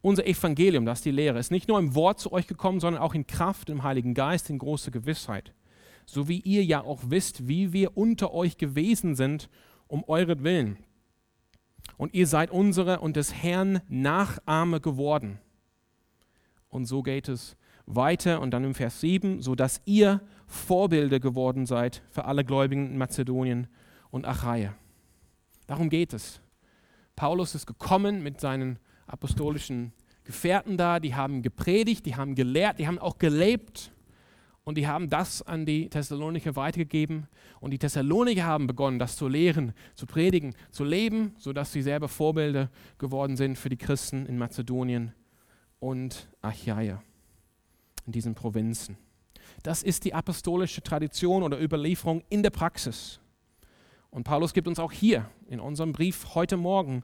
unser 0.00 0.26
Evangelium, 0.26 0.84
das 0.84 0.98
ist 0.98 1.04
die 1.04 1.10
Lehre, 1.10 1.38
ist 1.38 1.50
nicht 1.50 1.68
nur 1.68 1.78
im 1.78 1.94
Wort 1.94 2.18
zu 2.18 2.32
euch 2.32 2.46
gekommen, 2.46 2.80
sondern 2.80 3.02
auch 3.02 3.14
in 3.14 3.26
Kraft, 3.26 3.70
im 3.70 3.82
Heiligen 3.82 4.14
Geist, 4.14 4.50
in 4.50 4.58
großer 4.58 4.90
Gewissheit. 4.90 5.52
So 6.06 6.28
wie 6.28 6.40
ihr 6.40 6.64
ja 6.64 6.82
auch 6.82 7.00
wisst, 7.06 7.48
wie 7.48 7.72
wir 7.72 7.96
unter 7.96 8.32
euch 8.34 8.58
gewesen 8.58 9.14
sind, 9.14 9.48
um 9.86 10.04
euret 10.04 10.42
Willen. 10.42 10.78
Und 11.96 12.14
ihr 12.14 12.26
seid 12.26 12.50
unsere 12.50 13.00
und 13.00 13.16
des 13.16 13.34
Herrn 13.34 13.80
Nachahme 13.88 14.80
geworden. 14.80 15.38
Und 16.68 16.86
so 16.86 17.02
geht 17.02 17.28
es 17.28 17.56
weiter 17.86 18.40
und 18.40 18.52
dann 18.52 18.64
im 18.64 18.74
Vers 18.74 19.00
7, 19.00 19.42
so 19.42 19.54
dass 19.54 19.80
ihr 19.84 20.20
Vorbilder 20.46 21.20
geworden 21.20 21.66
seid 21.66 22.02
für 22.10 22.24
alle 22.24 22.44
Gläubigen 22.44 22.90
in 22.90 22.98
Mazedonien 22.98 23.66
und 24.10 24.26
Achaia. 24.26 24.74
Darum 25.66 25.90
geht 25.90 26.12
es. 26.12 26.40
Paulus 27.16 27.54
ist 27.54 27.66
gekommen 27.66 28.22
mit 28.22 28.40
seinen 28.40 28.78
apostolischen 29.06 29.92
Gefährten 30.24 30.76
da, 30.76 31.00
die 31.00 31.14
haben 31.14 31.42
gepredigt, 31.42 32.06
die 32.06 32.16
haben 32.16 32.34
gelehrt, 32.34 32.78
die 32.78 32.86
haben 32.86 32.98
auch 32.98 33.18
gelebt 33.18 33.92
und 34.64 34.78
die 34.78 34.86
haben 34.86 35.10
das 35.10 35.42
an 35.42 35.66
die 35.66 35.90
Thessaloniker 35.90 36.56
weitergegeben 36.56 37.28
und 37.60 37.70
die 37.70 37.78
Thessaloniker 37.78 38.44
haben 38.44 38.66
begonnen, 38.66 38.98
das 38.98 39.16
zu 39.16 39.28
lehren, 39.28 39.74
zu 39.94 40.06
predigen, 40.06 40.54
zu 40.70 40.84
leben, 40.84 41.34
sodass 41.38 41.72
sie 41.72 41.82
selber 41.82 42.08
Vorbilder 42.08 42.70
geworden 42.98 43.36
sind 43.36 43.58
für 43.58 43.68
die 43.68 43.76
Christen 43.76 44.24
in 44.26 44.38
Mazedonien 44.38 45.12
und 45.78 46.28
Achaia, 46.40 47.02
in 48.06 48.12
diesen 48.12 48.34
Provinzen. 48.34 48.96
Das 49.62 49.82
ist 49.82 50.04
die 50.04 50.14
apostolische 50.14 50.82
Tradition 50.82 51.42
oder 51.42 51.60
Überlieferung 51.60 52.22
in 52.28 52.42
der 52.42 52.50
Praxis. 52.50 53.20
Und 54.10 54.24
Paulus 54.24 54.52
gibt 54.52 54.68
uns 54.68 54.78
auch 54.78 54.92
hier 54.92 55.28
in 55.48 55.60
unserem 55.60 55.92
Brief 55.92 56.34
heute 56.34 56.56
Morgen 56.56 57.02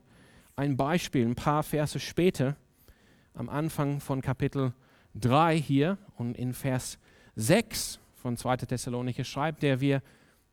ein 0.55 0.77
Beispiel, 0.77 1.25
ein 1.25 1.35
paar 1.35 1.63
Verse 1.63 1.99
später, 1.99 2.55
am 3.33 3.49
Anfang 3.49 3.99
von 3.99 4.21
Kapitel 4.21 4.73
3 5.15 5.57
hier 5.59 5.97
und 6.15 6.37
in 6.37 6.53
Vers 6.53 6.99
6 7.35 7.99
von 8.13 8.37
2. 8.37 8.57
Thessalonicher 8.57 9.23
schreibt 9.23 9.63
er, 9.63 9.81
wir, 9.81 10.01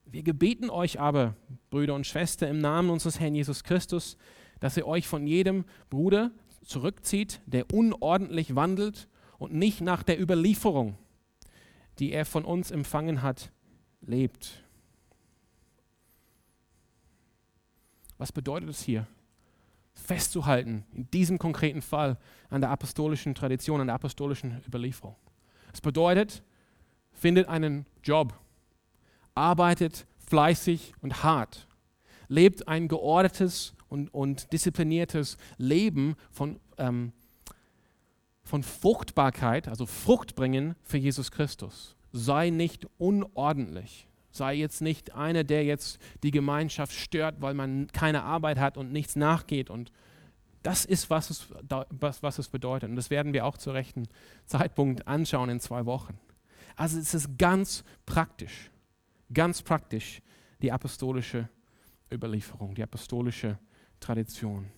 wir 0.07 0.23
gebeten 0.23 0.71
euch 0.71 0.99
aber, 0.99 1.35
Brüder 1.71 1.95
und 1.95 2.07
Schwestern, 2.07 2.51
im 2.51 2.59
Namen 2.59 2.91
unseres 2.91 3.21
Herrn 3.21 3.35
Jesus 3.35 3.65
Christus, 3.65 4.17
dass 4.61 4.77
ihr 4.77 4.87
euch 4.87 5.07
von 5.07 5.27
jedem 5.27 5.65
Bruder 5.91 6.31
zurückzieht, 6.65 7.41
der 7.47 7.73
unordentlich 7.73 8.55
wandelt 8.55 9.09
und 9.39 9.55
nicht 9.55 9.81
nach 9.81 10.03
der 10.03 10.21
Überlieferung, 10.21 10.99
die 11.99 12.13
er 12.13 12.25
von 12.25 12.45
uns 12.45 12.71
empfangen 12.71 13.23
hat, 13.23 13.51
lebt. 14.01 14.63
Was 18.19 18.33
bedeutet 18.33 18.69
es 18.69 18.83
hier? 18.83 19.07
festzuhalten, 19.99 20.85
in 20.93 21.11
diesem 21.11 21.39
konkreten 21.39 21.83
Fall 21.83 22.19
an 22.51 22.61
der 22.61 22.71
apostolischen 22.71 23.35
Tradition, 23.35 23.81
an 23.81 23.89
der 23.89 23.95
apostolischen 23.95 24.63
Überlieferung. 24.67 25.17
Es 25.73 25.81
bedeutet, 25.81 26.43
findet 27.13 27.49
einen 27.49 27.85
Job, 28.03 28.33
arbeitet 29.35 30.07
fleißig 30.19 30.95
und 31.01 31.23
hart, 31.23 31.67
lebt 32.29 32.69
ein 32.69 32.89
geordnetes 32.89 33.75
und, 33.89 34.13
und 34.15 34.53
diszipliniertes 34.53 35.37
Leben 35.57 36.15
von, 36.31 36.61
ähm, 36.79 37.13
von 38.49 38.63
Fruchtbarkeit, 38.63 39.69
also 39.69 39.85
Frucht 39.85 40.35
bringen 40.35 40.75
für 40.83 40.97
Jesus 40.97 41.31
Christus. 41.31 41.97
Sei 42.13 42.49
nicht 42.49 42.87
unordentlich. 42.97 44.09
Sei 44.31 44.55
jetzt 44.55 44.81
nicht 44.81 45.15
einer, 45.15 45.45
der 45.45 45.65
jetzt 45.65 45.99
die 46.23 46.31
Gemeinschaft 46.31 46.95
stört, 46.95 47.43
weil 47.43 47.53
man 47.53 47.89
keine 47.89 48.23
Arbeit 48.23 48.59
hat 48.59 48.79
und 48.79 48.91
nichts 48.91 49.17
nachgeht. 49.17 49.69
Und 49.69 49.93
das 50.63 50.87
ist, 50.87 51.11
was 51.11 51.29
es, 51.29 51.47
was, 51.91 52.23
was 52.23 52.39
es 52.39 52.49
bedeutet. 52.49 52.89
Und 52.89 52.97
das 52.97 53.11
werden 53.11 53.35
wir 53.35 53.45
auch 53.45 53.59
zu 53.59 53.71
rechten 53.71 54.09
Zeitpunkt 54.47 55.07
anschauen 55.07 55.51
in 55.51 55.61
zwei 55.61 55.85
Wochen. 55.85 56.19
Also 56.75 56.99
es 56.99 57.13
ist 57.13 57.39
ganz 57.39 57.85
praktisch, 58.07 58.71
ganz 59.33 59.61
praktisch 59.61 60.23
die 60.63 60.73
apostolische 60.73 61.49
Überlieferung, 62.11 62.75
die 62.75 62.83
apostolische 62.83 63.59
Tradition. 64.01 64.71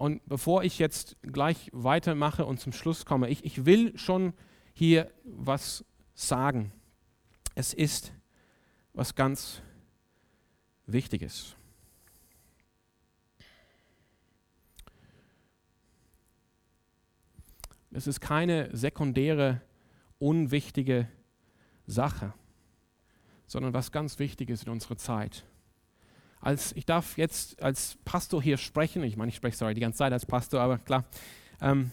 Und 0.00 0.26
bevor 0.26 0.64
ich 0.64 0.78
jetzt 0.78 1.18
gleich 1.20 1.68
weitermache 1.74 2.46
und 2.46 2.58
zum 2.58 2.72
Schluss 2.72 3.04
komme, 3.04 3.28
ich, 3.28 3.44
ich 3.44 3.66
will 3.66 3.98
schon 3.98 4.32
hier 4.72 5.12
was 5.24 5.84
sagen. 6.14 6.72
Es 7.54 7.74
ist 7.74 8.10
was 8.94 9.14
ganz 9.14 9.60
Wichtiges. 10.86 11.54
Es 17.90 18.06
ist 18.06 18.20
keine 18.20 18.74
sekundäre, 18.74 19.60
unwichtige 20.18 21.08
Sache, 21.86 22.32
sondern 23.46 23.74
was 23.74 23.92
ganz 23.92 24.18
Wichtiges 24.18 24.62
in 24.62 24.70
unserer 24.70 24.96
Zeit. 24.96 25.44
Als, 26.40 26.72
ich 26.72 26.86
darf 26.86 27.18
jetzt 27.18 27.62
als 27.62 27.98
Pastor 28.04 28.42
hier 28.42 28.56
sprechen, 28.56 29.02
ich 29.04 29.16
meine, 29.16 29.28
ich 29.28 29.36
spreche 29.36 29.56
sorry 29.56 29.74
die 29.74 29.80
ganze 29.80 29.98
Zeit 29.98 30.12
als 30.12 30.24
Pastor, 30.24 30.60
aber 30.60 30.78
klar, 30.78 31.04
ähm, 31.60 31.90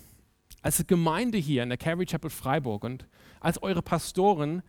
als 0.62 0.86
Gemeinde 0.88 1.38
hier 1.38 1.64
in 1.64 1.70
der 1.70 1.78
Calvary 1.78 2.06
Chapel 2.06 2.30
Freiburg 2.30 2.84
und 2.84 3.06
als 3.40 3.62
eure 3.62 3.82
Pastoren, 3.82 4.64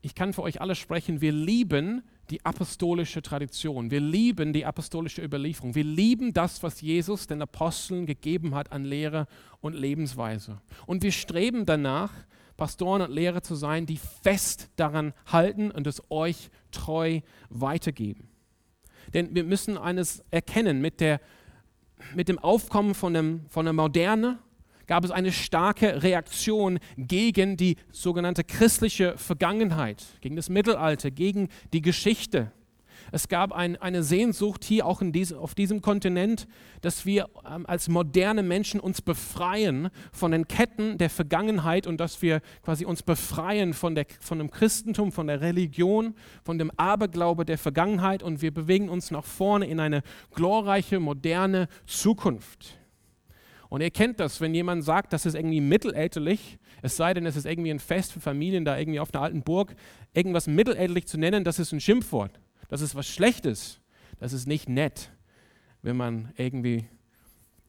ich 0.00 0.14
kann 0.14 0.32
für 0.32 0.42
euch 0.42 0.60
alle 0.60 0.74
sprechen, 0.74 1.20
wir 1.20 1.32
lieben 1.32 2.02
die 2.30 2.44
apostolische 2.44 3.22
Tradition, 3.22 3.90
wir 3.90 4.00
lieben 4.00 4.52
die 4.52 4.64
apostolische 4.64 5.22
Überlieferung, 5.22 5.74
wir 5.74 5.84
lieben 5.84 6.32
das, 6.32 6.62
was 6.62 6.80
Jesus 6.80 7.26
den 7.26 7.42
Aposteln 7.42 8.06
gegeben 8.06 8.54
hat 8.54 8.72
an 8.72 8.84
Lehre 8.84 9.26
und 9.60 9.74
Lebensweise. 9.74 10.60
Und 10.86 11.02
wir 11.02 11.12
streben 11.12 11.66
danach, 11.66 12.12
Pastoren 12.56 13.02
und 13.02 13.10
Lehrer 13.10 13.42
zu 13.42 13.56
sein, 13.56 13.84
die 13.84 13.96
fest 13.96 14.70
daran 14.76 15.12
halten 15.26 15.70
und 15.70 15.86
es 15.86 16.02
euch 16.10 16.50
treu 16.70 17.20
weitergeben. 17.48 18.28
Denn 19.14 19.34
wir 19.34 19.44
müssen 19.44 19.78
eines 19.78 20.22
erkennen, 20.30 20.80
mit, 20.80 21.00
der, 21.00 21.20
mit 22.14 22.28
dem 22.28 22.38
Aufkommen 22.38 22.94
von, 22.94 23.14
dem, 23.14 23.46
von 23.48 23.64
der 23.64 23.72
Moderne 23.72 24.38
gab 24.86 25.04
es 25.04 25.10
eine 25.10 25.32
starke 25.32 26.02
Reaktion 26.02 26.78
gegen 26.98 27.56
die 27.56 27.76
sogenannte 27.90 28.44
christliche 28.44 29.16
Vergangenheit, 29.16 30.04
gegen 30.20 30.36
das 30.36 30.50
Mittelalter, 30.50 31.10
gegen 31.10 31.48
die 31.72 31.80
Geschichte. 31.80 32.52
Es 33.12 33.28
gab 33.28 33.52
ein, 33.52 33.76
eine 33.76 34.02
Sehnsucht 34.02 34.64
hier 34.64 34.86
auch 34.86 35.02
diese, 35.02 35.38
auf 35.38 35.54
diesem 35.54 35.80
Kontinent, 35.82 36.46
dass 36.80 37.06
wir 37.06 37.28
ähm, 37.48 37.66
als 37.66 37.88
moderne 37.88 38.42
Menschen 38.42 38.80
uns 38.80 39.02
befreien 39.02 39.90
von 40.12 40.30
den 40.30 40.48
Ketten 40.48 40.98
der 40.98 41.10
Vergangenheit 41.10 41.86
und 41.86 41.98
dass 41.98 42.22
wir 42.22 42.40
quasi 42.62 42.84
uns 42.84 43.02
befreien 43.02 43.74
von, 43.74 43.94
der, 43.94 44.06
von 44.20 44.38
dem 44.38 44.50
Christentum, 44.50 45.12
von 45.12 45.26
der 45.26 45.40
Religion, 45.40 46.14
von 46.44 46.58
dem 46.58 46.70
Aberglaube 46.76 47.44
der 47.44 47.58
Vergangenheit 47.58 48.22
und 48.22 48.42
wir 48.42 48.52
bewegen 48.52 48.88
uns 48.88 49.10
nach 49.10 49.24
vorne 49.24 49.66
in 49.66 49.80
eine 49.80 50.02
glorreiche, 50.34 51.00
moderne 51.00 51.68
Zukunft. 51.86 52.78
Und 53.68 53.80
ihr 53.80 53.90
kennt 53.90 54.20
das, 54.20 54.40
wenn 54.40 54.54
jemand 54.54 54.84
sagt, 54.84 55.12
das 55.12 55.26
ist 55.26 55.34
irgendwie 55.34 55.60
mittelalterlich, 55.60 56.58
es 56.82 56.96
sei 56.96 57.14
denn, 57.14 57.26
es 57.26 57.34
ist 57.34 57.46
irgendwie 57.46 57.70
ein 57.70 57.80
Fest 57.80 58.12
für 58.12 58.20
Familien 58.20 58.64
da 58.64 58.78
irgendwie 58.78 59.00
auf 59.00 59.12
einer 59.12 59.24
alten 59.24 59.42
Burg, 59.42 59.74
irgendwas 60.12 60.46
mittelalterlich 60.46 61.06
zu 61.06 61.18
nennen, 61.18 61.44
das 61.44 61.58
ist 61.58 61.72
ein 61.72 61.80
Schimpfwort 61.80 62.38
das 62.68 62.80
ist 62.80 62.94
was 62.94 63.06
Schlechtes, 63.06 63.80
das 64.18 64.32
ist 64.32 64.46
nicht 64.46 64.68
nett, 64.68 65.10
wenn 65.82 65.96
man 65.96 66.32
irgendwie 66.36 66.86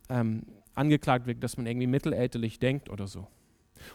ähm, 0.10 0.44
angeklagt 0.74 1.26
wird, 1.28 1.44
dass 1.44 1.58
man 1.58 1.66
irgendwie 1.66 1.88
mittelalterlich 1.88 2.60
denkt 2.60 2.90
oder 2.90 3.08
so. 3.08 3.28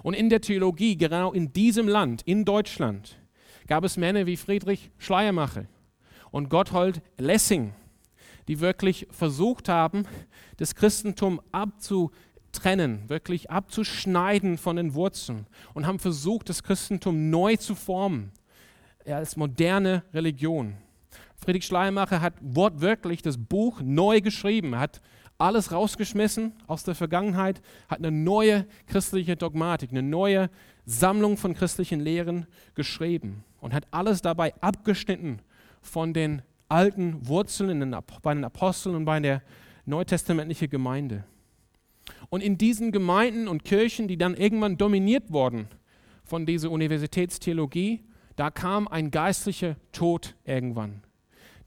Und 0.03 0.15
in 0.15 0.29
der 0.29 0.41
Theologie, 0.41 0.97
genau 0.97 1.33
in 1.33 1.53
diesem 1.53 1.89
Land, 1.89 2.23
in 2.23 2.45
Deutschland, 2.45 3.19
gab 3.67 3.85
es 3.85 3.97
Männer 3.97 4.27
wie 4.27 4.37
Friedrich 4.37 4.91
Schleiermacher 4.99 5.67
und 6.31 6.49
Gotthold 6.49 7.03
Lessing, 7.19 7.73
die 8.49 8.61
wirklich 8.61 9.07
versucht 9.11 9.69
haben, 9.69 10.05
das 10.57 10.75
Christentum 10.75 11.41
abzutrennen, 11.53 13.09
wirklich 13.09 13.51
abzuschneiden 13.51 14.59
von 14.59 14.77
den 14.77 14.95
Wurzeln 14.95 15.47
und 15.75 15.87
haben 15.87 15.99
versucht, 15.99 16.49
das 16.49 16.63
Christentum 16.63 17.31
neu 17.31 17.57
zu 17.57 17.75
formen 17.75 18.33
als 19.07 19.37
moderne 19.37 20.05
Religion. 20.13 20.77
Friedrich 21.43 21.65
Schleiermacher 21.65 22.21
hat 22.21 22.35
wortwörtlich 22.41 23.23
das 23.23 23.39
Buch 23.39 23.81
neu 23.83 24.21
geschrieben. 24.21 24.79
Hat 24.79 25.01
alles 25.39 25.73
rausgeschmissen 25.73 26.53
aus 26.67 26.85
der 26.85 26.95
Vergangenheit, 26.95 27.63
hat 27.89 27.99
eine 27.99 28.11
neue 28.11 28.67
christliche 28.87 29.37
Dogmatik, 29.37 29.91
eine 29.91 30.03
neue 30.03 30.51
Sammlung 30.85 31.39
von 31.39 31.55
christlichen 31.55 32.01
Lehren 32.01 32.47
geschrieben 32.75 33.45
und 33.61 33.73
hat 33.73 33.87
alles 33.91 34.21
dabei 34.21 34.55
abgeschnitten 34.61 35.41
von 35.81 36.13
den 36.13 36.43
alten 36.69 37.27
Wurzeln 37.27 37.97
bei 38.23 38.35
den 38.35 38.45
Aposteln 38.45 38.95
und 38.95 39.05
bei 39.07 39.19
der 39.19 39.43
neutestamentlichen 39.87 40.69
Gemeinde. 40.69 41.25
Und 42.29 42.43
in 42.43 42.59
diesen 42.59 42.93
Gemeinden 42.93 43.49
und 43.49 43.65
Kirchen, 43.65 44.09
die 44.09 44.19
dann 44.19 44.35
irgendwann 44.35 44.77
dominiert 44.77 45.33
wurden 45.33 45.69
von 46.23 46.45
dieser 46.45 46.71
Universitätstheologie, 46.71 48.05
da 48.37 48.51
kam 48.51 48.89
ein 48.89 49.11
geistlicher 49.11 49.77
Tod 49.93 50.37
irgendwann. 50.45 51.03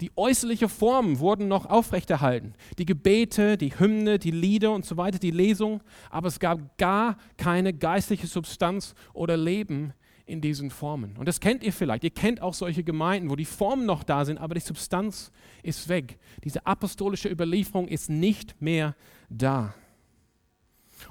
Die 0.02 0.12
äußerlichen 0.16 0.70
Formen 0.70 1.20
wurden 1.20 1.48
noch 1.48 1.66
aufrechterhalten. 1.66 2.54
Die 2.78 2.86
Gebete, 2.86 3.58
die 3.58 3.78
Hymne, 3.78 4.20
die 4.20 4.32
Lieder 4.32 4.72
und 4.72 4.86
so 4.86 4.98
weiter, 4.98 5.20
die 5.20 5.32
Lesung. 5.32 5.82
Aber 6.10 6.28
es 6.28 6.40
gab 6.40 6.78
gar 6.78 7.18
keine 7.38 7.74
geistliche 7.74 8.28
Substanz 8.28 8.96
oder 9.14 9.38
Leben 9.38 9.94
in 10.26 10.42
diesen 10.42 10.72
Formen. 10.72 11.18
Und 11.18 11.28
das 11.28 11.40
kennt 11.40 11.64
ihr 11.64 11.74
vielleicht. 11.74 12.04
Ihr 12.04 12.10
kennt 12.10 12.42
auch 12.42 12.54
solche 12.54 12.84
Gemeinden, 12.84 13.30
wo 13.30 13.36
die 13.36 13.46
Formen 13.46 13.86
noch 13.86 14.04
da 14.04 14.26
sind, 14.26 14.38
aber 14.38 14.56
die 14.56 14.62
Substanz 14.62 15.32
ist 15.62 15.90
weg. 15.90 16.18
Diese 16.44 16.66
apostolische 16.66 17.30
Überlieferung 17.30 17.88
ist 17.88 18.10
nicht 18.10 18.62
mehr 18.62 18.96
da. 19.30 19.76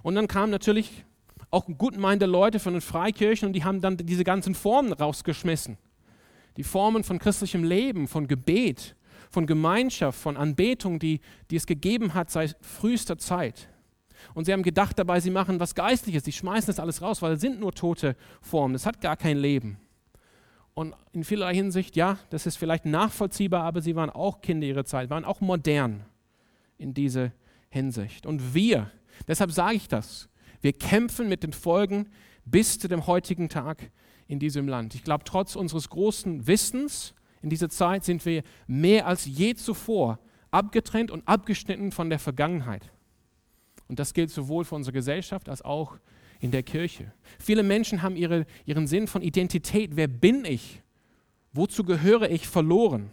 Und 0.03 0.15
dann 0.15 0.29
kamen 0.29 0.51
natürlich 0.51 1.05
auch 1.51 1.67
gutmeinende 1.67 2.27
Leute 2.27 2.59
von 2.59 2.73
den 2.73 2.81
Freikirchen 2.81 3.49
und 3.49 3.53
die 3.53 3.65
haben 3.65 3.83
dann 3.83 3.99
diese 3.99 4.25
ganzen 4.25 4.55
Formen 4.55 4.93
rausgeschmissen 4.95 5.77
die 6.57 6.65
Formen 6.65 7.05
von 7.05 7.19
christlichem 7.19 7.65
Leben, 7.65 8.09
von 8.09 8.29
Gebet, 8.29 8.97
von 9.31 9.47
Gemeinschaft, 9.47 10.19
von 10.19 10.37
Anbetung, 10.37 10.99
die, 10.99 11.21
die 11.51 11.57
es 11.57 11.67
gegeben 11.67 12.15
hat 12.15 12.31
seit 12.31 12.57
frühester 12.61 13.17
Zeit. 13.19 13.69
Und 14.35 14.45
sie 14.45 14.53
haben 14.53 14.63
gedacht 14.63 14.99
dabei, 14.99 15.21
sie 15.21 15.31
machen 15.31 15.59
was 15.59 15.75
Geistliches, 15.75 16.25
sie 16.25 16.33
schmeißen 16.33 16.67
das 16.69 16.79
alles 16.79 17.03
raus, 17.03 17.23
weil 17.23 17.33
es 17.33 17.41
sind 17.41 17.59
nur 17.59 17.73
tote 17.73 18.17
Formen, 18.41 18.75
es 18.75 18.87
hat 18.87 19.01
gar 19.01 19.17
kein 19.17 19.39
Leben. 19.39 19.79
Und 20.75 20.95
in 21.13 21.25
vielerlei 21.25 21.55
Hinsicht, 21.55 21.97
ja, 21.97 22.19
das 22.31 22.47
ist 22.47 22.57
vielleicht 22.57 22.87
nachvollziehbar, 22.87 23.65
aber 23.65 23.83
sie 23.83 23.97
waren 23.97 24.11
auch 24.11 24.41
Kinder 24.41 24.67
ihrer 24.67 24.85
Zeit, 24.85 25.11
waren 25.11 25.25
auch 25.25 25.41
modern 25.41 26.05
in 26.79 26.95
dieser 26.95 27.33
Hinsicht. 27.69 28.27
Und 28.27 28.55
wir, 28.55 28.91
deshalb 29.29 29.53
sage 29.53 29.77
ich 29.77 29.89
das, 29.89 30.29
wir 30.61 30.73
kämpfen 30.73 31.29
mit 31.29 31.43
den 31.43 31.53
Folgen 31.53 32.09
bis 32.45 32.79
zu 32.79 32.89
dem 32.89 33.07
heutigen 33.07 33.49
Tag 33.49 33.91
in 34.33 34.39
diesem 34.39 34.67
Land. 34.67 34.95
Ich 34.95 35.05
glaube, 35.05 35.25
trotz 35.25 35.57
unseres 35.57 35.91
großen 35.91 36.47
Wissens 36.47 37.13
in 37.43 37.51
dieser 37.51 37.69
Zeit 37.69 38.03
sind 38.03 38.25
wir 38.25 38.43
mehr 38.67 39.07
als 39.07 39.27
je 39.27 39.55
zuvor 39.55 40.19
abgetrennt 40.51 41.11
und 41.11 41.29
abgeschnitten 41.29 41.93
von 41.93 42.09
der 42.09 42.19
Vergangenheit. 42.19 42.91
Und 43.89 43.99
das 43.99 44.15
gilt 44.15 44.31
sowohl 44.31 44.65
für 44.65 44.75
unsere 44.75 44.95
Gesellschaft 44.95 45.51
als 45.51 45.61
auch 45.61 45.99
in 46.41 46.51
der 46.51 46.63
Kirche. 46.63 47.13
Viele 47.39 47.63
Menschen 47.63 48.01
haben 48.01 48.17
ihre, 48.17 48.47
ihren 48.65 48.87
Sinn 48.87 49.07
von 49.07 49.21
Identität, 49.21 49.97
wer 49.97 50.09
bin 50.09 50.47
ich, 50.47 50.81
wozu 51.53 51.85
gehöre 51.85 52.31
ich, 52.31 52.49
verloren. 52.49 53.11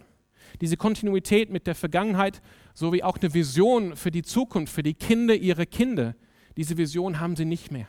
Diese 0.62 0.78
Kontinuität 0.78 1.50
mit 1.50 1.66
der 1.66 1.74
Vergangenheit 1.74 2.40
sowie 2.72 3.02
auch 3.02 3.18
eine 3.18 3.34
Vision 3.34 3.94
für 3.94 4.10
die 4.10 4.22
Zukunft, 4.22 4.72
für 4.72 4.82
die 4.82 4.94
Kinder 4.94 5.34
ihrer 5.34 5.66
Kinder, 5.66 6.14
diese 6.56 6.78
Vision 6.78 7.20
haben 7.20 7.36
sie 7.36 7.44
nicht 7.44 7.70
mehr. 7.70 7.88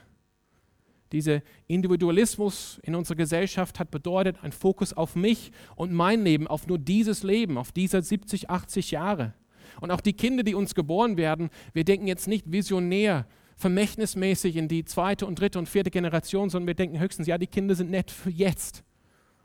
Dieser 1.12 1.42
Individualismus 1.68 2.80
in 2.84 2.96
unserer 2.96 3.18
Gesellschaft 3.18 3.80
hat 3.80 3.92
bedeutet, 3.92 4.38
ein 4.44 4.52
Fokus 4.52 4.94
auf 4.94 5.16
mich 5.16 5.52
und 5.76 5.92
mein 5.92 6.24
Leben, 6.24 6.48
auf 6.48 6.68
nur 6.68 6.80
dieses 6.80 7.24
Leben, 7.24 7.58
auf 7.58 7.72
diese 7.72 8.02
70, 8.02 8.50
80 8.50 8.92
Jahre. 8.92 9.34
Und 9.80 9.92
auch 9.92 10.02
die 10.02 10.14
Kinder, 10.14 10.44
die 10.44 10.56
uns 10.56 10.76
geboren 10.76 11.18
werden, 11.18 11.50
wir 11.74 11.84
denken 11.84 12.08
jetzt 12.08 12.28
nicht 12.28 12.52
visionär, 12.52 13.26
vermächtnismäßig 13.58 14.56
in 14.56 14.68
die 14.68 14.86
zweite 14.86 15.26
und 15.26 15.40
dritte 15.40 15.60
und 15.60 15.70
vierte 15.70 15.92
Generation, 15.92 16.50
sondern 16.50 16.68
wir 16.68 16.74
denken 16.74 17.00
höchstens, 17.00 17.28
ja, 17.28 17.38
die 17.38 17.48
Kinder 17.48 17.76
sind 17.76 17.92
nett 17.92 18.10
für 18.10 18.32
jetzt. 18.32 18.84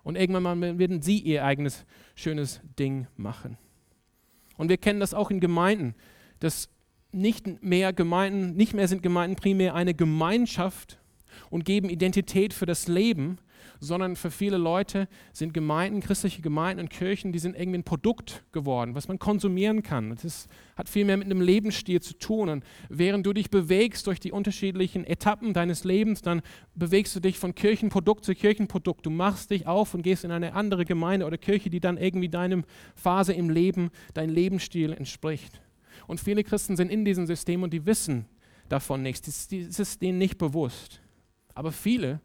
Und 0.03 0.17
irgendwann 0.17 0.43
mal 0.43 0.79
werden 0.79 1.03
sie 1.03 1.19
ihr 1.19 1.45
eigenes 1.45 1.85
schönes 2.15 2.61
Ding 2.79 3.09
machen. 3.17 3.59
Und 4.57 4.69
wir 4.69 4.79
kennen 4.79 5.01
das 5.01 5.15
auch 5.15 5.31
in 5.31 5.41
Gemeinden, 5.41 5.95
dass 6.39 6.71
nicht 7.13 7.63
mehr 7.63 7.93
Gemeinden, 7.93 8.57
nicht 8.57 8.75
mehr 8.75 8.89
sind 8.89 9.03
Gemeinden 9.03 9.37
primär 9.37 9.75
eine 9.75 9.95
Gemeinschaft, 9.95 10.99
und 11.51 11.65
geben 11.65 11.89
Identität 11.89 12.53
für 12.53 12.67
das 12.67 12.89
Leben, 12.89 13.39
sondern 13.81 14.17
für 14.17 14.31
viele 14.31 14.57
Leute 14.57 15.09
sind 15.33 15.55
Gemeinden, 15.55 16.01
christliche 16.01 16.43
Gemeinden 16.43 16.81
und 16.81 16.91
Kirchen, 16.91 17.33
die 17.33 17.39
sind 17.39 17.57
irgendwie 17.57 17.79
ein 17.79 17.85
Produkt 17.85 18.45
geworden, 18.53 18.95
was 18.95 19.09
man 19.09 19.19
konsumieren 19.19 19.83
kann. 19.83 20.17
Das 20.23 20.49
hat 20.77 20.89
viel 20.89 21.05
mehr 21.05 21.17
mit 21.17 21.27
einem 21.27 21.41
Lebensstil 21.41 22.01
zu 22.01 22.15
tun. 22.15 22.49
Und 22.49 22.65
während 22.89 23.27
du 23.27 23.33
dich 23.33 23.51
bewegst 23.51 24.07
durch 24.07 24.21
die 24.21 24.33
unterschiedlichen 24.33 25.05
Etappen 25.05 25.53
deines 25.53 25.85
Lebens, 25.85 26.23
dann 26.23 26.43
bewegst 26.75 27.15
du 27.17 27.21
dich 27.21 27.39
von 27.39 27.55
Kirchenprodukt 27.55 28.25
zu 28.25 28.35
Kirchenprodukt. 28.35 29.05
Du 29.05 29.11
machst 29.11 29.51
dich 29.51 29.67
auf 29.67 29.95
und 29.95 30.03
gehst 30.03 30.25
in 30.25 30.31
eine 30.31 30.55
andere 30.55 30.85
Gemeinde 30.85 31.27
oder 31.27 31.39
Kirche, 31.39 31.71
die 31.71 31.81
dann 31.81 31.99
irgendwie 31.99 32.29
deinem 32.29 32.65
Phase 32.95 33.33
im 33.33 33.51
Leben, 33.51 33.91
dein 34.15 34.31
Lebensstil 34.31 34.93
entspricht. 34.93 35.61
Und 36.07 36.21
viele 36.21 36.45
Christen 36.45 36.77
sind 36.77 36.91
in 36.91 37.05
diesem 37.05 37.27
System 37.27 37.63
und 37.63 37.73
die 37.73 37.87
wissen 37.87 38.27
davon 38.69 39.03
nichts. 39.03 39.49
Das 39.51 39.79
ist 39.79 40.03
denen 40.03 40.19
nicht 40.19 40.39
bewusst. 40.39 41.01
Aber 41.57 41.73
viele 41.73 42.21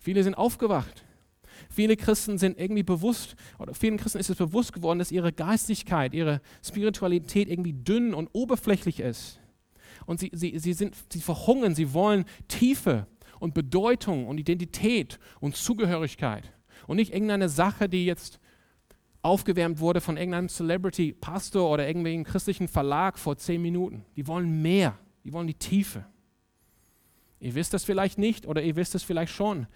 Viele 0.00 0.24
sind 0.24 0.34
aufgewacht. 0.34 1.04
Viele 1.68 1.96
Christen 1.96 2.38
sind 2.38 2.58
irgendwie 2.58 2.82
bewusst, 2.82 3.36
oder 3.58 3.74
vielen 3.74 3.98
Christen 3.98 4.18
ist 4.18 4.30
es 4.30 4.36
bewusst 4.36 4.72
geworden, 4.72 4.98
dass 4.98 5.12
ihre 5.12 5.30
Geistigkeit, 5.30 6.14
ihre 6.14 6.40
Spiritualität 6.64 7.48
irgendwie 7.48 7.74
dünn 7.74 8.14
und 8.14 8.28
oberflächlich 8.32 9.00
ist. 9.00 9.40
Und 10.06 10.18
sie, 10.20 10.30
sie, 10.32 10.58
sie, 10.58 10.72
sind, 10.72 10.94
sie 11.12 11.20
verhungern, 11.20 11.74
sie 11.74 11.92
wollen 11.92 12.24
Tiefe 12.48 13.06
und 13.40 13.52
Bedeutung 13.52 14.26
und 14.26 14.38
Identität 14.38 15.18
und 15.38 15.54
Zugehörigkeit. 15.54 16.50
Und 16.86 16.96
nicht 16.96 17.12
irgendeine 17.12 17.50
Sache, 17.50 17.90
die 17.90 18.06
jetzt 18.06 18.40
aufgewärmt 19.20 19.80
wurde 19.80 20.00
von 20.00 20.16
irgendeinem 20.16 20.48
Celebrity-Pastor 20.48 21.70
oder 21.70 21.86
irgendwelchen 21.86 22.24
christlichen 22.24 22.68
Verlag 22.68 23.18
vor 23.18 23.36
zehn 23.36 23.60
Minuten. 23.60 24.06
Die 24.16 24.26
wollen 24.26 24.62
mehr, 24.62 24.98
die 25.24 25.32
wollen 25.34 25.46
die 25.46 25.54
Tiefe. 25.54 26.06
Ihr 27.40 27.54
wisst 27.54 27.74
das 27.74 27.84
vielleicht 27.84 28.18
nicht 28.18 28.46
oder 28.46 28.62
ihr 28.62 28.76
wisst 28.76 28.94
es 28.94 29.02
vielleicht 29.02 29.32
schon. 29.32 29.66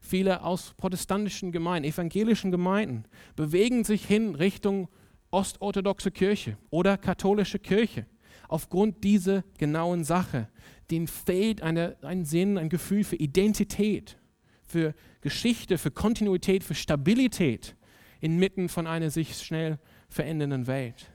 Viele 0.00 0.42
aus 0.42 0.74
protestantischen 0.76 1.50
Gemeinden, 1.50 1.88
evangelischen 1.88 2.50
Gemeinden 2.50 3.04
bewegen 3.36 3.84
sich 3.84 4.04
hin 4.04 4.34
Richtung 4.34 4.88
ostorthodoxe 5.30 6.10
Kirche 6.10 6.58
oder 6.70 6.98
katholische 6.98 7.58
Kirche 7.58 8.06
aufgrund 8.48 9.02
dieser 9.02 9.42
genauen 9.58 10.04
Sache. 10.04 10.48
Denen 10.90 11.08
fehlt 11.08 11.62
eine, 11.62 11.96
ein 12.02 12.26
Sinn, 12.26 12.58
ein 12.58 12.68
Gefühl 12.68 13.02
für 13.02 13.16
Identität, 13.16 14.18
für 14.62 14.94
Geschichte, 15.22 15.78
für 15.78 15.90
Kontinuität, 15.90 16.62
für 16.62 16.74
Stabilität 16.74 17.74
inmitten 18.20 18.68
von 18.68 18.86
einer 18.86 19.10
sich 19.10 19.36
schnell 19.38 19.78
verändernden 20.08 20.66
Welt. 20.66 21.10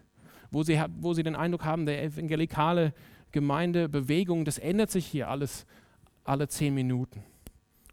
Wo 0.52 0.64
sie, 0.64 0.82
wo 0.98 1.14
sie 1.14 1.24
den 1.24 1.36
Eindruck 1.36 1.64
haben, 1.64 1.86
der 1.86 2.04
evangelikale 2.04 2.94
Gemeindebewegung, 3.32 4.46
das 4.46 4.58
ändert 4.58 4.90
sich 4.90 5.06
hier 5.06 5.30
alles 5.30 5.66
alle 6.30 6.48
zehn 6.48 6.74
Minuten. 6.74 7.24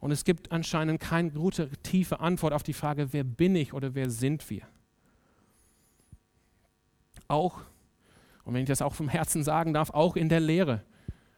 Und 0.00 0.10
es 0.10 0.24
gibt 0.24 0.52
anscheinend 0.52 1.00
keine 1.00 1.30
gute, 1.30 1.70
tiefe 1.82 2.20
Antwort 2.20 2.52
auf 2.52 2.62
die 2.62 2.74
Frage, 2.74 3.12
wer 3.12 3.24
bin 3.24 3.56
ich 3.56 3.72
oder 3.72 3.94
wer 3.94 4.10
sind 4.10 4.48
wir? 4.50 4.62
Auch, 7.28 7.60
und 8.44 8.54
wenn 8.54 8.62
ich 8.62 8.68
das 8.68 8.82
auch 8.82 8.94
vom 8.94 9.08
Herzen 9.08 9.42
sagen 9.42 9.72
darf, 9.72 9.90
auch 9.90 10.14
in 10.14 10.28
der 10.28 10.40
Lehre 10.40 10.84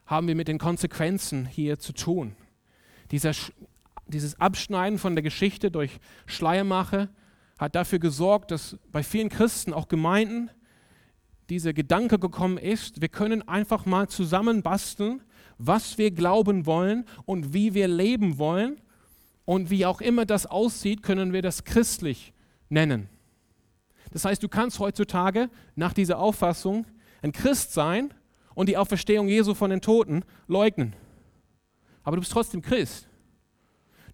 haben 0.07 0.27
wir 0.27 0.35
mit 0.35 0.49
den 0.49 0.59
Konsequenzen 0.59 1.47
hier 1.47 1.79
zu 1.79 1.93
tun. 1.93 2.35
Dieser, 3.11 3.33
dieses 4.07 4.41
Abschneiden 4.41 4.99
von 4.99 5.15
der 5.15 5.23
Geschichte 5.23 5.71
durch 5.71 6.01
Schleiermache 6.27 7.09
hat 7.59 7.75
dafür 7.75 7.99
gesorgt, 7.99 8.51
dass 8.51 8.77
bei 8.93 9.03
vielen 9.03 9.29
Christen, 9.29 9.73
auch 9.73 9.89
Gemeinden, 9.89 10.51
dieser 11.49 11.73
Gedanke 11.73 12.19
gekommen 12.19 12.59
ist, 12.59 13.01
wir 13.01 13.09
können 13.09 13.47
einfach 13.49 13.87
mal 13.87 14.09
zusammenbasteln, 14.09 15.23
was 15.59 15.99
wir 15.99 16.11
glauben 16.11 16.67
wollen 16.67 17.05
und 17.27 17.53
wie 17.53 17.75
wir 17.75 17.89
leben 17.89 18.39
wollen. 18.39 18.81
Und 19.45 19.71
wie 19.71 19.87
auch 19.87 20.01
immer 20.01 20.27
das 20.27 20.47
aussieht, 20.47 21.03
können 21.03 21.33
wir 21.33 21.41
das 21.41 21.65
christlich 21.65 22.33
nennen. 22.69 23.09
Das 24.13 24.25
heißt, 24.25 24.43
du 24.43 24.49
kannst 24.49 24.79
heutzutage 24.79 25.49
nach 25.75 25.93
dieser 25.93 26.19
Auffassung 26.19 26.87
ein 27.23 27.33
Christ 27.33 27.73
sein 27.73 28.13
und 28.55 28.69
die 28.69 28.77
Auferstehung 28.77 29.29
Jesu 29.29 29.55
von 29.55 29.71
den 29.71 29.81
Toten 29.81 30.23
leugnen. 30.47 30.95
Aber 32.03 32.17
du 32.17 32.21
bist 32.21 32.33
trotzdem 32.33 32.63
Christ. 32.63 33.09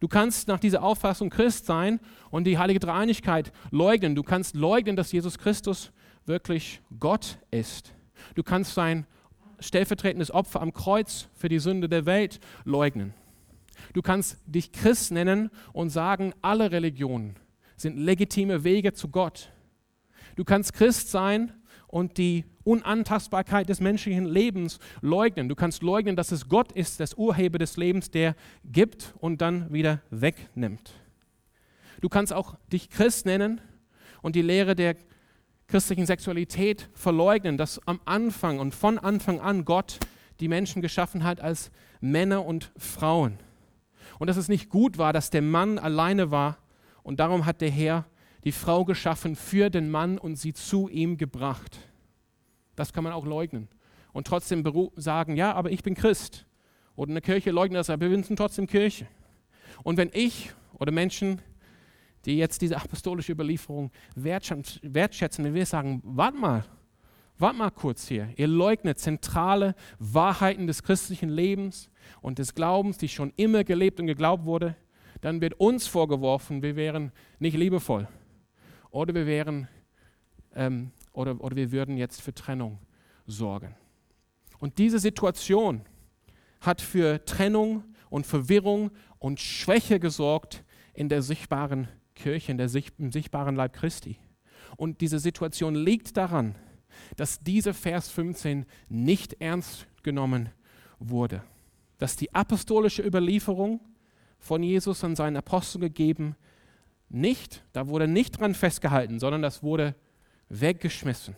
Du 0.00 0.08
kannst 0.08 0.48
nach 0.48 0.60
dieser 0.60 0.82
Auffassung 0.82 1.30
Christ 1.30 1.66
sein 1.66 2.00
und 2.30 2.44
die 2.44 2.58
heilige 2.58 2.80
Dreieinigkeit 2.80 3.52
leugnen. 3.70 4.14
Du 4.14 4.22
kannst 4.22 4.54
leugnen, 4.54 4.96
dass 4.96 5.12
Jesus 5.12 5.38
Christus 5.38 5.92
wirklich 6.26 6.80
Gott 7.00 7.38
ist. 7.50 7.94
Du 8.34 8.42
kannst 8.42 8.74
sein 8.74 9.06
stellvertretendes 9.64 10.30
Opfer 10.30 10.60
am 10.62 10.72
Kreuz 10.72 11.28
für 11.34 11.48
die 11.48 11.58
Sünde 11.58 11.88
der 11.88 12.06
Welt 12.06 12.40
leugnen. 12.64 13.14
Du 13.92 14.02
kannst 14.02 14.38
dich 14.46 14.72
Christ 14.72 15.12
nennen 15.12 15.50
und 15.72 15.90
sagen, 15.90 16.32
alle 16.42 16.70
Religionen 16.70 17.36
sind 17.76 17.98
legitime 17.98 18.64
Wege 18.64 18.92
zu 18.92 19.08
Gott. 19.08 19.50
Du 20.36 20.44
kannst 20.44 20.72
Christ 20.72 21.10
sein 21.10 21.52
und 21.88 22.18
die 22.18 22.44
Unantastbarkeit 22.64 23.68
des 23.68 23.80
menschlichen 23.80 24.24
Lebens 24.24 24.78
leugnen. 25.00 25.48
Du 25.48 25.54
kannst 25.54 25.82
leugnen, 25.82 26.16
dass 26.16 26.32
es 26.32 26.48
Gott 26.48 26.72
ist, 26.72 26.98
das 26.98 27.14
Urheber 27.14 27.58
des 27.58 27.76
Lebens, 27.76 28.10
der 28.10 28.34
gibt 28.64 29.14
und 29.18 29.40
dann 29.40 29.72
wieder 29.72 30.02
wegnimmt. 30.10 30.92
Du 32.00 32.08
kannst 32.08 32.32
auch 32.32 32.56
dich 32.72 32.90
Christ 32.90 33.26
nennen 33.26 33.60
und 34.22 34.34
die 34.34 34.42
Lehre 34.42 34.74
der 34.74 34.96
christlichen 35.66 36.06
Sexualität 36.06 36.88
verleugnen, 36.94 37.56
dass 37.56 37.80
am 37.86 38.00
Anfang 38.04 38.58
und 38.58 38.74
von 38.74 38.98
Anfang 38.98 39.40
an 39.40 39.64
Gott 39.64 39.98
die 40.40 40.48
Menschen 40.48 40.82
geschaffen 40.82 41.24
hat 41.24 41.40
als 41.40 41.70
Männer 42.00 42.44
und 42.44 42.70
Frauen. 42.76 43.38
Und 44.18 44.28
dass 44.28 44.36
es 44.36 44.48
nicht 44.48 44.68
gut 44.68 44.98
war, 44.98 45.12
dass 45.12 45.30
der 45.30 45.42
Mann 45.42 45.78
alleine 45.78 46.30
war. 46.30 46.58
Und 47.02 47.20
darum 47.20 47.46
hat 47.46 47.60
der 47.60 47.70
Herr 47.70 48.06
die 48.44 48.52
Frau 48.52 48.84
geschaffen 48.84 49.36
für 49.36 49.70
den 49.70 49.90
Mann 49.90 50.18
und 50.18 50.36
sie 50.36 50.52
zu 50.52 50.88
ihm 50.88 51.16
gebracht. 51.16 51.78
Das 52.76 52.92
kann 52.92 53.04
man 53.04 53.12
auch 53.12 53.24
leugnen. 53.24 53.68
Und 54.12 54.26
trotzdem 54.26 54.64
sagen, 54.96 55.36
ja, 55.36 55.52
aber 55.54 55.70
ich 55.70 55.82
bin 55.82 55.94
Christ. 55.94 56.46
Oder 56.96 57.10
eine 57.10 57.20
Kirche 57.20 57.50
leugnet 57.50 57.80
das, 57.80 57.90
aber 57.90 58.08
wir 58.08 58.22
sind 58.22 58.36
trotzdem 58.36 58.66
Kirche. 58.66 59.06
Und 59.82 59.96
wenn 59.96 60.10
ich 60.12 60.52
oder 60.74 60.92
Menschen 60.92 61.40
die 62.26 62.36
jetzt 62.36 62.62
diese 62.62 62.76
apostolische 62.76 63.32
Überlieferung 63.32 63.90
wertschätzen, 64.14 65.44
wenn 65.44 65.54
wir 65.54 65.66
sagen, 65.66 66.00
warte 66.04 66.38
mal, 66.38 66.64
warte 67.38 67.56
mal 67.56 67.70
kurz 67.70 68.08
hier, 68.08 68.28
ihr 68.36 68.48
leugnet 68.48 68.98
zentrale 68.98 69.74
Wahrheiten 69.98 70.66
des 70.66 70.82
christlichen 70.82 71.28
Lebens 71.28 71.90
und 72.20 72.38
des 72.38 72.54
Glaubens, 72.54 72.98
die 72.98 73.08
schon 73.08 73.32
immer 73.36 73.64
gelebt 73.64 74.00
und 74.00 74.06
geglaubt 74.06 74.44
wurde, 74.44 74.76
dann 75.20 75.40
wird 75.40 75.54
uns 75.54 75.86
vorgeworfen, 75.86 76.62
wir 76.62 76.76
wären 76.76 77.12
nicht 77.38 77.56
liebevoll. 77.56 78.08
Oder 78.90 79.14
wir 79.14 79.26
wären 79.26 79.68
ähm, 80.54 80.90
oder, 81.12 81.40
oder 81.40 81.56
wir 81.56 81.72
würden 81.72 81.96
jetzt 81.96 82.20
für 82.20 82.34
Trennung 82.34 82.78
sorgen. 83.26 83.74
Und 84.58 84.78
diese 84.78 84.98
Situation 84.98 85.82
hat 86.60 86.80
für 86.80 87.24
Trennung 87.24 87.84
und 88.10 88.26
Verwirrung 88.26 88.90
und 89.18 89.40
Schwäche 89.40 89.98
gesorgt 89.98 90.64
in 90.92 91.08
der 91.08 91.22
sichtbaren 91.22 91.88
Kirche, 92.14 92.52
in 92.52 92.58
der, 92.58 92.70
im 92.98 93.12
sichtbaren 93.12 93.56
Leib 93.56 93.72
Christi. 93.72 94.18
Und 94.76 95.00
diese 95.00 95.18
Situation 95.18 95.74
liegt 95.74 96.16
daran, 96.16 96.54
dass 97.16 97.40
dieser 97.40 97.74
Vers 97.74 98.08
15 98.08 98.66
nicht 98.88 99.34
ernst 99.40 99.86
genommen 100.02 100.50
wurde. 100.98 101.42
Dass 101.98 102.16
die 102.16 102.34
apostolische 102.34 103.02
Überlieferung 103.02 103.80
von 104.38 104.62
Jesus 104.62 105.02
an 105.04 105.16
seinen 105.16 105.36
Apostel 105.36 105.80
gegeben 105.80 106.36
nicht, 107.08 107.64
da 107.72 107.86
wurde 107.88 108.08
nicht 108.08 108.40
dran 108.40 108.54
festgehalten, 108.54 109.18
sondern 109.20 109.42
das 109.42 109.62
wurde 109.62 109.94
weggeschmissen. 110.48 111.36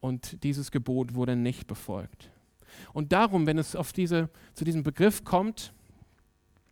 Und 0.00 0.42
dieses 0.44 0.70
Gebot 0.70 1.14
wurde 1.14 1.34
nicht 1.34 1.66
befolgt. 1.66 2.30
Und 2.92 3.12
darum, 3.12 3.46
wenn 3.46 3.58
es 3.58 3.74
auf 3.74 3.92
diese, 3.92 4.28
zu 4.52 4.64
diesem 4.64 4.82
Begriff 4.82 5.24
kommt, 5.24 5.72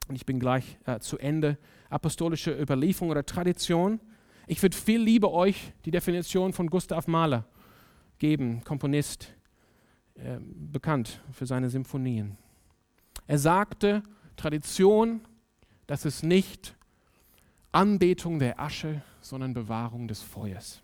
und 0.08 0.16
ich 0.16 0.26
bin 0.26 0.38
gleich 0.38 0.78
äh, 0.84 0.98
zu 0.98 1.16
Ende, 1.18 1.56
apostolische 1.92 2.52
Überlieferung 2.58 3.10
oder 3.10 3.24
Tradition. 3.24 4.00
Ich 4.46 4.62
würde 4.62 4.76
viel 4.76 5.00
lieber 5.00 5.32
euch 5.32 5.72
die 5.84 5.90
Definition 5.90 6.52
von 6.52 6.68
Gustav 6.68 7.06
Mahler 7.06 7.46
geben, 8.18 8.62
Komponist, 8.64 9.32
äh, 10.14 10.38
bekannt 10.40 11.22
für 11.32 11.46
seine 11.46 11.70
Symphonien. 11.70 12.36
Er 13.26 13.38
sagte, 13.38 14.02
Tradition, 14.36 15.20
das 15.86 16.04
ist 16.04 16.22
nicht 16.22 16.74
Anbetung 17.70 18.38
der 18.38 18.60
Asche, 18.60 19.02
sondern 19.20 19.54
Bewahrung 19.54 20.08
des 20.08 20.22
Feuers. 20.22 20.82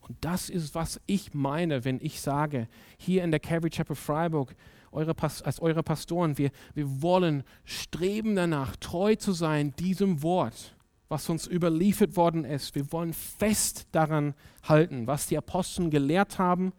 Und 0.00 0.16
das 0.20 0.50
ist, 0.50 0.74
was 0.74 1.00
ich 1.06 1.32
meine, 1.32 1.84
wenn 1.84 1.98
ich 2.00 2.20
sage, 2.20 2.68
hier 2.98 3.24
in 3.24 3.30
der 3.30 3.40
Calvary 3.40 3.70
Chapel 3.70 3.96
Freiburg, 3.96 4.54
eure, 4.94 5.14
als 5.20 5.60
eure 5.60 5.82
Pastoren, 5.82 6.38
wir, 6.38 6.50
wir 6.74 7.02
wollen 7.02 7.44
streben 7.64 8.36
danach, 8.36 8.76
treu 8.76 9.16
zu 9.16 9.32
sein, 9.32 9.74
diesem 9.76 10.22
Wort, 10.22 10.76
was 11.08 11.28
uns 11.28 11.46
überliefert 11.46 12.16
worden 12.16 12.44
ist. 12.44 12.74
Wir 12.74 12.90
wollen 12.92 13.12
fest 13.12 13.86
daran 13.92 14.34
halten, 14.62 15.06
was 15.06 15.26
die 15.26 15.36
Apostel 15.36 15.90
gelehrt 15.90 16.38
haben 16.38 16.72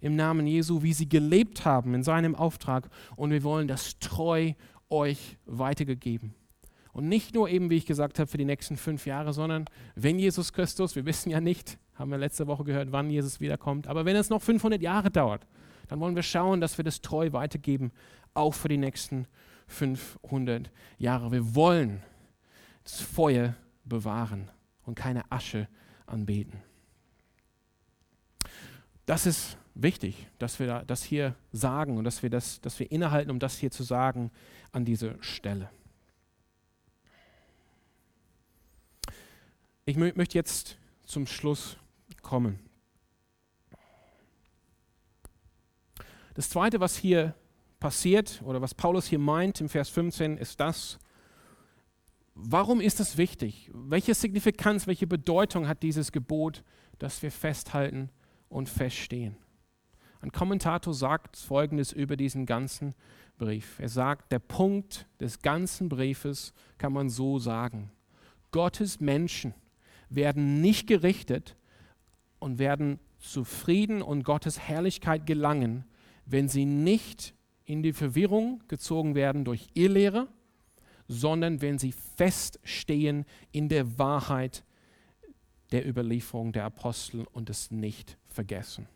im 0.00 0.16
Namen 0.16 0.46
Jesu, 0.46 0.82
wie 0.82 0.92
sie 0.92 1.08
gelebt 1.08 1.64
haben 1.64 1.94
in 1.94 2.02
seinem 2.02 2.34
Auftrag. 2.34 2.88
Und 3.16 3.30
wir 3.30 3.42
wollen 3.42 3.68
das 3.68 3.98
treu 3.98 4.52
euch 4.90 5.38
weitergegeben. 5.46 6.34
Und 6.92 7.08
nicht 7.08 7.34
nur 7.34 7.48
eben, 7.48 7.70
wie 7.70 7.76
ich 7.76 7.86
gesagt 7.86 8.18
habe, 8.18 8.30
für 8.30 8.36
die 8.36 8.44
nächsten 8.44 8.76
fünf 8.76 9.06
Jahre, 9.06 9.32
sondern 9.32 9.64
wenn 9.94 10.18
Jesus 10.18 10.52
Christus, 10.52 10.94
wir 10.94 11.06
wissen 11.06 11.30
ja 11.30 11.40
nicht, 11.40 11.78
haben 11.94 12.10
wir 12.10 12.18
letzte 12.18 12.46
Woche 12.46 12.64
gehört, 12.64 12.92
wann 12.92 13.10
Jesus 13.10 13.40
wiederkommt, 13.40 13.86
aber 13.86 14.04
wenn 14.04 14.16
es 14.16 14.28
noch 14.28 14.42
500 14.42 14.82
Jahre 14.82 15.10
dauert, 15.10 15.46
dann 15.92 16.00
wollen 16.00 16.16
wir 16.16 16.22
schauen, 16.22 16.62
dass 16.62 16.78
wir 16.78 16.84
das 16.86 17.02
treu 17.02 17.32
weitergeben, 17.32 17.92
auch 18.32 18.54
für 18.54 18.68
die 18.68 18.78
nächsten 18.78 19.26
500 19.66 20.70
Jahre. 20.96 21.30
Wir 21.32 21.54
wollen 21.54 22.02
das 22.82 23.02
Feuer 23.02 23.56
bewahren 23.84 24.50
und 24.86 24.94
keine 24.94 25.30
Asche 25.30 25.68
anbeten. 26.06 26.62
Das 29.04 29.26
ist 29.26 29.58
wichtig, 29.74 30.28
dass 30.38 30.58
wir 30.58 30.82
das 30.86 31.02
hier 31.02 31.34
sagen 31.52 31.98
und 31.98 32.04
dass 32.04 32.22
wir, 32.22 32.30
das, 32.30 32.62
dass 32.62 32.78
wir 32.78 32.90
innehalten, 32.90 33.30
um 33.30 33.38
das 33.38 33.58
hier 33.58 33.70
zu 33.70 33.82
sagen 33.82 34.30
an 34.70 34.86
dieser 34.86 35.22
Stelle. 35.22 35.68
Ich 39.84 39.98
möchte 39.98 40.38
jetzt 40.38 40.78
zum 41.04 41.26
Schluss 41.26 41.76
kommen. 42.22 42.71
Das 46.34 46.48
Zweite, 46.48 46.80
was 46.80 46.96
hier 46.96 47.34
passiert 47.78 48.40
oder 48.44 48.62
was 48.62 48.74
Paulus 48.74 49.06
hier 49.06 49.18
meint 49.18 49.60
im 49.60 49.68
Vers 49.68 49.88
15, 49.90 50.38
ist 50.38 50.60
das, 50.60 50.98
warum 52.34 52.80
ist 52.80 53.00
es 53.00 53.16
wichtig? 53.18 53.70
Welche 53.74 54.14
Signifikanz, 54.14 54.86
welche 54.86 55.06
Bedeutung 55.06 55.68
hat 55.68 55.82
dieses 55.82 56.12
Gebot, 56.12 56.62
dass 56.98 57.22
wir 57.22 57.30
festhalten 57.30 58.08
und 58.48 58.68
feststehen? 58.68 59.36
Ein 60.20 60.30
Kommentator 60.30 60.94
sagt 60.94 61.36
Folgendes 61.36 61.92
über 61.92 62.16
diesen 62.16 62.46
ganzen 62.46 62.94
Brief. 63.38 63.80
Er 63.80 63.88
sagt, 63.88 64.30
der 64.30 64.38
Punkt 64.38 65.06
des 65.20 65.42
ganzen 65.42 65.88
Briefes 65.88 66.54
kann 66.78 66.92
man 66.92 67.10
so 67.10 67.40
sagen. 67.40 67.90
Gottes 68.52 69.00
Menschen 69.00 69.52
werden 70.08 70.60
nicht 70.60 70.86
gerichtet 70.86 71.56
und 72.38 72.58
werden 72.58 73.00
zu 73.18 73.42
Frieden 73.42 74.00
und 74.00 74.22
Gottes 74.22 74.60
Herrlichkeit 74.60 75.26
gelangen, 75.26 75.84
wenn 76.32 76.48
sie 76.48 76.64
nicht 76.64 77.34
in 77.64 77.82
die 77.82 77.92
Verwirrung 77.92 78.62
gezogen 78.68 79.14
werden 79.14 79.44
durch 79.44 79.68
Irrlehre, 79.74 80.28
sondern 81.06 81.60
wenn 81.60 81.78
sie 81.78 81.92
feststehen 81.92 83.24
in 83.52 83.68
der 83.68 83.98
Wahrheit 83.98 84.64
der 85.70 85.86
Überlieferung 85.86 86.52
der 86.52 86.64
Apostel 86.64 87.26
und 87.32 87.50
es 87.50 87.70
nicht 87.70 88.16
vergessen. 88.26 88.88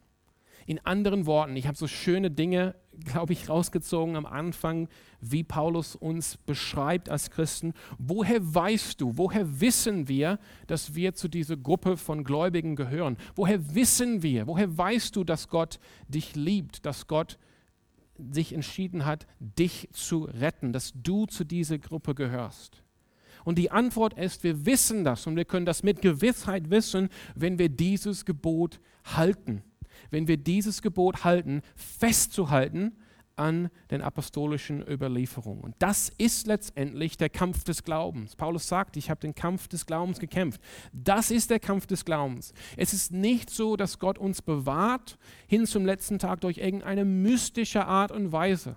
In 0.67 0.85
anderen 0.85 1.27
Worten, 1.27 1.57
ich 1.57 1.67
habe 1.67 1.77
so 1.77 1.87
schöne 1.87 2.31
Dinge, 2.31 2.75
glaube 3.05 3.33
ich, 3.33 3.49
rausgezogen 3.49 4.17
am 4.17 4.27
Anfang, 4.27 4.89
wie 5.21 5.45
Paulus 5.45 5.95
uns 5.95 6.37
beschreibt 6.37 7.09
als 7.09 7.31
Christen. 7.31 7.73
Woher 7.99 8.55
weißt 8.55 9.01
du, 9.01 9.17
woher 9.17 9.61
wissen 9.61 10.09
wir, 10.09 10.39
dass 10.67 10.95
wir 10.95 11.15
zu 11.15 11.29
dieser 11.29 11.57
Gruppe 11.57 11.97
von 11.97 12.25
Gläubigen 12.25 12.77
gehören? 12.77 13.17
Woher 13.35 13.75
wissen 13.75 14.23
wir, 14.23 14.47
woher 14.47 14.77
weißt 14.77 15.15
du, 15.17 15.25
dass 15.25 15.49
Gott 15.49 15.79
dich 16.09 16.35
liebt, 16.35 16.87
dass 16.87 17.07
Gott 17.07 17.39
sich 18.19 18.53
entschieden 18.53 19.05
hat, 19.05 19.27
dich 19.39 19.89
zu 19.93 20.25
retten, 20.25 20.73
dass 20.73 20.93
du 20.95 21.27
zu 21.27 21.45
dieser 21.45 21.79
Gruppe 21.79 22.15
gehörst? 22.15 22.83
Und 23.45 23.59
die 23.59 23.71
Antwort 23.71 24.19
ist, 24.19 24.43
wir 24.43 24.67
wissen 24.67 25.05
das 25.05 25.27
und 25.27 25.37
wir 25.37 25.45
können 25.45 25.67
das 25.67 25.85
mit 25.85 26.03
Gewissheit 26.03 26.69
wissen, 26.71 27.09
wenn 27.37 27.59
wir 27.59 27.69
dieses 27.69 28.25
Gebot 28.25 28.81
halten 29.05 29.63
wenn 30.11 30.29
wir 30.29 30.37
dieses 30.37 30.83
Gebot 30.83 31.25
halten, 31.25 31.63
festzuhalten 31.75 32.97
an 33.37 33.71
den 33.91 34.01
apostolischen 34.01 34.87
Überlieferungen. 34.87 35.63
Und 35.63 35.75
das 35.79 36.11
ist 36.17 36.47
letztendlich 36.47 37.19
der 37.19 37.29
Kampf 37.29 37.65
des 37.65 37.85
Glaubens. 37.85 38.35
Paulus 38.35 38.67
sagt, 38.67 38.97
ich 38.97 39.11
habe 39.11 39.21
den 39.21 39.35
Kampf 39.35 39.69
des 39.69 39.85
Glaubens 39.85 40.19
gekämpft. 40.19 40.61
Das 40.93 41.31
ist 41.31 41.51
der 41.51 41.61
Kampf 41.61 41.87
des 41.87 42.05
Glaubens. 42.05 42.55
Es 42.77 42.95
ist 42.95 43.13
nicht 43.13 43.51
so, 43.51 43.77
dass 43.77 43.99
Gott 43.99 44.19
uns 44.19 44.41
bewahrt 44.41 45.19
hin 45.47 45.67
zum 45.67 45.85
letzten 45.85 46.19
Tag 46.19 46.41
durch 46.41 46.59
irgendeine 46.59 47.05
mystische 47.05 47.87
Art 47.87 48.11
und 48.11 48.33
Weise 48.33 48.77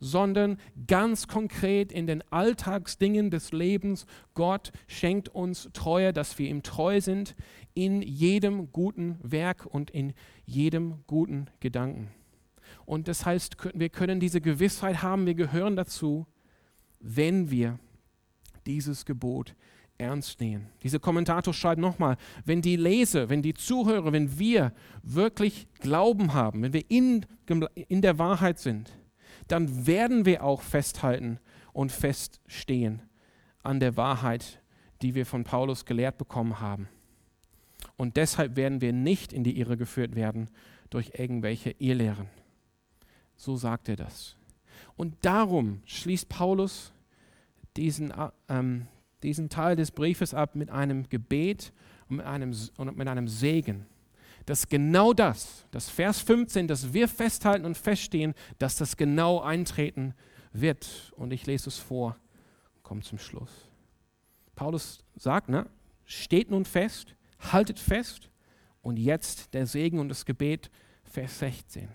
sondern 0.00 0.56
ganz 0.86 1.28
konkret 1.28 1.92
in 1.92 2.06
den 2.06 2.24
Alltagsdingen 2.32 3.30
des 3.30 3.52
Lebens. 3.52 4.06
Gott 4.34 4.72
schenkt 4.88 5.28
uns 5.28 5.68
Treue, 5.74 6.12
dass 6.12 6.38
wir 6.38 6.48
ihm 6.48 6.62
treu 6.62 7.00
sind 7.00 7.36
in 7.74 8.02
jedem 8.02 8.72
guten 8.72 9.18
Werk 9.22 9.66
und 9.66 9.90
in 9.90 10.14
jedem 10.50 11.04
guten 11.06 11.46
Gedanken. 11.60 12.08
Und 12.84 13.08
das 13.08 13.24
heißt, 13.24 13.56
wir 13.74 13.88
können 13.88 14.20
diese 14.20 14.40
Gewissheit 14.40 15.02
haben, 15.02 15.26
wir 15.26 15.34
gehören 15.34 15.76
dazu, 15.76 16.26
wenn 17.00 17.50
wir 17.50 17.78
dieses 18.66 19.04
Gebot 19.04 19.54
ernst 19.98 20.40
nehmen. 20.40 20.66
Dieser 20.82 20.98
Kommentator 20.98 21.52
schreibt 21.52 21.80
nochmal, 21.80 22.16
wenn 22.44 22.62
die 22.62 22.76
Leser, 22.76 23.28
wenn 23.28 23.42
die 23.42 23.54
Zuhörer, 23.54 24.12
wenn 24.12 24.38
wir 24.38 24.72
wirklich 25.02 25.68
Glauben 25.80 26.32
haben, 26.32 26.62
wenn 26.62 26.72
wir 26.72 26.90
in, 26.90 27.26
in 27.88 28.02
der 28.02 28.18
Wahrheit 28.18 28.58
sind, 28.58 28.92
dann 29.46 29.86
werden 29.86 30.24
wir 30.24 30.42
auch 30.42 30.62
festhalten 30.62 31.38
und 31.72 31.92
feststehen 31.92 33.02
an 33.62 33.80
der 33.80 33.96
Wahrheit, 33.96 34.62
die 35.02 35.14
wir 35.14 35.26
von 35.26 35.44
Paulus 35.44 35.84
gelehrt 35.84 36.18
bekommen 36.18 36.60
haben. 36.60 36.88
Und 38.00 38.16
deshalb 38.16 38.56
werden 38.56 38.80
wir 38.80 38.94
nicht 38.94 39.30
in 39.30 39.44
die 39.44 39.58
Irre 39.58 39.76
geführt 39.76 40.14
werden 40.14 40.48
durch 40.88 41.12
irgendwelche 41.18 41.74
Irrlehren. 41.78 42.28
So 43.36 43.56
sagt 43.56 43.90
er 43.90 43.96
das. 43.96 44.38
Und 44.96 45.16
darum 45.20 45.82
schließt 45.84 46.30
Paulus 46.30 46.94
diesen, 47.76 48.10
ähm, 48.48 48.86
diesen 49.22 49.50
Teil 49.50 49.76
des 49.76 49.90
Briefes 49.90 50.32
ab 50.32 50.56
mit 50.56 50.70
einem 50.70 51.10
Gebet 51.10 51.74
und 52.08 52.16
mit 52.16 52.24
einem, 52.24 52.56
und 52.78 52.96
mit 52.96 53.06
einem 53.06 53.28
Segen 53.28 53.84
dass 54.46 54.66
genau 54.66 55.12
das, 55.12 55.66
das 55.70 55.90
Vers 55.90 56.20
15, 56.22 56.66
dass 56.66 56.94
wir 56.94 57.06
festhalten 57.06 57.66
und 57.66 57.76
feststehen, 57.76 58.34
dass 58.58 58.76
das 58.76 58.96
genau 58.96 59.40
eintreten 59.40 60.14
wird. 60.52 61.12
Und 61.16 61.32
ich 61.32 61.46
lese 61.46 61.68
es 61.68 61.76
vor, 61.76 62.16
komme 62.82 63.02
zum 63.02 63.18
Schluss. 63.18 63.50
Paulus 64.56 65.04
sagt, 65.14 65.50
ne, 65.50 65.68
steht 66.04 66.50
nun 66.50 66.64
fest, 66.64 67.14
haltet 67.40 67.78
fest 67.78 68.30
und 68.82 68.98
jetzt 68.98 69.54
der 69.54 69.66
Segen 69.66 69.98
und 69.98 70.08
das 70.08 70.24
Gebet, 70.24 70.70
Vers 71.04 71.38
16. 71.40 71.88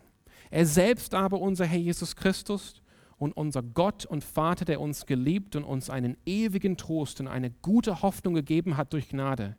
Er 0.52 0.66
selbst 0.66 1.14
aber, 1.14 1.39
unser 1.39 1.66
Herr 1.66 1.80
Jesus 1.80 2.16
Christus 2.16 2.82
und 3.18 3.32
unser 3.34 3.64
Gott 3.64 4.06
und 4.06 4.24
Vater, 4.24 4.66
der 4.66 4.82
uns 4.82 5.06
geliebt 5.06 5.56
und 5.56 5.64
uns 5.64 5.89
einen 5.89 6.18
ewigen 6.26 6.78
Trost 6.78 7.20
und 7.20 7.28
eine 7.28 7.52
gute 7.52 8.02
Hoffnung 8.02 8.34
gegeben 8.34 8.78
hat 8.78 8.93
durch 8.93 9.10
Gnade. 9.10 9.58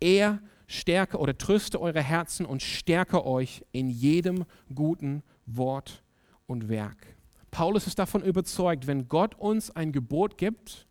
Er 0.00 0.40
stärke 0.66 1.18
oder 1.18 1.36
tröste 1.36 1.80
eure 1.80 2.02
Herzen 2.02 2.46
und 2.46 2.62
stärke 2.62 3.24
euch 3.24 3.64
in 3.72 3.88
jedem 3.88 4.44
guten 4.74 5.22
Wort 5.46 6.02
und 6.46 6.68
Werk. 6.68 7.16
Paulus 7.50 7.86
ist 7.86 7.98
davon 7.98 8.22
überzeugt, 8.22 8.86
wenn 8.86 9.08
Gott 9.08 9.34
uns 9.34 9.70
ein 9.70 9.92
Gebot 9.92 10.38
gibt, 10.38 10.86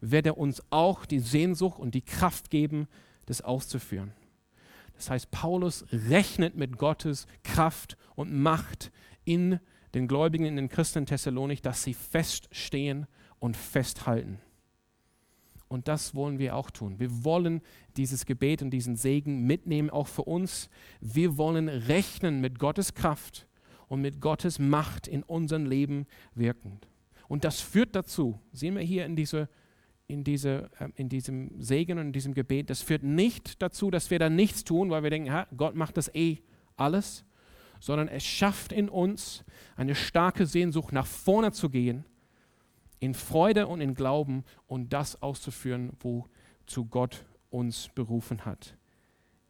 wird 0.00 0.26
er 0.26 0.38
uns 0.38 0.62
auch 0.70 1.06
die 1.06 1.18
Sehnsucht 1.18 1.78
und 1.78 1.94
die 1.94 2.02
Kraft 2.02 2.50
geben, 2.50 2.86
das 3.26 3.40
auszuführen. 3.40 4.12
Das 4.94 5.10
heißt, 5.10 5.30
Paulus 5.30 5.84
rechnet 5.90 6.56
mit 6.56 6.78
Gottes 6.78 7.26
Kraft 7.42 7.96
und 8.14 8.32
Macht 8.32 8.92
in 9.24 9.58
den 9.94 10.08
Gläubigen, 10.08 10.44
in 10.44 10.56
den 10.56 10.68
Christen 10.68 11.00
in 11.00 11.06
Thessalonik, 11.06 11.62
dass 11.62 11.82
sie 11.82 11.94
feststehen 11.94 13.06
und 13.38 13.56
festhalten. 13.56 14.40
Und 15.68 15.88
das 15.88 16.14
wollen 16.14 16.38
wir 16.38 16.54
auch 16.56 16.70
tun. 16.70 17.00
Wir 17.00 17.24
wollen 17.24 17.60
dieses 17.96 18.26
Gebet 18.26 18.62
und 18.62 18.70
diesen 18.70 18.96
Segen 18.96 19.44
mitnehmen, 19.44 19.90
auch 19.90 20.06
für 20.06 20.22
uns. 20.22 20.68
Wir 21.00 21.36
wollen 21.36 21.68
rechnen 21.68 22.40
mit 22.40 22.58
Gottes 22.58 22.94
Kraft 22.94 23.48
und 23.88 24.00
mit 24.00 24.20
Gottes 24.20 24.58
Macht 24.58 25.08
in 25.08 25.22
unserem 25.22 25.66
Leben 25.66 26.06
wirkend. 26.34 26.86
Und 27.28 27.44
das 27.44 27.60
führt 27.60 27.96
dazu, 27.96 28.38
sehen 28.52 28.76
wir 28.76 28.82
hier 28.82 29.04
in, 29.06 29.16
diese, 29.16 29.48
in, 30.06 30.24
diese, 30.24 30.70
äh, 30.78 30.88
in 30.96 31.08
diesem 31.08 31.50
Segen 31.60 31.98
und 31.98 32.06
in 32.06 32.12
diesem 32.12 32.34
Gebet, 32.34 32.70
das 32.70 32.82
führt 32.82 33.02
nicht 33.02 33.62
dazu, 33.62 33.90
dass 33.90 34.10
wir 34.10 34.18
da 34.18 34.28
nichts 34.28 34.64
tun, 34.64 34.90
weil 34.90 35.02
wir 35.02 35.10
denken, 35.10 35.32
ha, 35.32 35.46
Gott 35.56 35.74
macht 35.74 35.96
das 35.96 36.14
eh 36.14 36.38
alles, 36.76 37.24
sondern 37.80 38.08
es 38.08 38.24
schafft 38.24 38.72
in 38.72 38.88
uns 38.88 39.44
eine 39.76 39.94
starke 39.94 40.46
Sehnsucht, 40.46 40.92
nach 40.92 41.06
vorne 41.06 41.52
zu 41.52 41.70
gehen 41.70 42.04
in 43.00 43.14
Freude 43.14 43.66
und 43.66 43.80
in 43.80 43.94
Glauben 43.94 44.44
und 44.66 44.92
das 44.92 45.20
auszuführen, 45.20 45.92
wozu 46.00 46.86
Gott 46.86 47.26
uns 47.50 47.88
berufen 47.94 48.46
hat. 48.46 48.76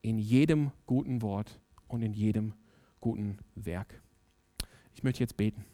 In 0.03 0.19
jedem 0.19 0.73
guten 0.87 1.23
Wort 1.23 1.61
und 1.87 2.03
in 2.03 2.13
jedem 2.13 2.55
guten 3.01 3.39
Werk. 3.55 4.03
Ich 4.95 5.03
möchte 5.03 5.21
jetzt 5.21 5.37
beten. 5.37 5.65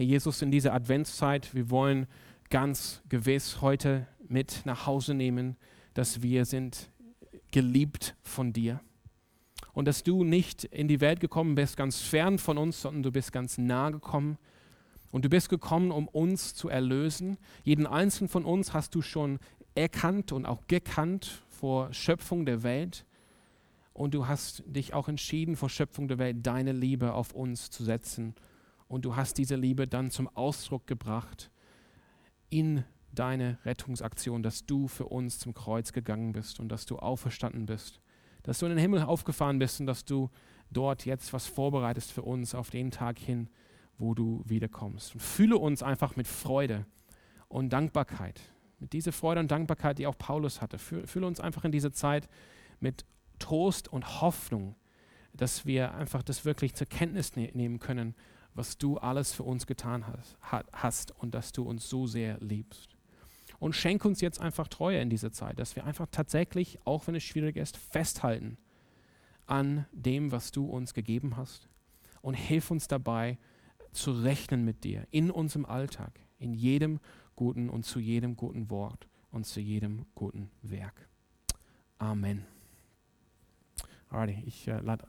Herr 0.00 0.06
Jesus, 0.06 0.40
in 0.40 0.50
dieser 0.50 0.72
Adventszeit, 0.72 1.54
wir 1.54 1.68
wollen 1.68 2.06
ganz 2.48 3.02
gewiss 3.10 3.60
heute 3.60 4.06
mit 4.26 4.62
nach 4.64 4.86
Hause 4.86 5.12
nehmen, 5.12 5.58
dass 5.92 6.22
wir 6.22 6.46
sind 6.46 6.90
geliebt 7.52 8.16
von 8.22 8.54
dir 8.54 8.80
und 9.74 9.84
dass 9.84 10.02
du 10.02 10.24
nicht 10.24 10.64
in 10.64 10.88
die 10.88 11.02
Welt 11.02 11.20
gekommen 11.20 11.54
bist, 11.54 11.76
ganz 11.76 12.00
fern 12.00 12.38
von 12.38 12.56
uns, 12.56 12.80
sondern 12.80 13.02
du 13.02 13.12
bist 13.12 13.30
ganz 13.30 13.58
nah 13.58 13.90
gekommen 13.90 14.38
Und 15.10 15.26
du 15.26 15.28
bist 15.28 15.50
gekommen, 15.50 15.90
um 15.90 16.08
uns 16.08 16.54
zu 16.54 16.70
erlösen. 16.70 17.36
Jeden 17.62 17.86
einzelnen 17.86 18.30
von 18.30 18.46
uns 18.46 18.72
hast 18.72 18.94
du 18.94 19.02
schon 19.02 19.38
erkannt 19.74 20.32
und 20.32 20.46
auch 20.46 20.66
gekannt 20.66 21.42
vor 21.50 21.92
Schöpfung 21.92 22.46
der 22.46 22.62
Welt. 22.62 23.04
Und 23.92 24.14
du 24.14 24.26
hast 24.26 24.62
dich 24.64 24.94
auch 24.94 25.08
entschieden, 25.08 25.56
vor 25.56 25.68
Schöpfung 25.68 26.08
der 26.08 26.16
Welt 26.16 26.38
deine 26.46 26.72
Liebe 26.72 27.12
auf 27.12 27.34
uns 27.34 27.68
zu 27.68 27.84
setzen. 27.84 28.34
Und 28.90 29.04
du 29.04 29.14
hast 29.14 29.38
diese 29.38 29.54
Liebe 29.54 29.86
dann 29.86 30.10
zum 30.10 30.26
Ausdruck 30.36 30.88
gebracht 30.88 31.52
in 32.48 32.82
deine 33.12 33.56
Rettungsaktion, 33.64 34.42
dass 34.42 34.66
du 34.66 34.88
für 34.88 35.06
uns 35.06 35.38
zum 35.38 35.54
Kreuz 35.54 35.92
gegangen 35.92 36.32
bist 36.32 36.58
und 36.58 36.70
dass 36.70 36.86
du 36.86 36.98
auferstanden 36.98 37.66
bist, 37.66 38.00
dass 38.42 38.58
du 38.58 38.66
in 38.66 38.70
den 38.70 38.80
Himmel 38.80 39.02
aufgefahren 39.02 39.60
bist 39.60 39.78
und 39.78 39.86
dass 39.86 40.04
du 40.04 40.28
dort 40.72 41.06
jetzt 41.06 41.32
was 41.32 41.46
vorbereitest 41.46 42.10
für 42.10 42.22
uns 42.22 42.52
auf 42.52 42.70
den 42.70 42.90
Tag 42.90 43.20
hin, 43.20 43.48
wo 43.96 44.12
du 44.12 44.42
wiederkommst. 44.44 45.14
Und 45.14 45.20
fühle 45.20 45.56
uns 45.56 45.84
einfach 45.84 46.16
mit 46.16 46.26
Freude 46.26 46.84
und 47.46 47.72
Dankbarkeit, 47.72 48.40
mit 48.80 48.92
dieser 48.92 49.12
Freude 49.12 49.38
und 49.38 49.52
Dankbarkeit, 49.52 50.00
die 50.00 50.08
auch 50.08 50.18
Paulus 50.18 50.60
hatte. 50.60 50.78
Fühle 50.78 51.28
uns 51.28 51.38
einfach 51.38 51.64
in 51.64 51.70
dieser 51.70 51.92
Zeit 51.92 52.28
mit 52.80 53.04
Trost 53.38 53.86
und 53.86 54.20
Hoffnung, 54.20 54.74
dass 55.32 55.64
wir 55.64 55.94
einfach 55.94 56.24
das 56.24 56.44
wirklich 56.44 56.74
zur 56.74 56.88
Kenntnis 56.88 57.36
ne 57.36 57.52
nehmen 57.54 57.78
können, 57.78 58.16
was 58.54 58.78
du 58.78 58.98
alles 58.98 59.32
für 59.32 59.42
uns 59.42 59.66
getan 59.66 60.04
hast, 60.72 61.12
und 61.12 61.34
dass 61.34 61.52
du 61.52 61.62
uns 61.62 61.88
so 61.88 62.06
sehr 62.06 62.38
liebst. 62.38 62.96
Und 63.58 63.74
schenk 63.74 64.04
uns 64.04 64.20
jetzt 64.20 64.40
einfach 64.40 64.68
Treue 64.68 65.00
in 65.00 65.10
dieser 65.10 65.32
Zeit, 65.32 65.58
dass 65.58 65.76
wir 65.76 65.84
einfach 65.84 66.06
tatsächlich, 66.10 66.78
auch 66.84 67.06
wenn 67.06 67.14
es 67.14 67.22
schwierig 67.22 67.56
ist, 67.56 67.76
festhalten 67.76 68.56
an 69.46 69.86
dem, 69.92 70.32
was 70.32 70.50
du 70.50 70.64
uns 70.64 70.94
gegeben 70.94 71.36
hast. 71.36 71.68
Und 72.22 72.34
hilf 72.34 72.70
uns 72.70 72.88
dabei, 72.88 73.38
zu 73.92 74.12
rechnen 74.12 74.64
mit 74.64 74.84
dir 74.84 75.06
in 75.10 75.30
unserem 75.30 75.66
Alltag, 75.66 76.20
in 76.38 76.54
jedem 76.54 77.00
guten 77.34 77.68
und 77.68 77.84
zu 77.84 77.98
jedem 77.98 78.36
guten 78.36 78.70
Wort 78.70 79.08
und 79.30 79.46
zu 79.46 79.60
jedem 79.60 80.06
guten 80.14 80.50
Werk. 80.62 81.08
Amen. 81.98 82.46
Alrighty, 84.08 84.42
ich 84.46 84.66
äh, 84.68 84.80
lade 84.80 85.06